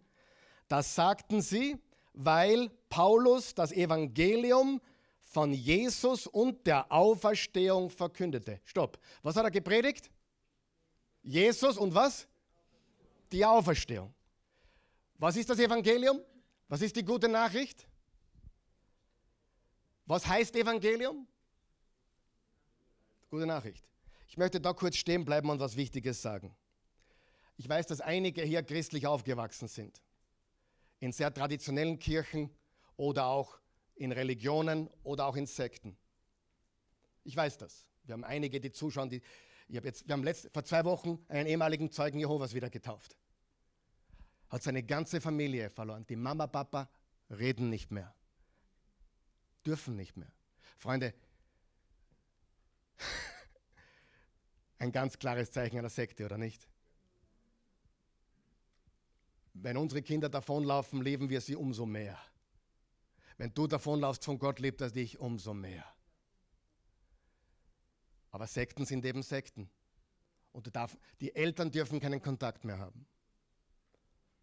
Das 0.67 0.95
sagten 0.95 1.43
sie, 1.43 1.79
weil 2.15 2.71
Paulus 2.89 3.55
das 3.55 3.73
Evangelium 3.73 4.81
von 5.21 5.53
Jesus 5.53 6.27
und 6.27 6.67
der 6.67 6.91
Auferstehung 6.91 7.91
verkündete. 7.91 8.61
Stopp. 8.65 8.99
Was 9.23 9.37
hat 9.37 9.45
er 9.45 9.51
gepredigt? 9.51 10.11
Jesus 11.23 11.77
und 11.77 11.95
was? 11.95 12.27
Die 13.31 13.45
Auferstehung. 13.45 14.13
Was 15.23 15.37
ist 15.37 15.49
das 15.49 15.61
Evangelium? 15.61 16.21
Was 16.67 16.83
ist 16.83 16.97
die 16.97 17.05
gute 17.05 17.29
Nachricht? 17.29 17.87
Was 20.05 20.27
heißt 20.27 20.57
Evangelium? 20.57 21.29
Gute 23.31 23.47
Nachricht. 23.47 23.85
Ich 24.27 24.37
möchte 24.37 24.61
da 24.61 24.73
kurz 24.73 24.97
stehen 24.97 25.25
bleiben 25.25 25.49
und 25.49 25.61
was 25.61 25.77
Wichtiges 25.77 26.21
sagen. 26.21 26.57
Ich 27.57 27.69
weiß, 27.69 27.87
dass 27.87 28.01
einige 28.01 28.43
hier 28.43 28.65
christlich 28.65 29.07
aufgewachsen 29.07 29.69
sind. 29.69 30.03
In 30.99 31.13
sehr 31.13 31.33
traditionellen 31.33 32.01
Kirchen 32.01 32.51
oder 32.97 33.27
auch 33.27 33.61
in 33.95 34.11
Religionen 34.11 34.91
oder 35.05 35.27
auch 35.27 35.37
in 35.37 35.47
Sekten. 35.47 35.97
Ich 37.23 37.37
weiß 37.37 37.59
das. 37.59 37.87
Wir 38.03 38.15
haben 38.15 38.25
einige, 38.25 38.61
die 38.61 38.73
zuschauen, 38.73 39.09
die, 39.09 39.23
ich 39.69 39.81
jetzt, 39.85 40.05
wir 40.05 40.15
haben 40.15 40.25
letzt, 40.25 40.51
vor 40.53 40.65
zwei 40.65 40.85
Wochen 40.85 41.25
einen 41.29 41.47
ehemaligen 41.47 41.93
Zeugen 41.93 42.19
Jehovas 42.19 42.55
wieder 42.55 42.71
getauft. 42.71 43.17
Hat 44.53 44.63
seine 44.63 44.83
ganze 44.83 45.19
Familie 45.23 45.71
verloren. 45.71 46.05
Die 46.07 46.15
Mama, 46.15 46.47
Papa 46.47 46.91
reden 47.31 47.71
nicht 47.71 47.91
mehr. 47.91 48.15
Dürfen 49.65 49.97
nicht 49.97 50.19
mehr. 50.19 50.31
Freunde, 50.77 51.15
ein 54.79 54.93
ganz 54.93 55.19
klares 55.19 55.51
Zeichen 55.51 55.79
einer 55.79 55.89
Sekte, 55.89 56.27
oder 56.27 56.37
nicht? 56.37 56.69
Wenn 59.55 59.79
unsere 59.79 60.03
Kinder 60.03 60.29
davonlaufen, 60.29 61.01
leben 61.01 61.31
wir 61.31 61.41
sie 61.41 61.57
umso 61.57 61.87
mehr. 61.87 62.19
Wenn 63.39 63.55
du 63.55 63.67
davonlaufst 63.67 64.23
von 64.23 64.39
Gott, 64.39 64.59
lebt 64.59 64.83
er 64.83 64.91
dich 64.91 65.19
umso 65.19 65.55
mehr. 65.55 65.87
Aber 68.31 68.47
Sekten 68.47 68.85
sind 68.85 69.07
eben 69.07 69.23
Sekten. 69.23 69.71
Und 70.53 70.77
darf, 70.77 70.99
die 71.23 71.35
Eltern 71.35 71.71
dürfen 71.71 72.01
keinen 72.01 72.21
Kontakt 72.21 72.67
mehr 72.67 72.79
haben. 72.79 73.07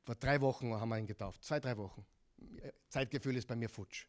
Vor 0.10 0.16
drei 0.16 0.42
Wochen 0.42 0.74
haben 0.74 0.90
wir 0.90 0.98
ihn 0.98 1.06
getauft. 1.06 1.44
Zwei, 1.44 1.60
drei 1.60 1.78
Wochen. 1.78 2.04
Zeitgefühl 2.88 3.38
ist 3.38 3.48
bei 3.48 3.56
mir 3.56 3.70
futsch. 3.70 4.08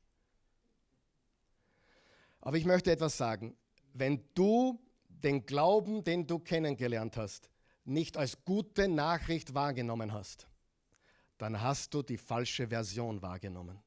Aber 2.41 2.57
ich 2.57 2.65
möchte 2.65 2.91
etwas 2.91 3.19
sagen. 3.19 3.55
Wenn 3.93 4.25
du 4.33 4.81
den 5.11 5.45
Glauben, 5.45 6.03
den 6.03 6.27
du 6.27 6.39
kennengelernt 6.39 7.19
hast, 7.19 7.51
nicht 7.85 8.17
als 8.17 8.43
gute 8.47 8.89
Nachricht 8.89 9.53
wahrgenommen 9.53 10.15
hast, 10.15 10.49
dann 11.37 11.61
hast 11.61 11.93
du 11.93 12.03
die 12.03 12.17
falsche 12.17 12.69
Version 12.69 13.21
wahrgenommen. 13.21 13.79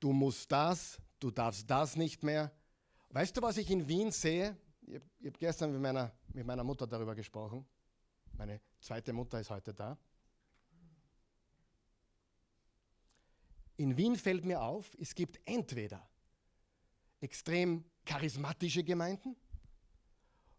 Du 0.00 0.12
musst 0.12 0.50
das, 0.50 0.98
du 1.20 1.30
darfst 1.30 1.70
das 1.70 1.94
nicht 1.94 2.24
mehr. 2.24 2.50
Weißt 3.10 3.36
du, 3.36 3.42
was 3.42 3.56
ich 3.56 3.70
in 3.70 3.86
Wien 3.86 4.10
sehe? 4.10 4.56
Ich 4.84 4.96
habe 4.96 5.04
hab 5.26 5.38
gestern 5.38 5.70
mit 5.70 5.80
meiner, 5.80 6.10
mit 6.32 6.44
meiner 6.44 6.64
Mutter 6.64 6.88
darüber 6.88 7.14
gesprochen. 7.14 7.64
Meine 8.36 8.60
zweite 8.80 9.12
Mutter 9.12 9.40
ist 9.40 9.50
heute 9.50 9.74
da. 9.74 9.98
In 13.76 13.96
Wien 13.96 14.16
fällt 14.16 14.44
mir 14.44 14.60
auf, 14.60 14.94
es 14.98 15.14
gibt 15.14 15.40
entweder 15.46 16.06
extrem 17.20 17.84
charismatische 18.04 18.84
Gemeinden, 18.84 19.36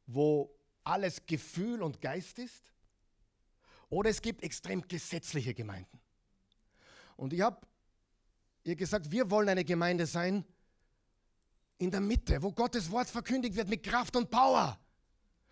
wo 0.07 0.57
alles 0.83 1.25
Gefühl 1.25 1.83
und 1.83 2.01
Geist 2.01 2.39
ist, 2.39 2.73
oder 3.89 4.09
es 4.09 4.21
gibt 4.21 4.41
extrem 4.41 4.87
gesetzliche 4.87 5.53
Gemeinden. 5.53 5.99
Und 7.17 7.33
ich 7.33 7.41
habe 7.41 7.67
ihr 8.63 8.75
gesagt, 8.75 9.11
wir 9.11 9.29
wollen 9.29 9.49
eine 9.49 9.65
Gemeinde 9.65 10.05
sein 10.05 10.45
in 11.77 11.91
der 11.91 11.99
Mitte, 11.99 12.41
wo 12.41 12.51
Gottes 12.51 12.89
Wort 12.89 13.09
verkündigt 13.09 13.55
wird 13.55 13.69
mit 13.69 13.83
Kraft 13.83 14.15
und 14.15 14.29
Power. 14.29 14.79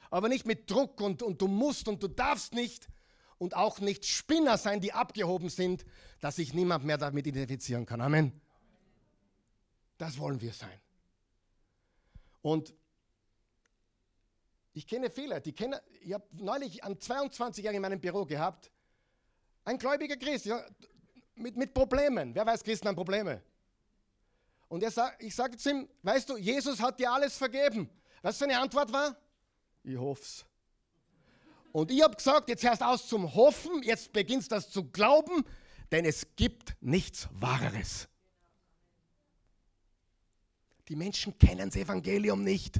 Aber 0.09 0.29
nicht 0.29 0.45
mit 0.45 0.69
Druck 0.69 1.01
und, 1.01 1.21
und 1.21 1.41
du 1.41 1.47
musst 1.47 1.87
und 1.87 2.01
du 2.01 2.07
darfst 2.07 2.53
nicht 2.53 2.87
und 3.37 3.55
auch 3.55 3.79
nicht 3.79 4.05
Spinner 4.05 4.57
sein, 4.57 4.81
die 4.81 4.93
abgehoben 4.93 5.49
sind, 5.49 5.85
dass 6.19 6.37
sich 6.37 6.53
niemand 6.53 6.85
mehr 6.85 6.97
damit 6.97 7.27
identifizieren 7.27 7.85
kann. 7.85 8.01
Amen. 8.01 8.39
Das 9.97 10.17
wollen 10.17 10.41
wir 10.41 10.53
sein. 10.53 10.79
Und 12.41 12.73
ich 14.73 14.87
kenne 14.87 15.09
viele, 15.09 15.41
die 15.41 15.53
kennen, 15.53 15.79
ich 16.01 16.13
habe 16.13 16.25
neulich 16.31 16.83
an 16.83 16.99
22 16.99 17.63
Jahren 17.63 17.75
in 17.75 17.81
meinem 17.81 17.99
Büro 17.99 18.25
gehabt, 18.25 18.71
ein 19.65 19.77
gläubiger 19.77 20.15
Christ, 20.15 20.45
ja, 20.45 20.63
mit, 21.35 21.57
mit 21.57 21.73
Problemen. 21.73 22.33
Wer 22.35 22.45
weiß, 22.45 22.63
Christen 22.63 22.87
haben 22.87 22.95
Probleme. 22.95 23.41
Und 24.67 24.83
er 24.83 25.13
ich 25.19 25.35
sagte 25.35 25.57
zu 25.57 25.71
ihm, 25.71 25.89
weißt 26.03 26.29
du, 26.29 26.37
Jesus 26.37 26.79
hat 26.81 26.99
dir 26.99 27.11
alles 27.11 27.37
vergeben. 27.37 27.89
Was 28.21 28.37
seine 28.37 28.59
Antwort 28.59 28.93
war? 28.93 29.17
Ich 29.83 29.97
hoff's. 29.97 30.45
Und 31.71 31.91
ich 31.91 32.01
habe 32.01 32.15
gesagt, 32.15 32.49
jetzt 32.49 32.63
hörst 32.63 32.81
aus 32.81 33.07
zum 33.07 33.33
Hoffen, 33.35 33.83
jetzt 33.83 34.11
beginnst 34.11 34.51
das 34.51 34.69
zu 34.69 34.89
glauben, 34.89 35.45
denn 35.91 36.05
es 36.05 36.35
gibt 36.35 36.75
nichts 36.81 37.27
Wahreres. 37.31 38.07
Die 40.87 40.95
Menschen 40.95 41.37
kennen 41.37 41.69
das 41.69 41.75
Evangelium 41.75 42.43
nicht. 42.43 42.79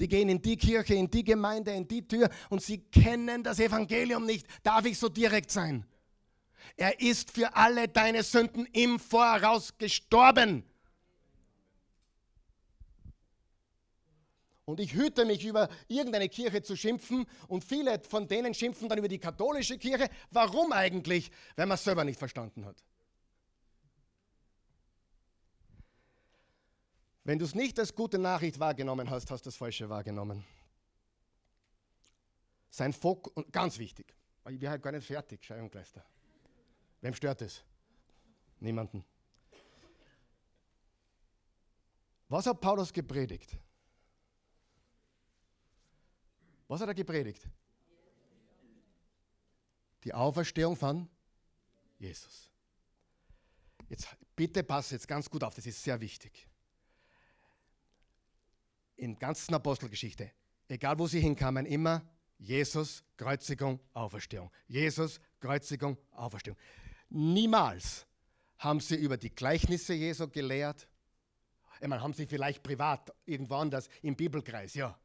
Die 0.00 0.08
gehen 0.08 0.28
in 0.28 0.40
die 0.40 0.56
Kirche, 0.56 0.94
in 0.94 1.10
die 1.10 1.24
Gemeinde, 1.24 1.72
in 1.72 1.86
die 1.86 2.06
Tür 2.06 2.30
und 2.50 2.62
sie 2.62 2.78
kennen 2.78 3.42
das 3.42 3.58
Evangelium 3.58 4.24
nicht. 4.24 4.46
Darf 4.62 4.86
ich 4.86 4.98
so 4.98 5.08
direkt 5.08 5.50
sein? 5.50 5.84
Er 6.76 7.00
ist 7.00 7.30
für 7.32 7.54
alle 7.54 7.88
deine 7.88 8.22
Sünden 8.22 8.66
im 8.72 8.98
Voraus 8.98 9.76
gestorben. 9.76 10.64
Und 14.68 14.80
ich 14.80 14.92
hüte 14.92 15.24
mich, 15.24 15.46
über 15.46 15.70
irgendeine 15.88 16.28
Kirche 16.28 16.62
zu 16.62 16.76
schimpfen 16.76 17.24
und 17.46 17.64
viele 17.64 18.00
von 18.00 18.28
denen 18.28 18.52
schimpfen 18.52 18.86
dann 18.86 18.98
über 18.98 19.08
die 19.08 19.18
katholische 19.18 19.78
Kirche. 19.78 20.10
Warum 20.30 20.72
eigentlich? 20.72 21.30
Weil 21.56 21.64
man 21.64 21.76
es 21.76 21.84
selber 21.84 22.04
nicht 22.04 22.18
verstanden 22.18 22.66
hat. 22.66 22.84
Wenn 27.24 27.38
du 27.38 27.46
es 27.46 27.54
nicht 27.54 27.78
als 27.78 27.94
gute 27.94 28.18
Nachricht 28.18 28.60
wahrgenommen 28.60 29.08
hast, 29.08 29.30
hast 29.30 29.46
du 29.46 29.48
das 29.48 29.56
Falsche 29.56 29.88
wahrgenommen. 29.88 30.44
Sein 32.68 32.92
Fokus, 32.92 33.32
ganz 33.50 33.78
wichtig, 33.78 34.14
ich 34.50 34.58
bin 34.58 34.68
halt 34.68 34.82
gar 34.82 34.92
nicht 34.92 35.06
fertig, 35.06 35.42
Scheidungleister. 35.42 36.04
Wem 37.00 37.14
stört 37.14 37.40
es? 37.40 37.64
Niemanden. 38.60 39.02
Was 42.28 42.44
hat 42.44 42.60
Paulus 42.60 42.92
gepredigt? 42.92 43.56
Was 46.68 46.80
hat 46.80 46.88
er 46.88 46.94
gepredigt? 46.94 47.48
Die 50.04 50.14
Auferstehung 50.14 50.76
von 50.76 51.08
Jesus. 51.98 52.50
Jetzt 53.88 54.08
bitte 54.36 54.62
pass 54.62 54.90
jetzt 54.90 55.08
ganz 55.08 55.28
gut 55.28 55.42
auf, 55.42 55.54
das 55.54 55.66
ist 55.66 55.82
sehr 55.82 56.00
wichtig. 56.00 56.46
In 58.96 59.18
ganzen 59.18 59.54
Apostelgeschichte, 59.54 60.30
egal 60.68 60.98
wo 60.98 61.06
sie 61.06 61.20
hinkamen, 61.20 61.66
immer 61.66 62.02
Jesus, 62.38 63.02
Kreuzigung, 63.16 63.80
Auferstehung. 63.94 64.50
Jesus, 64.66 65.20
Kreuzigung, 65.40 65.96
Auferstehung. 66.12 66.56
Niemals 67.08 68.06
haben 68.58 68.80
sie 68.80 68.96
über 68.96 69.16
die 69.16 69.34
Gleichnisse 69.34 69.94
Jesu 69.94 70.28
gelehrt. 70.28 70.86
Ich 71.80 71.88
meine, 71.88 72.02
haben 72.02 72.12
sie 72.12 72.26
vielleicht 72.26 72.62
privat 72.62 73.12
irgendwo 73.24 73.54
anders 73.56 73.88
im 74.02 74.16
Bibelkreis, 74.16 74.74
ja. 74.74 74.98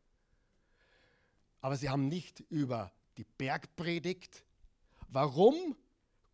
Aber 1.64 1.78
sie 1.78 1.89
haben 1.89 2.09
nicht 2.09 2.41
über 2.49 2.91
die 3.18 3.24
Bergpredigt. 3.24 4.43
Warum 5.07 5.78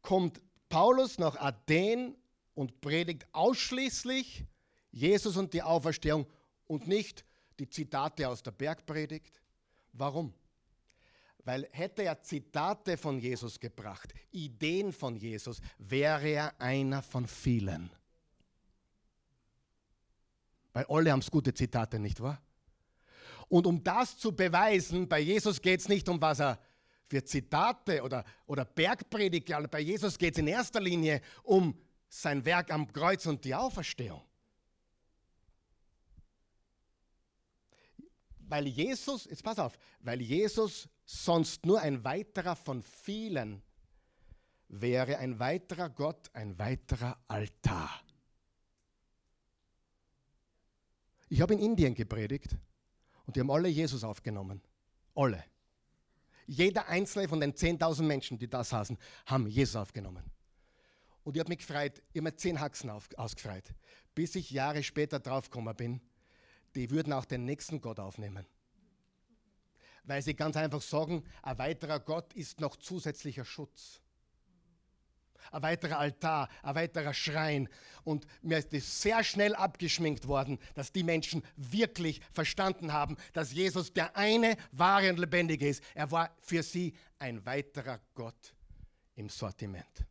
kommt 0.02 0.42
Paulus 0.70 1.20
nach 1.20 1.36
Athen 1.36 2.18
und 2.56 2.82
predigt 2.82 3.28
ausschließlich 3.32 4.44
Jesus 4.92 5.38
und 5.38 5.54
die 5.54 5.62
Auferstehung 5.62 6.26
und 6.66 6.88
nicht 6.88 7.24
die 7.60 7.70
Zitate 7.70 8.28
aus 8.28 8.42
der 8.42 8.52
Bergpredigt? 8.52 9.40
Warum? 9.94 10.34
Weil 11.46 11.70
hätte 11.74 12.02
er 12.02 12.20
Zitate 12.24 12.98
von 12.98 13.20
Jesus 13.20 13.60
gebracht, 13.60 14.12
Ideen 14.32 14.92
von 14.92 15.16
Jesus, 15.16 15.62
wäre 15.78 16.28
er 16.28 16.60
einer 16.60 17.04
von 17.04 17.28
vielen. 17.28 17.92
Weil 20.74 20.86
alle 20.90 21.12
haben 21.12 21.22
gute 21.30 21.54
Zitate, 21.54 22.00
nicht 22.00 22.20
wahr? 22.20 22.42
Und 23.50 23.66
um 23.66 23.84
das 23.84 24.18
zu 24.18 24.32
beweisen, 24.32 25.10
bei 25.10 25.20
Jesus 25.20 25.62
geht 25.62 25.80
es 25.80 25.90
nicht 25.90 26.08
um 26.08 26.22
was 26.22 26.40
er 26.40 26.60
für 27.08 27.24
Zitate 27.24 28.04
oder, 28.04 28.24
oder 28.46 28.64
Bergpredigt, 28.64 29.52
bei 29.72 29.80
Jesus 29.80 30.18
geht 30.18 30.36
es 30.36 30.40
in 30.40 30.48
erster 30.48 30.80
Linie 30.80 31.22
um 31.44 31.76
sein 32.08 32.46
Werk 32.46 32.72
am 32.72 32.92
Kreuz 32.94 33.26
und 33.26 33.44
die 33.44 33.56
Auferstehung. 33.56 34.22
Weil 38.38 38.68
Jesus, 38.68 39.26
jetzt 39.26 39.44
pass 39.44 39.60
auf, 39.60 39.78
weil 40.00 40.22
Jesus 40.22 40.88
sonst 41.06 41.66
nur 41.66 41.82
ein 41.82 42.04
weiterer 42.04 42.56
von 42.56 42.84
vielen 42.84 43.62
wäre, 44.68 45.18
ein 45.18 45.40
weiterer 45.40 45.90
Gott, 45.90 46.30
ein 46.34 46.58
weiterer 46.60 47.18
Altar. 47.28 48.02
Ich 51.30 51.42
habe 51.42 51.54
in 51.54 51.60
Indien 51.60 51.96
gepredigt 51.96 52.56
und 53.30 53.36
die 53.36 53.42
haben 53.42 53.52
alle 53.52 53.70
Jesus 53.70 54.04
aufgenommen. 54.04 54.60
Alle. 55.14 55.44
Jeder 56.48 56.88
einzelne 56.88 57.28
von 57.28 57.40
den 57.40 57.54
10.000 57.54 58.02
Menschen, 58.02 58.40
die 58.40 58.50
da 58.50 58.64
saßen, 58.64 58.98
haben 59.28 59.46
Jesus 59.46 59.76
aufgenommen. 59.76 60.24
Und 61.24 61.36
ich 61.36 61.40
habe 61.40 61.50
mich 61.50 61.60
gefreut, 61.60 62.02
ich 62.12 62.16
habe 62.16 62.24
mir 62.24 62.36
zehn 62.36 62.60
Haxen 62.60 62.90
auf, 62.90 63.08
ausgefreut, 63.18 63.76
bis 64.16 64.34
ich 64.34 64.50
Jahre 64.50 64.82
später 64.82 65.20
draufgekommen 65.20 65.76
bin, 65.76 66.02
die 66.74 66.90
würden 66.90 67.14
auch 67.14 67.26
den 67.26 67.46
nächsten 67.46 67.82
Gott 67.82 68.00
aufnehmen 68.00 68.48
weil 70.06 70.24
sie 70.24 70.34
ganz 70.34 70.58
einfach 70.58 70.82
sagen, 70.82 71.24
ein 71.44 71.60
weiterer 71.60 72.00
Gott 72.00 72.34
ist 72.34 72.60
noch 72.60 72.78
zusätzlicher 72.78 73.46
Schutz. 73.46 74.02
Ein 75.52 75.64
weiterer 75.64 76.00
Altar, 76.00 76.50
ein 76.64 76.76
weiterer 76.76 77.14
Schrein. 77.14 77.70
Und 78.04 78.26
mir 78.42 78.58
ist 78.58 78.74
es 78.74 79.02
sehr 79.02 79.24
schnell 79.24 79.56
abgeschminkt 79.56 80.28
worden, 80.28 80.60
dass 80.76 80.92
die 80.92 81.04
Menschen 81.04 81.44
wirklich 81.56 82.22
verstanden 82.32 82.94
haben, 82.94 83.18
dass 83.34 83.54
Jesus 83.54 83.94
der 83.94 84.16
eine 84.16 84.58
wahre 84.72 85.10
und 85.10 85.20
lebendige 85.20 85.68
ist. 85.68 85.84
Er 85.96 86.12
war 86.12 86.30
für 86.40 86.64
sie 86.64 86.94
ein 87.18 87.46
weiterer 87.46 88.00
Gott 88.14 88.54
im 89.16 89.30
Sortiment. 89.30 90.06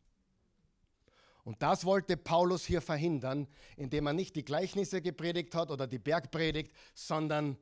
Und 1.43 1.61
das 1.63 1.83
wollte 1.83 2.15
Paulus 2.15 2.65
hier 2.65 2.81
verhindern, 2.81 3.47
indem 3.75 4.05
er 4.05 4.13
nicht 4.13 4.35
die 4.35 4.45
Gleichnisse 4.45 5.01
gepredigt 5.01 5.55
hat 5.55 5.71
oder 5.71 5.87
die 5.87 5.97
Bergpredigt, 5.97 6.71
sondern 6.93 7.57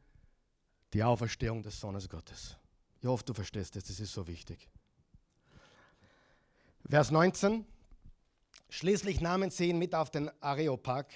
die 0.93 1.03
Auferstehung 1.03 1.63
des 1.63 1.79
Sohnes 1.79 2.09
Gottes. 2.09 2.57
Ich 2.99 3.07
hoffe, 3.07 3.23
du 3.23 3.33
verstehst 3.33 3.75
das, 3.75 3.85
das 3.85 3.99
ist 3.99 4.11
so 4.11 4.27
wichtig. 4.27 4.67
Vers 6.89 7.11
19. 7.11 7.65
Schließlich 8.69 9.19
nahmen 9.19 9.49
sie 9.49 9.67
ihn 9.69 9.77
mit 9.77 9.93
auf 9.93 10.09
den 10.09 10.31
Areopag. 10.41 11.07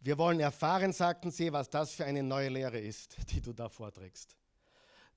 Wir 0.00 0.18
wollen 0.18 0.38
erfahren, 0.38 0.92
sagten 0.92 1.30
sie, 1.30 1.50
was 1.50 1.70
das 1.70 1.94
für 1.94 2.04
eine 2.04 2.22
neue 2.22 2.50
Lehre 2.50 2.78
ist, 2.78 3.16
die 3.30 3.40
du 3.40 3.54
da 3.54 3.70
vorträgst. 3.70 4.36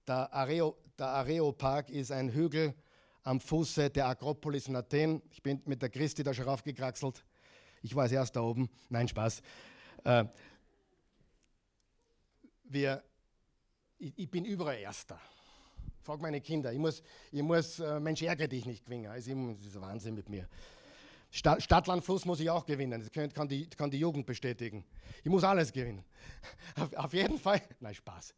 Der, 0.07 0.33
Areo, 0.33 0.77
der 0.97 1.07
Areopag 1.07 1.89
ist 1.89 2.13
ein 2.13 2.29
Hügel 2.29 2.73
am 3.23 3.41
Fuße 3.41 3.89
der 3.89 4.07
Akropolis 4.07 4.69
in 4.69 4.77
Athen. 4.77 5.21
Ich 5.29 5.43
bin 5.43 5.61
mit 5.65 5.81
der 5.81 5.89
Christi 5.89 6.23
da 6.23 6.33
schon 6.33 6.45
raufgekraxelt. 6.45 7.25
Ich 7.81 7.93
war 7.93 8.03
als 8.03 8.13
erst 8.13 8.37
da 8.37 8.41
oben. 8.43 8.69
Nein, 8.87 9.09
Spaß. 9.09 9.41
Äh, 10.05 10.23
wir 12.63 13.03
ich, 13.97 14.13
ich 14.15 14.31
bin 14.31 14.45
überall 14.45 14.77
Erster. 14.77 15.19
Frag 16.05 16.21
meine 16.21 16.39
Kinder. 16.39 16.71
Ich 16.71 16.77
muss, 16.77 17.01
ich 17.31 17.41
muss 17.41 17.79
äh, 17.79 17.99
Mensch, 17.99 18.21
ärgere 18.21 18.47
dich 18.47 18.67
nicht 18.67 18.85
gewinnen. 18.85 19.07
Also 19.07 19.33
das 19.33 19.65
ist 19.65 19.81
Wahnsinn 19.81 20.13
mit 20.13 20.29
mir. 20.29 20.47
Stadt, 21.31 22.03
Fluss 22.03 22.25
muss 22.25 22.39
ich 22.39 22.47
auch 22.49 22.63
gewinnen. 22.63 23.01
Das 23.01 23.33
kann, 23.33 23.49
die, 23.49 23.67
kann 23.71 23.89
die 23.89 23.97
Jugend 23.97 24.27
bestätigen. 24.27 24.85
Ich 25.23 25.31
muss 25.31 25.43
alles 25.43 25.73
gewinnen. 25.73 26.05
Auf, 26.79 26.93
auf 26.93 27.13
jeden 27.13 27.39
Fall. 27.39 27.59
Nein, 27.79 27.95
Spaß. 27.95 28.35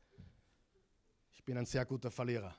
Ich 1.34 1.43
bin 1.43 1.57
ein 1.57 1.65
sehr 1.65 1.86
guter 1.86 2.09
Verlierer. 2.09 2.55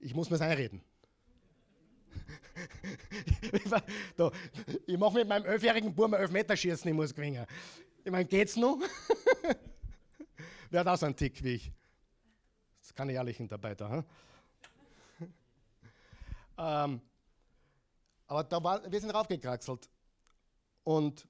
Ich 0.00 0.12
muss 0.12 0.28
mir 0.28 0.40
einreden. 0.40 0.82
ich 4.86 4.98
mache 4.98 5.14
mit 5.14 5.28
meinem 5.28 5.46
elfjährigen 5.46 5.94
Buben 5.94 6.14
elf 6.14 6.32
Meter 6.32 6.56
schießen, 6.56 6.88
ich 6.88 6.94
muss 6.94 7.14
gewinnen. 7.14 7.46
Ich 8.04 8.10
meine, 8.10 8.24
geht's 8.24 8.56
noch? 8.56 8.80
Wer 10.70 10.96
so 10.96 11.06
einen 11.06 11.14
Tick 11.14 11.42
wie 11.44 11.54
ich? 11.54 11.72
Keine 12.96 13.12
ehrlichen 13.12 13.44
Mitarbeiter. 13.44 13.90
Hm? 13.90 14.04
ähm, 16.58 17.00
aber 18.26 18.42
da 18.44 18.64
war, 18.64 18.90
wir 18.90 19.00
sind 19.00 19.10
raufgekraxelt. 19.10 19.88
Und 20.82 21.28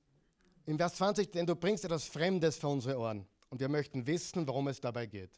in 0.65 0.79
Vers 0.79 0.95
20, 0.95 1.31
denn 1.31 1.47
du 1.47 1.57
bringst 1.57 1.85
etwas 1.85 2.05
Fremdes 2.05 2.57
für 2.57 2.69
unsere 2.69 2.99
Ohren. 2.99 3.27
Und 3.51 3.61
wir 3.61 3.69
möchten 3.69 4.07
wissen, 4.07 4.47
worum 4.47 4.69
es 4.69 4.81
dabei 4.81 5.07
geht. 5.07 5.31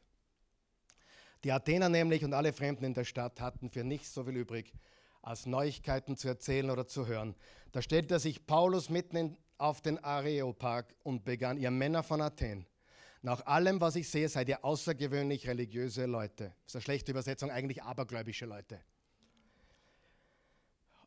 Die 1.44 1.52
Athener 1.52 1.88
nämlich 1.88 2.24
und 2.24 2.34
alle 2.34 2.52
Fremden 2.52 2.84
in 2.84 2.94
der 2.94 3.04
Stadt 3.04 3.40
hatten 3.40 3.70
für 3.70 3.84
nichts 3.84 4.12
so 4.12 4.24
viel 4.24 4.36
übrig, 4.36 4.72
als 5.22 5.46
Neuigkeiten 5.46 6.16
zu 6.16 6.28
erzählen 6.28 6.70
oder 6.70 6.86
zu 6.86 7.06
hören. 7.06 7.34
Da 7.72 7.82
stellte 7.82 8.18
sich 8.18 8.46
Paulus 8.46 8.88
mitten 8.88 9.16
in, 9.16 9.36
auf 9.56 9.80
den 9.80 10.02
Areopag 10.02 10.94
und 11.02 11.24
begann, 11.24 11.58
ihr 11.58 11.70
Männer 11.70 12.02
von 12.02 12.20
Athen, 12.20 12.66
nach 13.22 13.44
allem, 13.46 13.80
was 13.80 13.96
ich 13.96 14.08
sehe, 14.08 14.28
seid 14.28 14.48
ihr 14.48 14.64
außergewöhnlich 14.64 15.48
religiöse 15.48 16.06
Leute. 16.06 16.54
Das 16.64 16.66
ist 16.66 16.76
eine 16.76 16.82
schlechte 16.82 17.10
Übersetzung, 17.10 17.50
eigentlich 17.50 17.82
abergläubische 17.82 18.46
Leute. 18.46 18.80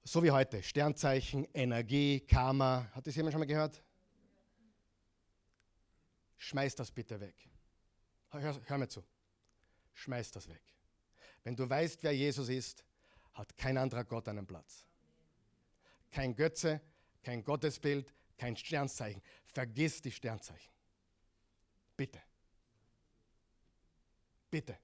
So 0.03 0.23
wie 0.23 0.31
heute. 0.31 0.61
Sternzeichen, 0.63 1.47
Energie, 1.53 2.19
Karma. 2.21 2.89
Hat 2.93 3.05
das 3.07 3.15
jemand 3.15 3.33
schon 3.33 3.39
mal 3.39 3.45
gehört? 3.45 3.81
Schmeiß 6.37 6.75
das 6.75 6.91
bitte 6.91 7.19
weg. 7.19 7.35
Hör, 8.31 8.59
hör 8.65 8.77
mir 8.77 8.87
zu. 8.87 9.03
Schmeiß 9.93 10.31
das 10.31 10.49
weg. 10.49 10.61
Wenn 11.43 11.55
du 11.55 11.69
weißt, 11.69 12.03
wer 12.03 12.13
Jesus 12.13 12.49
ist, 12.49 12.83
hat 13.33 13.55
kein 13.55 13.77
anderer 13.77 14.03
Gott 14.03 14.27
einen 14.27 14.45
Platz. 14.45 14.85
Kein 16.09 16.35
Götze, 16.35 16.81
kein 17.23 17.43
Gottesbild, 17.43 18.13
kein 18.37 18.57
Sternzeichen. 18.57 19.21
Vergiss 19.45 20.01
die 20.01 20.11
Sternzeichen. 20.11 20.70
Bitte. 22.01 22.19
Bitte. 24.49 24.75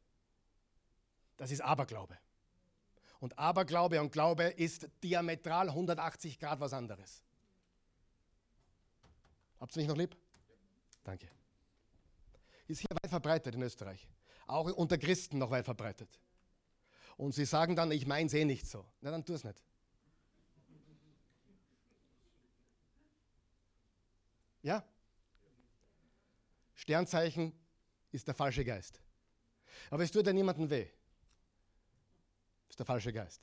Das 1.36 1.50
ist 1.50 1.62
Aberglaube. 1.62 2.16
Und 3.20 3.40
Aberglaube 3.40 4.00
und 4.00 4.12
Glaube 4.12 4.44
ist 4.44 4.88
diametral 5.02 5.70
180 5.70 6.38
Grad 6.38 6.60
was 6.60 6.74
anderes. 6.74 7.24
Habt 9.60 9.76
ihr 9.76 9.82
mich 9.82 9.90
noch 9.90 9.98
lieb? 9.98 10.16
Danke. 11.04 11.28
Ist 12.68 12.82
hier 12.82 12.96
weit 13.02 13.10
verbreitet 13.10 13.56
in 13.56 13.64
Österreich. 13.64 14.08
Auch 14.46 14.66
unter 14.74 15.00
Christen 15.00 15.40
noch 15.40 15.50
weit 15.50 15.66
verbreitet. 15.66 16.20
Und 17.16 17.34
sie 17.34 17.46
sagen 17.46 17.76
dann, 17.76 17.90
ich 17.90 18.06
meine 18.06 18.28
es 18.28 18.36
eh 18.36 18.46
nicht 18.46 18.68
so. 18.68 18.86
Na, 19.02 19.10
dann 19.10 19.26
tu 19.26 19.34
es 19.34 19.44
nicht. 19.44 19.64
Ja? 24.62 24.86
Sternzeichen 26.78 27.52
ist 28.12 28.28
der 28.28 28.36
falsche 28.36 28.64
Geist. 28.64 29.02
Aber 29.90 30.04
es 30.04 30.12
tut 30.12 30.26
ja 30.26 30.32
niemandem 30.32 30.70
weh. 30.70 30.86
Das 32.68 32.74
ist 32.74 32.80
der 32.80 32.86
falsche 32.86 33.12
Geist. 33.12 33.42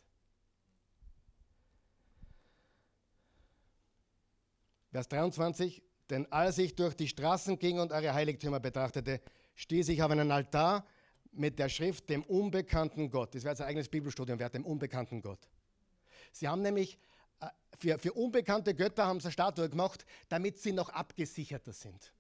Vers 4.91 5.09
23, 5.09 5.83
denn 6.09 6.31
als 6.33 6.59
ich 6.59 6.77
durch 6.77 6.95
die 6.95 7.09
Straßen 7.09 7.59
ging 7.59 7.81
und 7.81 7.91
eure 7.91 8.15
Heiligtümer 8.15 8.61
betrachtete, 8.61 9.21
stieß 9.57 9.89
ich 9.89 10.03
auf 10.03 10.11
einen 10.11 10.31
Altar 10.31 10.87
mit 11.33 11.59
der 11.59 11.69
Schrift 11.69 12.09
dem 12.11 12.23
unbekannten 12.23 13.11
Gott. 13.11 13.35
Das 13.35 13.43
wäre 13.43 13.53
jetzt 13.53 13.61
ein 13.61 13.67
eigenes 13.67 13.89
Bibelstudium 13.89 14.39
wert, 14.39 14.55
dem 14.55 14.65
unbekannten 14.65 15.21
Gott. 15.21 15.49
Sie 16.31 16.47
haben 16.47 16.63
nämlich 16.63 16.97
äh, 17.41 17.49
für, 17.81 17.99
für 17.99 18.13
unbekannte 18.13 18.75
Götter 18.75 19.07
haben 19.07 19.19
sie 19.19 19.27
eine 19.27 19.33
Statue 19.33 19.69
gemacht, 19.69 20.07
damit 20.29 20.59
sie 20.59 20.73
noch 20.73 20.91
abgesicherter 20.91 21.73
sind. 21.73 22.14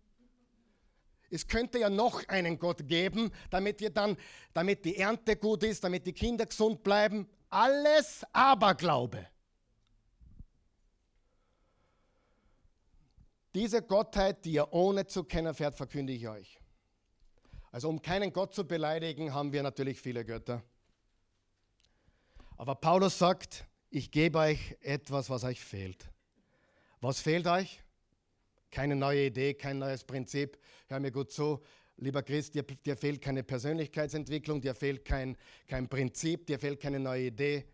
Es 1.35 1.49
könnte 1.49 1.81
ja 1.81 1.91
noch 1.91 2.27
einen 2.29 2.61
Gott 2.61 2.87
geben, 2.87 3.33
damit 3.51 3.81
wir 3.81 3.91
dann, 3.91 4.17
damit 4.53 4.85
die 4.85 4.97
Ernte 4.97 5.35
gut 5.35 5.65
ist, 5.65 5.83
damit 5.83 6.07
die 6.07 6.13
Kinder 6.13 6.47
gesund 6.47 6.85
bleiben. 6.85 7.29
Alles 7.51 8.25
Aberglaube. 8.33 9.27
Diese 13.53 13.83
Gottheit, 13.83 14.45
die 14.45 14.53
ihr 14.53 14.73
ohne 14.73 15.07
zu 15.09 15.25
kennen 15.25 15.55
fährt, 15.55 15.75
verkündige 15.75 16.19
ich 16.19 16.29
euch. 16.29 16.61
Also 17.73 17.89
um 17.89 18.01
keinen 18.01 18.33
Gott 18.33 18.55
zu 18.55 18.65
beleidigen, 18.65 19.35
haben 19.35 19.53
wir 19.53 19.65
natürlich 19.65 20.01
viele 20.01 20.25
Götter. 20.25 20.63
Aber 22.57 22.77
Paulus 22.77 23.19
sagt, 23.19 23.67
ich 23.91 24.13
gebe 24.13 24.39
euch 24.39 24.77
etwas, 24.81 25.31
was 25.31 25.43
euch 25.43 25.61
fehlt. 25.61 26.13
Was 27.01 27.21
fehlt 27.21 27.49
euch? 27.49 27.84
Keine 28.75 28.97
neue 28.97 29.27
Idee, 29.27 29.55
kein 29.55 29.79
neues 29.79 30.03
Prinzip. 30.03 30.59
Hör 30.89 30.99
mir 30.99 31.13
gut 31.13 31.31
zu. 31.31 31.63
Lieber 31.97 32.25
Christ, 32.25 32.57
dir, 32.57 32.65
dir 32.65 32.97
fehlt 32.97 33.23
keine 33.23 33.45
Persönlichkeitsentwicklung, 33.45 34.61
dir 34.61 34.75
fehlt 34.75 35.05
kein, 35.05 35.37
kein 35.69 35.89
Prinzip, 35.89 36.45
dir 36.49 36.59
fehlt 36.59 36.81
keine 36.81 36.99
neue 36.99 37.27
Idee. 37.27 37.67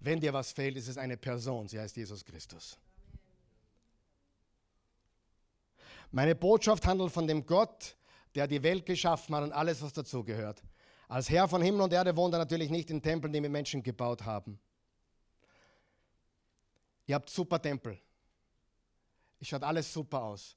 Wenn 0.00 0.20
dir 0.20 0.32
was 0.32 0.52
fehlt, 0.52 0.78
ist 0.78 0.88
es 0.88 0.96
eine 0.96 1.18
Person, 1.18 1.68
sie 1.68 1.78
heißt 1.78 1.94
Jesus 1.98 2.24
Christus. 2.24 2.78
Meine 6.12 6.34
Botschaft 6.34 6.86
handelt 6.86 7.12
von 7.12 7.26
dem 7.26 7.44
Gott, 7.44 7.94
der 8.34 8.46
die 8.46 8.62
Welt 8.62 8.86
geschaffen 8.86 9.34
hat 9.34 9.44
und 9.44 9.52
alles, 9.52 9.82
was 9.82 9.92
dazugehört. 9.92 10.62
Als 11.08 11.28
Herr 11.28 11.46
von 11.46 11.60
Himmel 11.60 11.82
und 11.82 11.92
Erde 11.92 12.16
wohnt 12.16 12.34
er 12.34 12.38
natürlich 12.38 12.70
nicht 12.70 12.90
in 12.90 13.02
Tempeln, 13.02 13.34
die 13.34 13.42
wir 13.42 13.50
Menschen 13.50 13.82
gebaut 13.82 14.24
haben. 14.24 14.58
Ihr 17.04 17.16
habt 17.16 17.28
super 17.28 17.60
Tempel. 17.60 18.00
Es 19.40 19.48
schaut 19.48 19.62
alles 19.62 19.92
super 19.92 20.22
aus. 20.22 20.56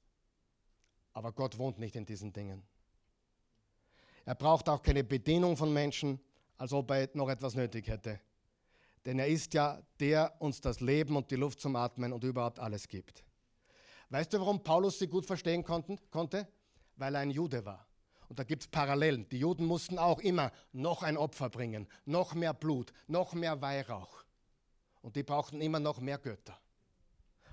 Aber 1.13 1.31
Gott 1.31 1.57
wohnt 1.57 1.77
nicht 1.77 1.95
in 1.95 2.05
diesen 2.05 2.31
Dingen. 2.31 2.63
Er 4.25 4.35
braucht 4.35 4.69
auch 4.69 4.81
keine 4.81 5.03
Bedienung 5.03 5.57
von 5.57 5.73
Menschen, 5.73 6.19
als 6.57 6.73
ob 6.73 6.91
er 6.91 7.09
noch 7.13 7.29
etwas 7.29 7.55
nötig 7.55 7.87
hätte. 7.87 8.19
Denn 9.05 9.19
er 9.19 9.27
ist 9.27 9.53
ja 9.53 9.81
der 9.99 10.33
uns 10.39 10.61
das 10.61 10.79
Leben 10.79 11.15
und 11.15 11.31
die 11.31 11.35
Luft 11.35 11.59
zum 11.59 11.75
Atmen 11.75 12.13
und 12.13 12.23
überhaupt 12.23 12.59
alles 12.59 12.87
gibt. 12.87 13.23
Weißt 14.09 14.31
du, 14.33 14.39
warum 14.39 14.61
Paulus 14.61 14.99
sie 14.99 15.07
gut 15.07 15.25
verstehen 15.25 15.63
konnte? 15.63 16.47
Weil 16.97 17.15
er 17.15 17.21
ein 17.21 17.31
Jude 17.31 17.65
war. 17.65 17.87
Und 18.27 18.39
da 18.39 18.43
gibt 18.43 18.63
es 18.63 18.67
Parallelen. 18.67 19.27
Die 19.29 19.39
Juden 19.39 19.65
mussten 19.65 19.97
auch 19.97 20.19
immer 20.19 20.51
noch 20.71 21.03
ein 21.03 21.17
Opfer 21.17 21.49
bringen, 21.49 21.87
noch 22.05 22.33
mehr 22.33 22.53
Blut, 22.53 22.93
noch 23.07 23.33
mehr 23.33 23.61
Weihrauch. 23.61 24.23
Und 25.01 25.15
die 25.15 25.23
brauchten 25.23 25.61
immer 25.61 25.79
noch 25.79 25.99
mehr 25.99 26.17
Götter. 26.17 26.57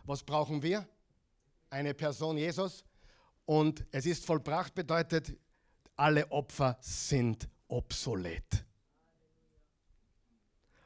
Was 0.04 0.22
brauchen 0.22 0.62
wir? 0.62 0.86
Eine 1.70 1.94
Person 1.94 2.36
Jesus. 2.36 2.84
Und 3.44 3.84
es 3.90 4.06
ist 4.06 4.26
vollbracht 4.26 4.74
bedeutet, 4.74 5.36
alle 5.96 6.30
Opfer 6.30 6.76
sind 6.80 7.48
obsolet. 7.66 8.64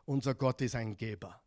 Unser 0.05 0.35
Gott 0.35 0.61
ist 0.61 0.75
ein 0.75 0.97
Geber 0.97 1.42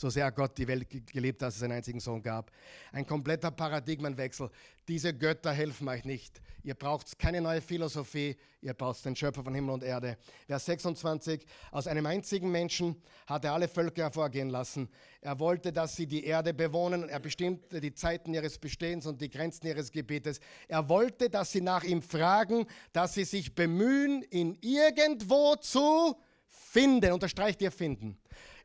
so 0.00 0.08
sehr 0.08 0.32
Gott 0.32 0.56
die 0.56 0.66
Welt 0.66 0.88
geliebt, 1.06 1.42
dass 1.42 1.56
es 1.56 1.62
einen 1.62 1.74
einzigen 1.74 2.00
Sohn 2.00 2.22
gab. 2.22 2.50
Ein 2.92 3.06
kompletter 3.06 3.50
Paradigmenwechsel. 3.50 4.50
Diese 4.88 5.14
Götter 5.14 5.52
helfen 5.52 5.88
euch 5.88 6.04
nicht. 6.04 6.40
Ihr 6.62 6.74
braucht 6.74 7.18
keine 7.18 7.40
neue 7.40 7.60
Philosophie, 7.60 8.36
ihr 8.60 8.74
braucht 8.74 9.04
den 9.04 9.14
Schöpfer 9.14 9.44
von 9.44 9.54
Himmel 9.54 9.74
und 9.74 9.84
Erde. 9.84 10.18
Vers 10.46 10.64
26, 10.66 11.44
aus 11.70 11.86
einem 11.86 12.06
einzigen 12.06 12.50
Menschen 12.50 13.00
hat 13.26 13.44
er 13.44 13.52
alle 13.52 13.68
Völker 13.68 14.02
hervorgehen 14.04 14.50
lassen. 14.50 14.88
Er 15.20 15.38
wollte, 15.38 15.72
dass 15.72 15.96
sie 15.96 16.06
die 16.06 16.24
Erde 16.24 16.54
bewohnen. 16.54 17.08
Er 17.08 17.20
bestimmte 17.20 17.80
die 17.80 17.94
Zeiten 17.94 18.34
ihres 18.34 18.58
Bestehens 18.58 19.06
und 19.06 19.20
die 19.20 19.30
Grenzen 19.30 19.66
ihres 19.66 19.92
Gebietes. 19.92 20.40
Er 20.66 20.88
wollte, 20.88 21.30
dass 21.30 21.52
sie 21.52 21.60
nach 21.60 21.84
ihm 21.84 22.02
fragen, 22.02 22.66
dass 22.92 23.14
sie 23.14 23.24
sich 23.24 23.54
bemühen, 23.54 24.24
ihn 24.30 24.58
irgendwo 24.60 25.56
zu 25.56 26.16
finden. 26.48 27.12
Unterstreicht 27.12 27.62
ihr 27.62 27.70
finden. 27.70 28.18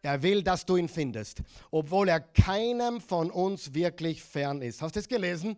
Er 0.06 0.22
will, 0.22 0.43
dass 0.43 0.68
du 0.68 0.78
ihn 0.78 0.88
findest, 0.88 1.41
obwohl 1.72 2.10
er 2.10 2.20
keinem 2.20 3.01
von 3.01 3.32
uns 3.32 3.74
wirklich 3.74 4.22
fern 4.24 4.62
ist. 4.62 4.84
Hast 4.84 4.95
du 4.95 4.99
es 4.99 5.08
gelesen? 5.08 5.58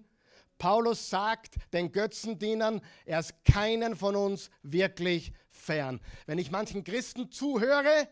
Paulus 0.57 1.09
sagt 1.09 1.55
den 1.73 1.91
Götzendienern, 1.91 2.79
er 3.03 3.19
ist 3.19 3.43
keinen 3.43 3.97
von 3.97 4.15
uns 4.15 4.49
wirklich 4.63 5.33
fern. 5.49 5.99
Wenn 6.27 6.37
ich 6.37 6.49
manchen 6.49 6.85
Christen 6.85 7.29
zuhöre, 7.29 8.07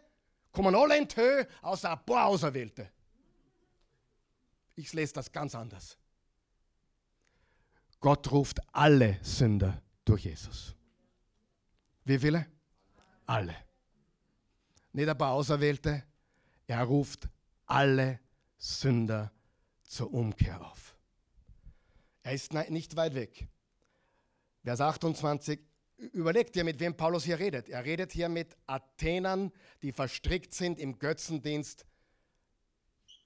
kommen 0.52 0.76
alle 0.76 0.98
in 0.98 1.08
Tö, 1.08 1.46
außer 1.62 1.92
ein 1.92 2.06
paar 2.06 2.26
Auserwählte. 2.26 2.92
Ich 4.76 4.92
lese 4.92 5.14
das 5.14 5.32
ganz 5.32 5.56
anders. 5.56 5.98
Gott 8.02 8.30
ruft 8.30 8.60
alle 8.74 9.20
Sünder 9.22 9.82
durch 10.04 10.26
Jesus. 10.26 10.76
Wie 12.04 12.20
viele? 12.20 12.46
Alle. 13.26 13.56
Nicht 14.92 15.08
ein 15.08 15.18
paar 15.18 15.32
Auserwählte, 15.32 16.04
er 16.68 16.84
ruft 16.84 17.30
alle 17.66 18.20
Sünder 18.58 19.32
zur 19.84 20.14
Umkehr 20.14 20.66
auf. 20.66 20.96
Er 22.24 22.34
ist 22.34 22.54
nicht 22.54 22.96
weit 22.96 23.14
weg. 23.14 23.48
Vers 24.64 24.82
28, 24.82 25.60
überlegt 26.12 26.56
ihr, 26.56 26.64
mit 26.64 26.80
wem 26.80 26.98
Paulus 26.98 27.24
hier 27.24 27.38
redet. 27.38 27.70
Er 27.70 27.86
redet 27.86 28.12
hier 28.12 28.30
mit 28.30 28.58
Athenern, 28.66 29.52
die 29.84 29.92
verstrickt 29.92 30.54
sind 30.54 30.80
im 30.80 30.98
Götzendienst, 30.98 31.86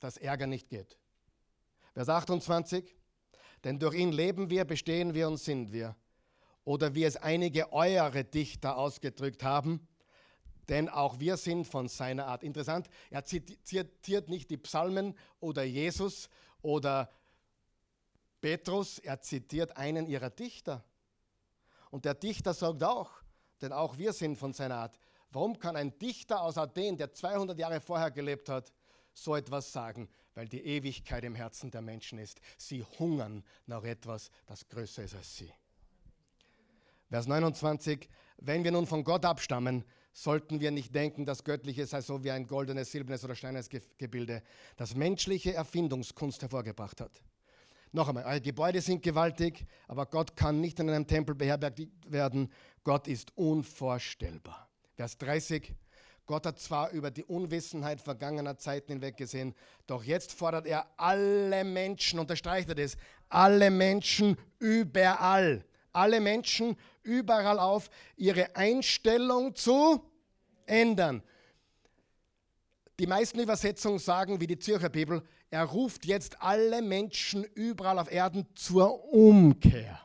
dass 0.01 0.17
Ärger 0.17 0.47
nicht 0.47 0.69
geht. 0.69 0.97
Vers 1.93 2.09
28, 2.09 2.95
denn 3.63 3.79
durch 3.79 3.95
ihn 3.95 4.11
leben 4.11 4.49
wir, 4.49 4.65
bestehen 4.65 5.13
wir 5.13 5.27
und 5.27 5.37
sind 5.37 5.71
wir. 5.71 5.95
Oder 6.65 6.93
wie 6.93 7.03
es 7.03 7.15
einige 7.17 7.71
eure 7.73 8.23
Dichter 8.23 8.77
ausgedrückt 8.77 9.43
haben, 9.43 9.87
denn 10.70 10.88
auch 10.88 11.20
wir 11.20 11.36
sind 11.36 11.65
von 11.65 11.88
seiner 11.88 12.28
Art. 12.28 12.43
Interessant, 12.43 12.89
er 13.09 13.26
zitiert 13.26 14.30
nicht 14.30 14.49
die 14.49 14.57
Psalmen 14.57 15.17
oder 15.39 15.63
Jesus 15.63 16.30
oder 16.61 17.09
Petrus, 18.39 18.99
er 18.99 19.20
zitiert 19.20 19.76
einen 19.76 20.07
ihrer 20.07 20.30
Dichter. 20.30 20.86
Und 21.89 22.05
der 22.05 22.13
Dichter 22.13 22.53
sagt 22.53 22.84
auch, 22.84 23.11
denn 23.61 23.74
auch 23.74 23.97
wir 23.97 24.13
sind 24.13 24.38
von 24.38 24.53
seiner 24.53 24.76
Art. 24.76 24.99
Warum 25.32 25.59
kann 25.59 25.76
ein 25.76 25.97
Dichter 25.99 26.41
aus 26.41 26.57
Athen, 26.57 26.97
der 26.97 27.13
200 27.13 27.57
Jahre 27.59 27.82
vorher 27.82 28.11
gelebt 28.11 28.47
hat, 28.47 28.72
so 29.13 29.36
etwas 29.36 29.72
sagen? 29.72 30.07
Weil 30.36 30.47
die 30.47 30.63
Ewigkeit 30.63 31.24
im 31.24 31.36
Herzen 31.36 31.72
der 31.72 31.82
Menschen 31.82 32.20
ist. 32.20 32.39
Sie 32.57 32.84
hungern 32.84 33.43
nach 33.65 33.84
etwas, 33.84 34.32
das 34.45 34.67
größer 34.67 35.03
ist 35.03 35.15
als 35.15 35.36
sie. 35.36 35.51
Vers 37.09 37.28
29, 37.28 38.07
wenn 38.38 38.63
wir 38.63 38.72
nun 38.72 38.86
von 38.86 39.03
Gott 39.03 39.26
abstammen, 39.26 39.84
sollten 40.24 40.59
wir 40.59 40.72
nicht 40.72 40.93
denken, 40.93 41.26
das 41.26 41.43
Göttliche 41.45 41.86
sei 41.86 42.01
so 42.01 42.24
wie 42.24 42.32
ein 42.32 42.45
goldenes, 42.45 42.91
silbernes 42.91 43.24
oder 43.24 43.36
steinernes 43.36 43.70
Gebilde, 43.70 44.43
das 44.76 44.93
menschliche 44.93 45.53
Erfindungskunst 45.53 46.41
hervorgebracht 46.41 46.99
hat. 46.99 47.11
Noch 47.93 48.09
einmal, 48.09 48.41
Gebäude 48.41 48.82
sind 48.82 49.01
gewaltig, 49.01 49.65
aber 49.88 50.05
Gott 50.05 50.36
kann 50.36 50.59
nicht 50.59 50.80
in 50.80 50.89
einem 50.89 51.07
Tempel 51.07 51.36
beherbergt 51.36 51.88
werden. 52.05 52.51
Gott 52.84 53.07
ist 53.07 53.36
unvorstellbar. 53.36 54.70
Vers 54.95 55.17
30. 55.17 55.74
Gott 56.26 56.45
hat 56.45 56.59
zwar 56.59 56.91
über 56.91 57.09
die 57.09 57.24
Unwissenheit 57.24 58.01
vergangener 58.01 58.57
Zeiten 58.57 58.91
hinweg 58.91 59.17
gesehen, 59.17 59.55
doch 59.88 60.03
jetzt 60.03 60.34
fordert 60.34 60.67
er 60.67 60.86
alle 60.97 61.63
Menschen, 61.63 62.20
unterstreicht 62.20 62.70
er 62.70 62.76
das, 62.76 62.97
alle 63.30 63.72
Menschen 63.72 64.38
überall 64.59 65.63
alle 65.93 66.20
Menschen 66.20 66.78
überall 67.03 67.59
auf, 67.59 67.89
ihre 68.15 68.55
Einstellung 68.55 69.55
zu 69.55 70.03
ändern. 70.70 71.24
Die 72.99 73.07
meisten 73.07 73.39
Übersetzungen 73.39 73.99
sagen, 73.99 74.41
wie 74.41 74.47
die 74.47 74.59
Zürcher 74.59 74.89
Bibel, 74.89 75.24
er 75.49 75.63
ruft 75.63 76.05
jetzt 76.05 76.41
alle 76.41 76.82
Menschen 76.82 77.43
überall 77.43 77.97
auf 77.97 78.11
Erden 78.11 78.45
zur 78.55 79.05
Umkehr. 79.13 79.99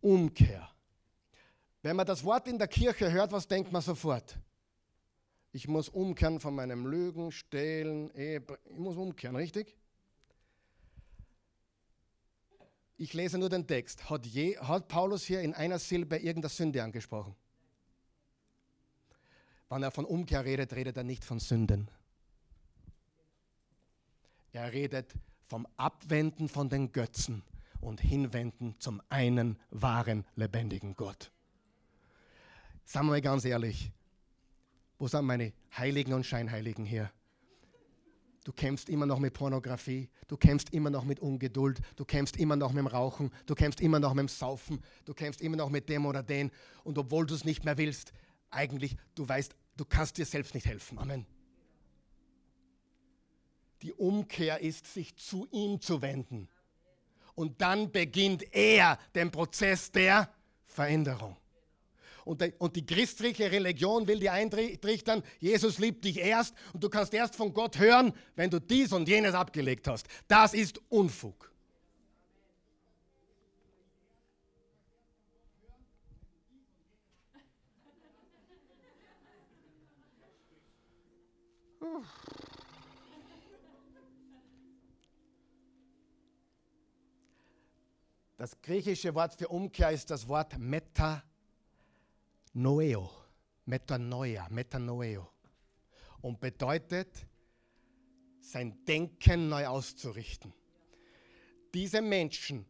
Umkehr. 0.00 0.68
Wenn 1.82 1.96
man 1.96 2.06
das 2.06 2.24
Wort 2.24 2.48
in 2.48 2.58
der 2.58 2.68
Kirche 2.68 3.12
hört, 3.12 3.32
was 3.32 3.46
denkt 3.46 3.70
man 3.70 3.82
sofort? 3.82 4.38
Ich 5.52 5.68
muss 5.68 5.88
umkehren 5.88 6.40
von 6.40 6.54
meinem 6.54 6.86
Lügen, 6.86 7.32
Stehlen, 7.32 8.10
Ehe, 8.14 8.42
ich 8.70 8.78
muss 8.78 8.96
umkehren, 8.96 9.36
richtig? 9.36 9.76
Ich 12.96 13.14
lese 13.14 13.38
nur 13.38 13.48
den 13.48 13.66
Text. 13.66 14.10
Hat, 14.10 14.26
je, 14.26 14.58
hat 14.58 14.88
Paulus 14.88 15.24
hier 15.24 15.40
in 15.40 15.54
einer 15.54 15.78
Silbe 15.78 16.16
irgendeine 16.16 16.50
Sünde 16.50 16.82
angesprochen? 16.82 17.36
Wenn 19.68 19.82
er 19.82 19.90
von 19.90 20.04
Umkehr 20.04 20.44
redet, 20.44 20.72
redet 20.72 20.96
er 20.96 21.04
nicht 21.04 21.24
von 21.24 21.38
Sünden. 21.40 21.90
Er 24.52 24.72
redet 24.72 25.14
vom 25.46 25.66
Abwenden 25.76 26.48
von 26.48 26.68
den 26.68 26.92
Götzen 26.92 27.42
und 27.80 28.00
Hinwenden 28.00 28.74
zum 28.78 29.02
einen 29.08 29.58
wahren, 29.70 30.24
lebendigen 30.36 30.94
Gott. 30.94 31.30
Sagen 32.84 33.06
wir 33.06 33.12
mal 33.12 33.20
ganz 33.20 33.44
ehrlich, 33.44 33.92
wo 34.98 35.06
sind 35.06 35.26
meine 35.26 35.52
Heiligen 35.76 36.12
und 36.14 36.24
Scheinheiligen 36.24 36.84
hier? 36.84 37.10
Du 38.44 38.52
kämpfst 38.52 38.88
immer 38.88 39.04
noch 39.04 39.18
mit 39.18 39.34
Pornografie, 39.34 40.08
du 40.26 40.38
kämpfst 40.38 40.72
immer 40.72 40.88
noch 40.88 41.04
mit 41.04 41.20
Ungeduld, 41.20 41.80
du 41.96 42.06
kämpfst 42.06 42.38
immer 42.38 42.56
noch 42.56 42.72
mit 42.72 42.78
dem 42.78 42.86
Rauchen, 42.86 43.30
du 43.44 43.54
kämpfst 43.54 43.82
immer 43.82 44.00
noch 44.00 44.14
mit 44.14 44.22
dem 44.22 44.28
Saufen, 44.28 44.82
du 45.04 45.12
kämpfst 45.12 45.42
immer 45.42 45.58
noch 45.58 45.68
mit 45.68 45.88
dem 45.90 46.06
oder 46.06 46.22
den. 46.22 46.50
Und 46.82 46.96
obwohl 46.96 47.26
du 47.26 47.34
es 47.34 47.44
nicht 47.44 47.66
mehr 47.66 47.76
willst, 47.76 48.12
eigentlich, 48.50 48.96
du 49.14 49.28
weißt, 49.28 49.54
du 49.76 49.84
kannst 49.84 50.18
dir 50.18 50.26
selbst 50.26 50.54
nicht 50.54 50.66
helfen. 50.66 50.98
Amen. 50.98 51.26
Die 53.82 53.92
Umkehr 53.92 54.60
ist, 54.60 54.92
sich 54.92 55.16
zu 55.16 55.46
ihm 55.52 55.80
zu 55.80 56.02
wenden. 56.02 56.48
Und 57.34 57.60
dann 57.60 57.92
beginnt 57.92 58.52
er 58.52 58.98
den 59.14 59.30
Prozess 59.30 59.92
der 59.92 60.28
Veränderung. 60.66 61.36
Und 62.24 62.42
die, 62.42 62.52
und 62.58 62.76
die 62.76 62.84
christliche 62.84 63.50
Religion 63.50 64.06
will 64.06 64.18
dir 64.18 64.32
eintrichtern, 64.32 65.22
Jesus 65.38 65.78
liebt 65.78 66.04
dich 66.04 66.18
erst 66.18 66.54
und 66.74 66.84
du 66.84 66.90
kannst 66.90 67.14
erst 67.14 67.36
von 67.36 67.54
Gott 67.54 67.78
hören, 67.78 68.12
wenn 68.36 68.50
du 68.50 68.60
dies 68.60 68.92
und 68.92 69.08
jenes 69.08 69.34
abgelegt 69.34 69.88
hast. 69.88 70.08
Das 70.26 70.52
ist 70.52 70.78
Unfug. 70.90 71.50
Das 88.36 88.60
griechische 88.62 89.14
Wort 89.14 89.34
für 89.34 89.48
Umkehr 89.48 89.90
ist 89.90 90.10
das 90.10 90.28
Wort 90.28 90.56
Metanoeo. 90.58 91.22
Metanoia, 93.64 94.46
Metanoeo. 94.48 95.28
Und 96.20 96.40
bedeutet, 96.40 97.26
sein 98.40 98.84
Denken 98.84 99.48
neu 99.48 99.66
auszurichten. 99.66 100.54
Diese 101.74 102.00
Menschen 102.00 102.64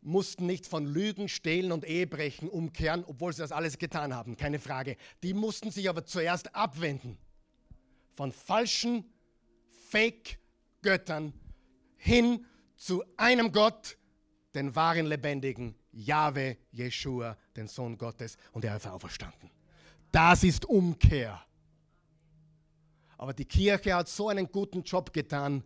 mussten 0.00 0.46
nicht 0.46 0.66
von 0.66 0.86
Lügen, 0.86 1.28
Stehlen 1.28 1.72
und 1.72 1.84
Ehebrechen 1.84 2.48
umkehren, 2.48 3.04
obwohl 3.06 3.32
sie 3.32 3.42
das 3.42 3.52
alles 3.52 3.78
getan 3.78 4.14
haben, 4.14 4.36
keine 4.36 4.58
Frage. 4.58 4.96
Die 5.22 5.34
mussten 5.34 5.70
sich 5.70 5.88
aber 5.88 6.04
zuerst 6.04 6.54
abwenden 6.54 7.18
von 8.14 8.32
falschen 8.32 9.04
Fake-Göttern 9.90 11.32
hin 11.96 12.46
zu 12.76 13.04
einem 13.16 13.52
Gott, 13.52 13.96
den 14.54 14.74
wahren 14.74 15.06
Lebendigen, 15.06 15.74
Jahwe, 15.92 16.56
Jeshua, 16.70 17.36
den 17.56 17.68
Sohn 17.68 17.96
Gottes, 17.96 18.36
und 18.52 18.64
er 18.64 18.76
ist 18.76 18.86
auferstanden. 18.86 19.50
Das 20.10 20.44
ist 20.44 20.64
Umkehr. 20.64 21.40
Aber 23.16 23.32
die 23.32 23.44
Kirche 23.44 23.94
hat 23.94 24.08
so 24.08 24.28
einen 24.28 24.50
guten 24.50 24.82
Job 24.82 25.12
getan, 25.12 25.62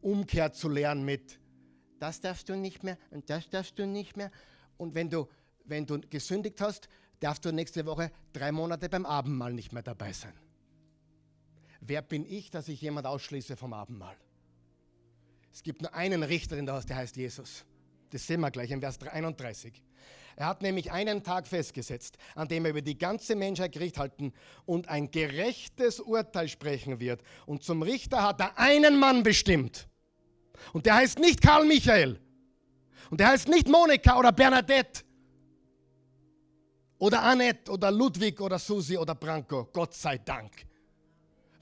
Umkehr 0.00 0.52
zu 0.52 0.68
lernen 0.68 1.04
mit, 1.04 1.40
das 1.98 2.20
darfst 2.20 2.48
du 2.50 2.56
nicht 2.56 2.84
mehr 2.84 2.98
und 3.10 3.30
das 3.30 3.48
darfst 3.48 3.78
du 3.78 3.86
nicht 3.86 4.16
mehr. 4.16 4.30
Und 4.76 4.94
wenn 4.94 5.08
du, 5.08 5.28
wenn 5.64 5.86
du 5.86 6.00
gesündigt 6.00 6.60
hast, 6.60 6.88
darfst 7.20 7.44
du 7.44 7.52
nächste 7.52 7.86
Woche 7.86 8.12
drei 8.34 8.52
Monate 8.52 8.90
beim 8.90 9.06
Abendmahl 9.06 9.54
nicht 9.54 9.72
mehr 9.72 9.82
dabei 9.82 10.12
sein. 10.12 10.34
Wer 11.86 12.00
bin 12.00 12.24
ich, 12.24 12.50
dass 12.50 12.68
ich 12.68 12.80
jemand 12.80 13.06
ausschließe 13.06 13.56
vom 13.56 13.74
Abendmahl? 13.74 14.16
Es 15.52 15.62
gibt 15.62 15.82
nur 15.82 15.94
einen 15.94 16.22
Richter 16.22 16.56
in 16.56 16.66
der 16.66 16.76
Haus, 16.76 16.86
der 16.86 16.96
heißt 16.96 17.16
Jesus. 17.16 17.64
Das 18.10 18.26
sehen 18.26 18.40
wir 18.40 18.50
gleich 18.50 18.70
in 18.70 18.80
Vers 18.80 18.98
31. 19.00 19.82
Er 20.36 20.46
hat 20.46 20.62
nämlich 20.62 20.90
einen 20.90 21.22
Tag 21.22 21.46
festgesetzt, 21.46 22.16
an 22.34 22.48
dem 22.48 22.64
er 22.64 22.70
über 22.70 22.80
die 22.80 22.96
ganze 22.96 23.36
Menschheit 23.36 23.72
Gericht 23.72 23.98
halten 23.98 24.32
und 24.64 24.88
ein 24.88 25.10
gerechtes 25.10 26.00
Urteil 26.00 26.48
sprechen 26.48 27.00
wird. 27.00 27.22
Und 27.44 27.62
zum 27.62 27.82
Richter 27.82 28.22
hat 28.22 28.40
er 28.40 28.58
einen 28.58 28.98
Mann 28.98 29.22
bestimmt. 29.22 29.86
Und 30.72 30.86
der 30.86 30.96
heißt 30.96 31.18
nicht 31.18 31.42
Karl 31.42 31.66
Michael. 31.66 32.18
Und 33.10 33.20
der 33.20 33.28
heißt 33.28 33.48
nicht 33.48 33.68
Monika 33.68 34.18
oder 34.18 34.32
Bernadette. 34.32 35.02
Oder 36.98 37.22
Annette 37.22 37.70
oder 37.70 37.90
Ludwig 37.90 38.40
oder 38.40 38.58
Susi 38.58 38.96
oder 38.96 39.14
Branko. 39.14 39.68
Gott 39.72 39.92
sei 39.94 40.18
Dank. 40.18 40.66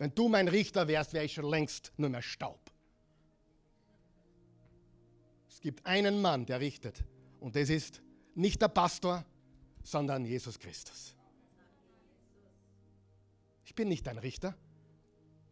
Wenn 0.03 0.16
du 0.16 0.28
mein 0.28 0.48
Richter 0.48 0.88
wärst, 0.88 1.12
wäre 1.12 1.24
ich 1.24 1.34
schon 1.34 1.48
längst 1.48 1.92
nur 1.96 2.09
mehr 2.09 2.22
Staub. 2.22 2.59
Es 5.48 5.61
gibt 5.61 5.86
einen 5.86 6.20
Mann, 6.20 6.44
der 6.44 6.59
richtet. 6.59 7.05
Und 7.38 7.55
das 7.55 7.70
ist 7.70 8.03
nicht 8.34 8.61
der 8.61 8.66
Pastor, 8.66 9.24
sondern 9.84 10.24
Jesus 10.24 10.59
Christus. 10.59 11.14
Ich 13.64 13.76
bin 13.76 13.86
nicht 13.86 14.05
dein 14.05 14.18
Richter. 14.18 14.57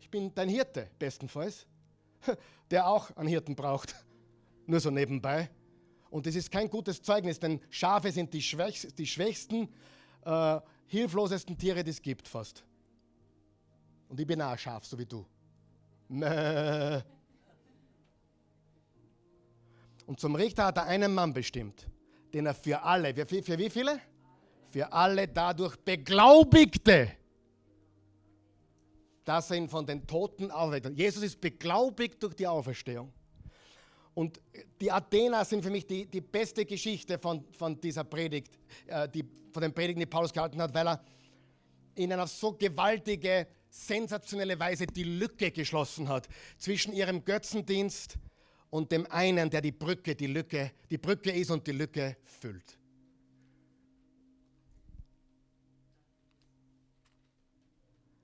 Ich 0.00 0.10
bin 0.10 0.34
dein 0.34 0.48
Hirte, 0.48 0.90
bestenfalls, 0.98 1.68
der 2.72 2.88
auch 2.88 3.16
einen 3.16 3.28
Hirten 3.28 3.54
braucht. 3.54 3.94
Nur 4.66 4.80
so 4.80 4.90
nebenbei. 4.90 5.48
Und 6.10 6.26
das 6.26 6.34
ist 6.34 6.50
kein 6.50 6.68
gutes 6.68 7.00
Zeugnis, 7.02 7.38
denn 7.38 7.60
Schafe 7.70 8.10
sind 8.10 8.34
die, 8.34 8.42
schwächsten, 8.42 8.96
die 8.96 10.28
äh, 10.28 10.60
hilflosesten 10.88 11.56
Tiere, 11.56 11.84
die 11.84 11.90
es 11.90 12.02
gibt 12.02 12.26
fast. 12.26 12.64
Und 14.10 14.18
ich 14.18 14.26
bin 14.26 14.42
auch 14.42 14.58
scharf, 14.58 14.84
so 14.84 14.98
wie 14.98 15.06
du. 15.06 15.24
Und 20.06 20.18
zum 20.18 20.34
Richter 20.34 20.66
hat 20.66 20.78
er 20.78 20.86
einen 20.86 21.14
Mann 21.14 21.32
bestimmt, 21.32 21.86
den 22.34 22.46
er 22.46 22.54
für 22.54 22.82
alle, 22.82 23.14
für, 23.14 23.56
wie 23.56 23.70
viele? 23.70 24.00
Für 24.70 24.92
alle 24.92 25.28
dadurch 25.28 25.76
beglaubigte, 25.76 27.12
dass 29.24 29.52
er 29.52 29.58
ihn 29.58 29.68
von 29.68 29.86
den 29.86 30.04
Toten 30.04 30.50
auferweckt 30.50 30.98
Jesus 30.98 31.22
ist 31.22 31.40
beglaubigt 31.40 32.20
durch 32.20 32.34
die 32.34 32.48
Auferstehung. 32.48 33.12
Und 34.14 34.40
die 34.80 34.90
Athener 34.90 35.44
sind 35.44 35.62
für 35.62 35.70
mich 35.70 35.86
die, 35.86 36.06
die 36.06 36.20
beste 36.20 36.64
Geschichte 36.64 37.16
von, 37.16 37.44
von 37.52 37.80
dieser 37.80 38.02
Predigt, 38.02 38.58
äh, 38.88 39.08
die, 39.08 39.24
von 39.52 39.62
den 39.62 39.72
Predigen, 39.72 40.00
die 40.00 40.06
Paulus 40.06 40.32
gehalten 40.32 40.60
hat, 40.60 40.74
weil 40.74 40.88
er 40.88 41.00
ihnen 41.94 42.18
auf 42.18 42.30
so 42.30 42.52
gewaltige 42.52 43.46
sensationelle 43.70 44.58
Weise 44.58 44.86
die 44.86 45.04
Lücke 45.04 45.50
geschlossen 45.50 46.08
hat 46.08 46.28
zwischen 46.58 46.92
ihrem 46.92 47.24
Götzendienst 47.24 48.18
und 48.68 48.92
dem 48.92 49.10
einen, 49.10 49.50
der 49.50 49.60
die 49.60 49.72
Brücke, 49.72 50.14
die 50.14 50.26
Lücke, 50.26 50.72
die 50.90 50.98
Brücke 50.98 51.30
ist 51.30 51.50
und 51.50 51.66
die 51.66 51.72
Lücke 51.72 52.16
füllt. 52.24 52.78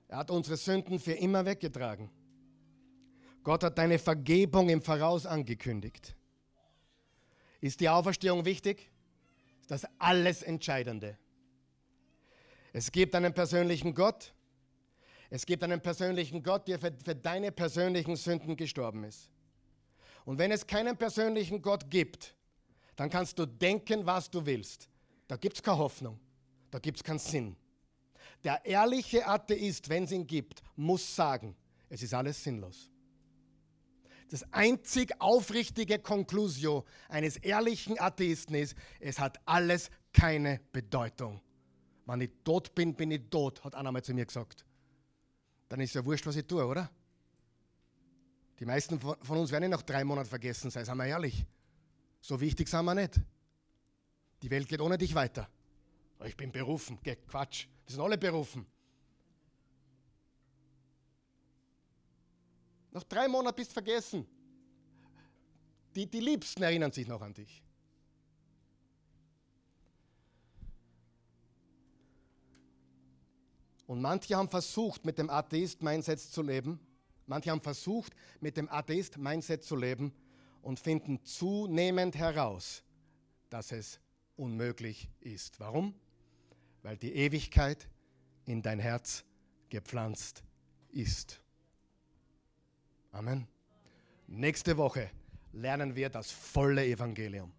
Er 0.07 0.17
hat 0.17 0.31
unsere 0.31 0.55
Sünden 0.55 0.99
für 0.99 1.13
immer 1.13 1.45
weggetragen. 1.45 2.09
Gott 3.43 3.63
hat 3.63 3.77
deine 3.77 3.99
Vergebung 3.99 4.69
im 4.69 4.81
Voraus 4.81 5.25
angekündigt. 5.25 6.15
Ist 7.59 7.79
die 7.79 7.89
Auferstehung 7.89 8.45
wichtig? 8.45 8.89
Ist 9.61 9.71
das 9.71 9.85
alles 9.99 10.43
Entscheidende. 10.43 11.17
Es 12.71 12.91
gibt 12.91 13.15
einen 13.15 13.33
persönlichen 13.33 13.93
Gott, 13.93 14.33
es 15.29 15.45
gibt 15.45 15.63
einen 15.63 15.81
persönlichen 15.81 16.41
Gott, 16.41 16.67
der 16.67 16.79
für, 16.79 16.93
für 17.03 17.15
deine 17.15 17.51
persönlichen 17.51 18.15
Sünden 18.15 18.55
gestorben 18.55 19.03
ist. 19.03 19.29
Und 20.25 20.37
wenn 20.37 20.51
es 20.51 20.65
keinen 20.65 20.97
persönlichen 20.97 21.61
Gott 21.61 21.89
gibt, 21.89 22.35
dann 22.95 23.09
kannst 23.09 23.37
du 23.39 23.45
denken, 23.45 24.05
was 24.05 24.29
du 24.29 24.45
willst. 24.45 24.89
Da 25.27 25.35
gibt 25.35 25.57
es 25.57 25.63
keine 25.63 25.77
Hoffnung, 25.77 26.19
da 26.71 26.79
gibt 26.79 26.97
es 26.97 27.03
keinen 27.03 27.19
Sinn. 27.19 27.55
Der 28.43 28.65
ehrliche 28.65 29.25
Atheist, 29.27 29.89
wenn 29.89 30.03
es 30.03 30.11
ihn 30.11 30.25
gibt, 30.25 30.61
muss 30.75 31.15
sagen, 31.15 31.55
es 31.89 32.01
ist 32.03 32.13
alles 32.13 32.43
sinnlos. 32.43 32.91
Das 34.29 34.43
einzig 34.51 35.13
aufrichtige 35.19 35.99
Conclusio 35.99 36.85
eines 37.07 37.37
ehrlichen 37.37 37.97
Atheisten 37.99 38.55
ist, 38.55 38.75
es 38.99 39.19
hat 39.19 39.39
alles 39.45 39.89
keine 40.11 40.59
Bedeutung. 40.73 41.39
Wenn 42.05 42.21
ich 42.21 42.31
tot 42.43 42.75
bin, 42.75 42.93
bin 42.93 43.11
ich 43.11 43.29
tot, 43.29 43.63
hat 43.63 43.75
einer 43.75 43.91
mal 43.91 44.03
zu 44.03 44.13
mir 44.13 44.25
gesagt. 44.25 44.66
Dann 45.69 45.79
ist 45.81 45.93
ja 45.95 46.03
wurscht, 46.03 46.25
was 46.25 46.35
ich 46.35 46.45
tue, 46.45 46.65
oder? 46.65 46.89
Die 48.59 48.65
meisten 48.65 48.99
von 48.99 49.37
uns 49.37 49.51
werden 49.51 49.65
ihn 49.65 49.71
nach 49.71 49.83
drei 49.83 50.03
Monaten 50.03 50.29
vergessen 50.29 50.71
sein, 50.71 50.85
seien 50.85 50.97
wir 50.97 51.05
ehrlich. 51.05 51.45
So 52.21 52.39
wichtig 52.39 52.67
sind 52.67 52.85
wir 52.85 52.95
nicht. 52.95 53.19
Die 54.41 54.49
Welt 54.49 54.67
geht 54.67 54.81
ohne 54.81 54.97
dich 54.97 55.13
weiter. 55.13 55.47
Ich 56.25 56.35
bin 56.35 56.51
berufen. 56.51 56.99
Quatsch. 57.27 57.67
Wir 57.85 57.93
sind 57.93 58.01
alle 58.01 58.17
berufen. 58.17 58.65
Nach 62.91 63.03
drei 63.03 63.27
Monaten 63.27 63.55
bist 63.55 63.71
du 63.71 63.73
vergessen. 63.73 64.25
Die, 65.95 66.09
die 66.09 66.19
Liebsten 66.19 66.63
erinnern 66.63 66.91
sich 66.91 67.07
noch 67.07 67.21
an 67.21 67.33
dich. 67.33 67.63
Und 73.87 74.01
manche 74.01 74.35
haben 74.35 74.49
versucht, 74.49 75.05
mit 75.05 75.17
dem 75.17 75.29
Atheist-Mindset 75.29 76.19
zu 76.19 76.41
leben. 76.43 76.79
Manche 77.25 77.51
haben 77.51 77.61
versucht, 77.61 78.13
mit 78.41 78.57
dem 78.57 78.69
Atheist-Mindset 78.69 79.63
zu 79.63 79.75
leben 79.75 80.13
und 80.61 80.79
finden 80.79 81.23
zunehmend 81.23 82.15
heraus, 82.15 82.83
dass 83.49 83.71
es 83.71 83.99
unmöglich 84.35 85.09
ist. 85.21 85.59
Warum? 85.59 85.95
Weil 86.83 86.97
die 86.97 87.13
Ewigkeit 87.13 87.87
in 88.45 88.61
dein 88.61 88.79
Herz 88.79 89.23
gepflanzt 89.69 90.43
ist. 90.89 91.41
Amen. 93.11 93.47
Nächste 94.27 94.77
Woche 94.77 95.09
lernen 95.53 95.95
wir 95.95 96.09
das 96.09 96.29
volle 96.31 96.85
Evangelium. 96.85 97.53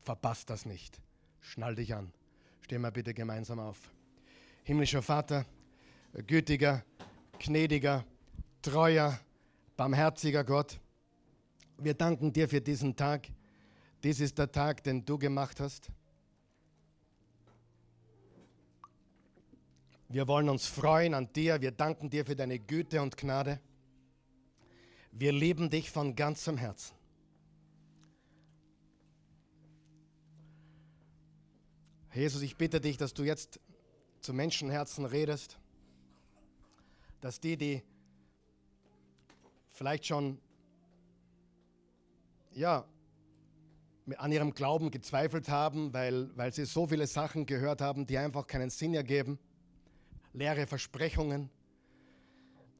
Verpasst 0.00 0.50
das 0.50 0.66
nicht. 0.66 1.00
Schnall 1.40 1.74
dich 1.74 1.94
an. 1.94 2.12
Stehen 2.60 2.82
wir 2.82 2.90
bitte 2.90 3.14
gemeinsam 3.14 3.58
auf. 3.58 3.90
Himmlischer 4.64 5.02
Vater, 5.02 5.46
gütiger, 6.26 6.84
gnädiger, 7.38 8.04
treuer, 8.62 9.18
barmherziger 9.76 10.44
Gott, 10.44 10.78
wir 11.82 11.94
danken 11.94 12.32
dir 12.32 12.48
für 12.48 12.60
diesen 12.60 12.94
Tag. 12.94 13.28
Dies 14.02 14.20
ist 14.20 14.36
der 14.36 14.52
Tag, 14.52 14.84
den 14.84 15.04
du 15.04 15.18
gemacht 15.18 15.60
hast. 15.60 15.90
Wir 20.08 20.28
wollen 20.28 20.48
uns 20.50 20.66
freuen 20.66 21.14
an 21.14 21.32
dir. 21.32 21.62
Wir 21.62 21.70
danken 21.70 22.10
dir 22.10 22.26
für 22.26 22.36
deine 22.36 22.58
Güte 22.58 23.00
und 23.00 23.16
Gnade. 23.16 23.60
Wir 25.12 25.32
lieben 25.32 25.70
dich 25.70 25.90
von 25.90 26.14
ganzem 26.14 26.56
Herzen. 26.56 26.94
Jesus, 32.12 32.42
ich 32.42 32.56
bitte 32.56 32.80
dich, 32.80 32.96
dass 32.96 33.14
du 33.14 33.22
jetzt 33.22 33.60
zu 34.20 34.32
Menschenherzen 34.32 35.04
redest, 35.04 35.58
dass 37.20 37.40
die, 37.40 37.56
die 37.56 37.82
vielleicht 39.72 40.06
schon 40.06 40.38
ja, 42.52 42.84
an 44.16 44.32
ihrem 44.32 44.52
Glauben 44.54 44.90
gezweifelt 44.90 45.48
haben, 45.48 45.92
weil, 45.92 46.36
weil 46.36 46.52
sie 46.52 46.64
so 46.64 46.86
viele 46.86 47.06
Sachen 47.06 47.46
gehört 47.46 47.80
haben, 47.80 48.06
die 48.06 48.18
einfach 48.18 48.46
keinen 48.46 48.70
Sinn 48.70 48.94
ergeben, 48.94 49.38
leere 50.32 50.66
Versprechungen, 50.66 51.50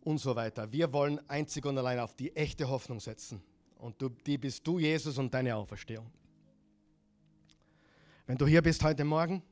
und 0.03 0.19
so 0.19 0.35
weiter. 0.35 0.71
Wir 0.73 0.93
wollen 0.93 1.21
einzig 1.29 1.65
und 1.67 1.77
allein 1.79 1.99
auf 1.99 2.15
die 2.15 2.35
echte 2.35 2.69
Hoffnung 2.69 3.01
setzen. 3.01 3.43
Und 3.79 4.01
du, 4.01 4.09
die 4.09 4.39
bist 4.39 4.67
du, 4.67 4.79
Jesus, 4.79 5.19
und 5.19 5.33
deine 5.33 5.57
Auferstehung. 5.57 6.11
Wenn 8.27 8.39
du 8.39 8.47
hier 8.47 8.63
bist 8.63 8.83
heute 8.85 9.05
Morgen 9.05 9.43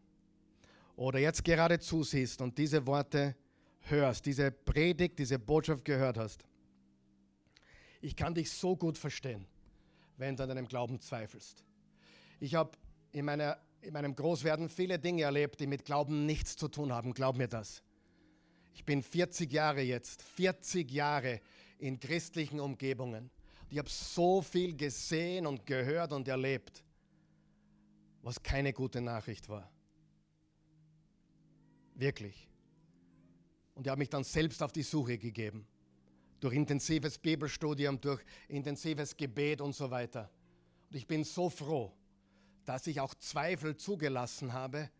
oder 0.99 1.21
jetzt 1.21 1.45
gerade 1.45 1.79
zusiehst 1.79 2.43
und 2.43 2.59
diese 2.59 2.85
Worte 2.85 3.37
hörst, 3.83 4.27
diese 4.27 4.51
Predigt, 4.51 5.21
diese 5.21 5.39
Botschaft 5.39 5.85
gehört 5.85 6.19
hast, 6.19 6.45
ich 8.01 8.17
kann 8.17 8.35
dich 8.35 8.51
so 8.51 8.77
gut 8.77 8.99
verstehen, 8.99 9.47
wenn 10.17 10.37
du 10.37 10.43
an 10.43 10.49
deinem 10.49 10.67
Glauben 10.67 11.01
zweifelst. 11.01 11.63
Ich 12.41 12.57
habe 12.57 12.73
in, 13.13 13.29
in 13.29 13.93
meinem 13.93 14.17
Großwerden 14.17 14.69
viele 14.69 14.99
Dinge 14.99 15.23
erlebt, 15.23 15.61
die 15.61 15.69
mit 15.69 15.85
Glauben 15.85 16.27
nichts 16.27 16.57
zu 16.57 16.67
tun 16.67 16.93
haben. 16.93 17.15
Glaub 17.15 17.37
mir 17.37 17.49
das. 17.49 17.81
Ich 18.75 18.85
bin 18.85 19.01
40 19.01 19.53
Jahre 19.53 19.83
jetzt, 19.83 20.23
40 20.23 20.91
Jahre 20.91 21.41
in 21.79 22.01
christlichen 22.01 22.59
Umgebungen. 22.59 23.31
Und 23.63 23.73
ich 23.73 23.79
habe 23.79 23.89
so 23.89 24.43
viel 24.43 24.77
gesehen 24.77 25.47
und 25.47 25.65
gehört 25.65 26.13
und 26.13 26.27
erlebt, 26.27 26.83
was 28.23 28.43
keine 28.43 28.73
gute 28.73 29.01
Nachricht 29.01 29.49
war. 29.49 29.71
Wirklich. 31.99 32.49
Und 33.75 33.87
ich 33.87 33.91
habe 33.91 33.99
mich 33.99 34.09
dann 34.09 34.25
selbst 34.25 34.63
auf 34.63 34.73
die 34.73 34.83
Suche 34.83 35.19
gegeben. 35.19 35.67
Durch 36.41 36.55
intensives 36.55 37.19
Bibelstudium, 37.19 38.01
durch 38.01 38.23
intensives 38.47 39.17
Gebet 39.17 39.61
und 39.61 39.75
so 39.75 39.91
weiter. 39.91 40.31
Und 40.89 40.97
ich 40.97 41.09
bin 41.09 41.25
so 41.25 41.51
froh, 41.51 41.93
dass 42.65 42.87
ich 42.87 43.01
auch 43.01 43.15
Zweifel 43.15 43.77
zugelassen 43.77 44.53
habe 44.53 44.91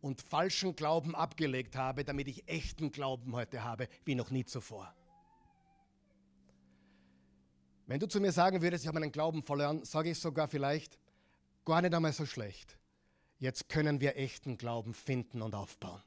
und 0.00 0.22
falschen 0.22 0.76
Glauben 0.76 1.16
abgelegt 1.16 1.74
habe, 1.74 2.04
damit 2.04 2.28
ich 2.28 2.48
echten 2.48 2.92
Glauben 2.92 3.34
heute 3.34 3.64
habe, 3.64 3.88
wie 4.04 4.14
noch 4.14 4.30
nie 4.30 4.44
zuvor. 4.44 4.94
Wenn 7.86 7.98
du 7.98 8.06
zu 8.06 8.20
mir 8.20 8.30
sagen 8.30 8.62
würdest, 8.62 8.84
ich 8.84 8.88
habe 8.88 9.00
meinen 9.00 9.10
Glauben 9.10 9.42
verloren, 9.42 9.84
sage 9.84 10.10
ich 10.10 10.18
sogar 10.20 10.46
vielleicht, 10.46 10.98
gar 11.64 11.82
nicht 11.82 11.94
einmal 11.94 12.12
so 12.12 12.26
schlecht. 12.26 12.78
Jetzt 13.38 13.68
können 13.68 14.00
wir 14.00 14.16
echten 14.16 14.56
Glauben 14.56 14.94
finden 14.94 15.42
und 15.42 15.54
aufbauen. 15.54 16.02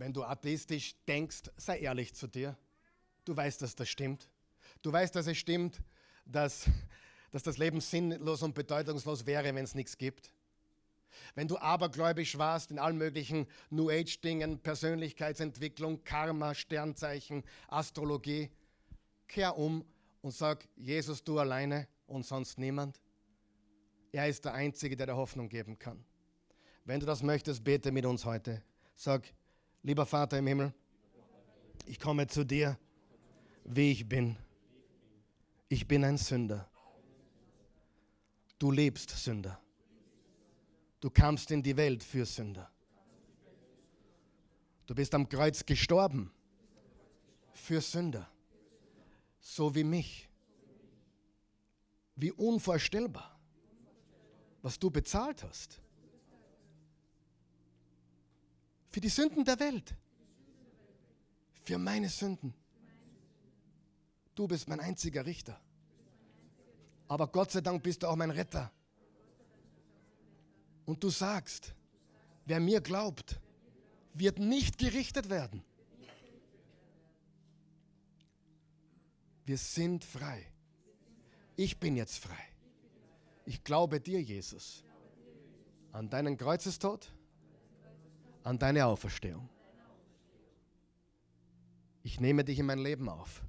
Wenn 0.00 0.12
du 0.12 0.24
atheistisch 0.24 0.94
denkst, 1.06 1.50
sei 1.56 1.78
ehrlich 1.78 2.14
zu 2.14 2.26
dir. 2.26 2.56
Du 3.24 3.36
weißt, 3.36 3.60
dass 3.60 3.74
das 3.76 3.88
stimmt. 3.88 4.30
Du 4.82 4.90
weißt, 4.90 5.14
dass 5.14 5.26
es 5.26 5.36
stimmt, 5.36 5.82
dass 6.24 6.66
dass 7.30 7.42
das 7.42 7.58
Leben 7.58 7.80
sinnlos 7.80 8.42
und 8.42 8.54
bedeutungslos 8.54 9.26
wäre, 9.26 9.54
wenn 9.54 9.64
es 9.64 9.74
nichts 9.74 9.98
gibt. 9.98 10.32
Wenn 11.34 11.48
du 11.48 11.58
abergläubisch 11.58 12.38
warst 12.38 12.70
in 12.70 12.78
allen 12.78 12.96
möglichen 12.96 13.46
New 13.68 13.90
Age-Dingen, 13.90 14.60
Persönlichkeitsentwicklung, 14.60 16.02
Karma, 16.04 16.54
Sternzeichen, 16.54 17.44
Astrologie, 17.68 18.50
kehr 19.28 19.56
um 19.56 19.84
und 20.22 20.32
sag, 20.32 20.66
Jesus, 20.76 21.22
du 21.22 21.38
alleine 21.38 21.88
und 22.06 22.24
sonst 22.24 22.58
niemand. 22.58 23.00
Er 24.12 24.28
ist 24.28 24.44
der 24.44 24.54
Einzige, 24.54 24.96
der 24.96 25.06
dir 25.06 25.16
Hoffnung 25.16 25.48
geben 25.48 25.78
kann. 25.78 26.04
Wenn 26.84 27.00
du 27.00 27.06
das 27.06 27.22
möchtest, 27.22 27.62
bete 27.62 27.92
mit 27.92 28.06
uns 28.06 28.24
heute. 28.24 28.62
Sag, 28.96 29.32
lieber 29.82 30.06
Vater 30.06 30.38
im 30.38 30.46
Himmel, 30.46 30.72
ich 31.86 31.98
komme 31.98 32.26
zu 32.26 32.44
dir, 32.44 32.78
wie 33.64 33.92
ich 33.92 34.08
bin. 34.08 34.36
Ich 35.68 35.86
bin 35.86 36.04
ein 36.04 36.18
Sünder. 36.18 36.68
Du 38.58 38.70
lebst 38.70 39.10
Sünder. 39.10 39.60
Du 41.00 41.08
kamst 41.10 41.50
in 41.50 41.62
die 41.62 41.76
Welt 41.76 42.02
für 42.02 42.26
Sünder. 42.26 42.70
Du 44.86 44.94
bist 44.94 45.14
am 45.14 45.28
Kreuz 45.28 45.64
gestorben 45.64 46.30
für 47.52 47.80
Sünder. 47.80 48.28
So 49.40 49.74
wie 49.74 49.84
mich. 49.84 50.28
Wie 52.16 52.32
unvorstellbar, 52.32 53.40
was 54.60 54.78
du 54.78 54.90
bezahlt 54.90 55.42
hast. 55.42 55.80
Für 58.90 59.00
die 59.00 59.08
Sünden 59.08 59.44
der 59.44 59.58
Welt. 59.60 59.94
Für 61.64 61.78
meine 61.78 62.08
Sünden. 62.08 62.52
Du 64.34 64.48
bist 64.48 64.68
mein 64.68 64.80
einziger 64.80 65.24
Richter. 65.24 65.60
Aber 67.08 67.28
Gott 67.28 67.52
sei 67.52 67.60
Dank 67.60 67.82
bist 67.82 68.02
du 68.02 68.08
auch 68.08 68.16
mein 68.16 68.30
Retter. 68.30 68.72
Und 70.86 71.02
du 71.04 71.10
sagst, 71.10 71.74
wer 72.46 72.58
mir 72.60 72.80
glaubt, 72.80 73.40
wird 74.14 74.38
nicht 74.38 74.78
gerichtet 74.78 75.28
werden. 75.28 75.62
Wir 79.44 79.58
sind 79.58 80.04
frei. 80.04 80.46
Ich 81.56 81.78
bin 81.78 81.96
jetzt 81.96 82.18
frei. 82.18 82.38
Ich 83.44 83.62
glaube 83.64 84.00
dir, 84.00 84.20
Jesus, 84.20 84.84
an 85.92 86.08
deinen 86.08 86.36
Kreuzestod, 86.36 87.12
an 88.44 88.58
deine 88.58 88.86
Auferstehung. 88.86 89.48
Ich 92.02 92.20
nehme 92.20 92.44
dich 92.44 92.58
in 92.58 92.66
mein 92.66 92.78
Leben 92.78 93.08
auf. 93.08 93.42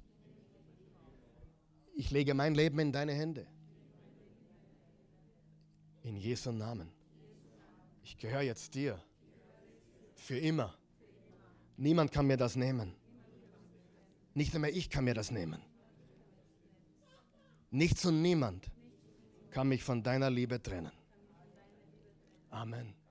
Ich 1.94 2.10
lege 2.10 2.34
mein 2.34 2.54
Leben 2.54 2.78
in 2.78 2.92
deine 2.92 3.12
Hände. 3.12 3.46
In 6.02 6.16
Jesu 6.16 6.52
Namen. 6.52 6.90
Ich 8.04 8.16
gehöre 8.16 8.42
jetzt 8.42 8.74
dir. 8.74 9.00
Für 10.16 10.38
immer. 10.38 10.74
Niemand 11.76 12.12
kann 12.12 12.26
mir 12.26 12.36
das 12.36 12.56
nehmen. 12.56 12.94
Nicht 14.34 14.54
einmal 14.54 14.70
ich 14.70 14.90
kann 14.90 15.04
mir 15.04 15.14
das 15.14 15.30
nehmen. 15.30 15.62
Nichts 17.70 18.04
und 18.04 18.20
niemand 18.20 18.70
kann 19.50 19.68
mich 19.68 19.82
von 19.82 20.02
deiner 20.02 20.30
Liebe 20.30 20.62
trennen. 20.62 20.92
Amen. 22.50 23.01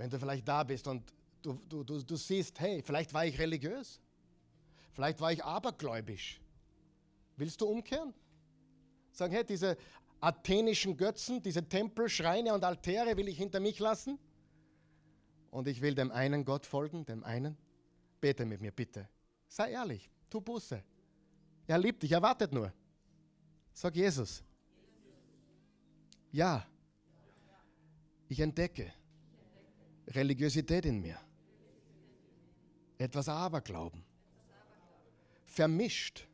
Wenn 0.00 0.08
du 0.08 0.18
vielleicht 0.18 0.48
da 0.48 0.64
bist 0.64 0.88
und 0.88 1.12
du, 1.42 1.60
du, 1.68 1.84
du, 1.84 2.02
du 2.02 2.16
siehst, 2.16 2.58
hey, 2.58 2.82
vielleicht 2.82 3.12
war 3.12 3.26
ich 3.26 3.38
religiös, 3.38 4.00
vielleicht 4.94 5.20
war 5.20 5.30
ich 5.30 5.44
abergläubisch. 5.44 6.40
Willst 7.36 7.60
du 7.60 7.66
umkehren? 7.66 8.14
Sagen, 9.12 9.34
hey, 9.34 9.44
diese 9.44 9.76
athenischen 10.18 10.96
Götzen, 10.96 11.42
diese 11.42 11.68
Tempel, 11.68 12.08
Schreine 12.08 12.54
und 12.54 12.64
Altäre 12.64 13.14
will 13.18 13.28
ich 13.28 13.36
hinter 13.36 13.60
mich 13.60 13.78
lassen 13.78 14.18
und 15.50 15.68
ich 15.68 15.82
will 15.82 15.94
dem 15.94 16.10
einen 16.12 16.46
Gott 16.46 16.64
folgen, 16.64 17.04
dem 17.04 17.22
einen. 17.22 17.58
Bete 18.22 18.46
mit 18.46 18.62
mir 18.62 18.72
bitte. 18.72 19.06
Sei 19.48 19.72
ehrlich, 19.72 20.08
tu 20.30 20.40
Buße. 20.40 20.82
Er 21.66 21.76
liebt 21.76 22.02
dich, 22.02 22.12
er 22.12 22.22
wartet 22.22 22.54
nur. 22.54 22.72
Sag 23.74 23.94
Jesus. 23.94 24.42
Ja, 26.32 26.66
ich 28.28 28.40
entdecke 28.40 28.94
Religiosität 30.10 30.86
in 30.86 31.00
mir. 31.00 31.18
Etwas 32.98 33.28
Aberglauben. 33.28 34.04
Vermischt 35.44 36.26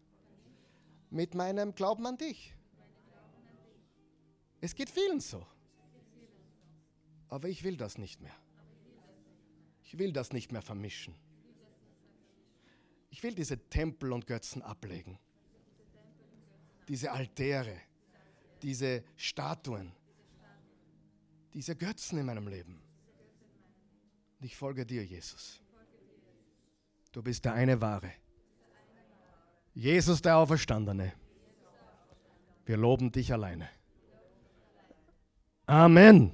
mit 1.10 1.34
meinem 1.34 1.74
Glauben 1.74 2.06
an 2.06 2.16
dich. 2.16 2.54
Es 4.60 4.74
geht 4.74 4.90
vielen 4.90 5.20
so. 5.20 5.46
Aber 7.28 7.48
ich 7.48 7.64
will 7.64 7.76
das 7.76 7.98
nicht 7.98 8.20
mehr. 8.20 8.34
Ich 9.82 9.98
will 9.98 10.12
das 10.12 10.32
nicht 10.32 10.52
mehr 10.52 10.62
vermischen. 10.62 11.14
Ich 13.10 13.22
will 13.22 13.34
diese 13.34 13.58
Tempel 13.68 14.12
und 14.12 14.26
Götzen 14.26 14.62
ablegen. 14.62 15.18
Diese 16.88 17.12
Altäre, 17.12 17.80
diese 18.62 19.04
Statuen, 19.16 19.92
diese 21.54 21.76
Götzen 21.76 22.18
in 22.18 22.26
meinem 22.26 22.48
Leben. 22.48 22.85
Ich 24.46 24.56
folge 24.56 24.86
dir, 24.86 25.04
Jesus. 25.04 25.60
Du 27.10 27.20
bist 27.20 27.44
der 27.44 27.54
eine 27.54 27.80
wahre. 27.80 28.12
Jesus 29.74 30.22
der 30.22 30.36
Auferstandene. 30.36 31.12
Wir 32.64 32.76
loben 32.76 33.10
dich 33.10 33.32
alleine. 33.32 33.68
Amen. 35.66 36.30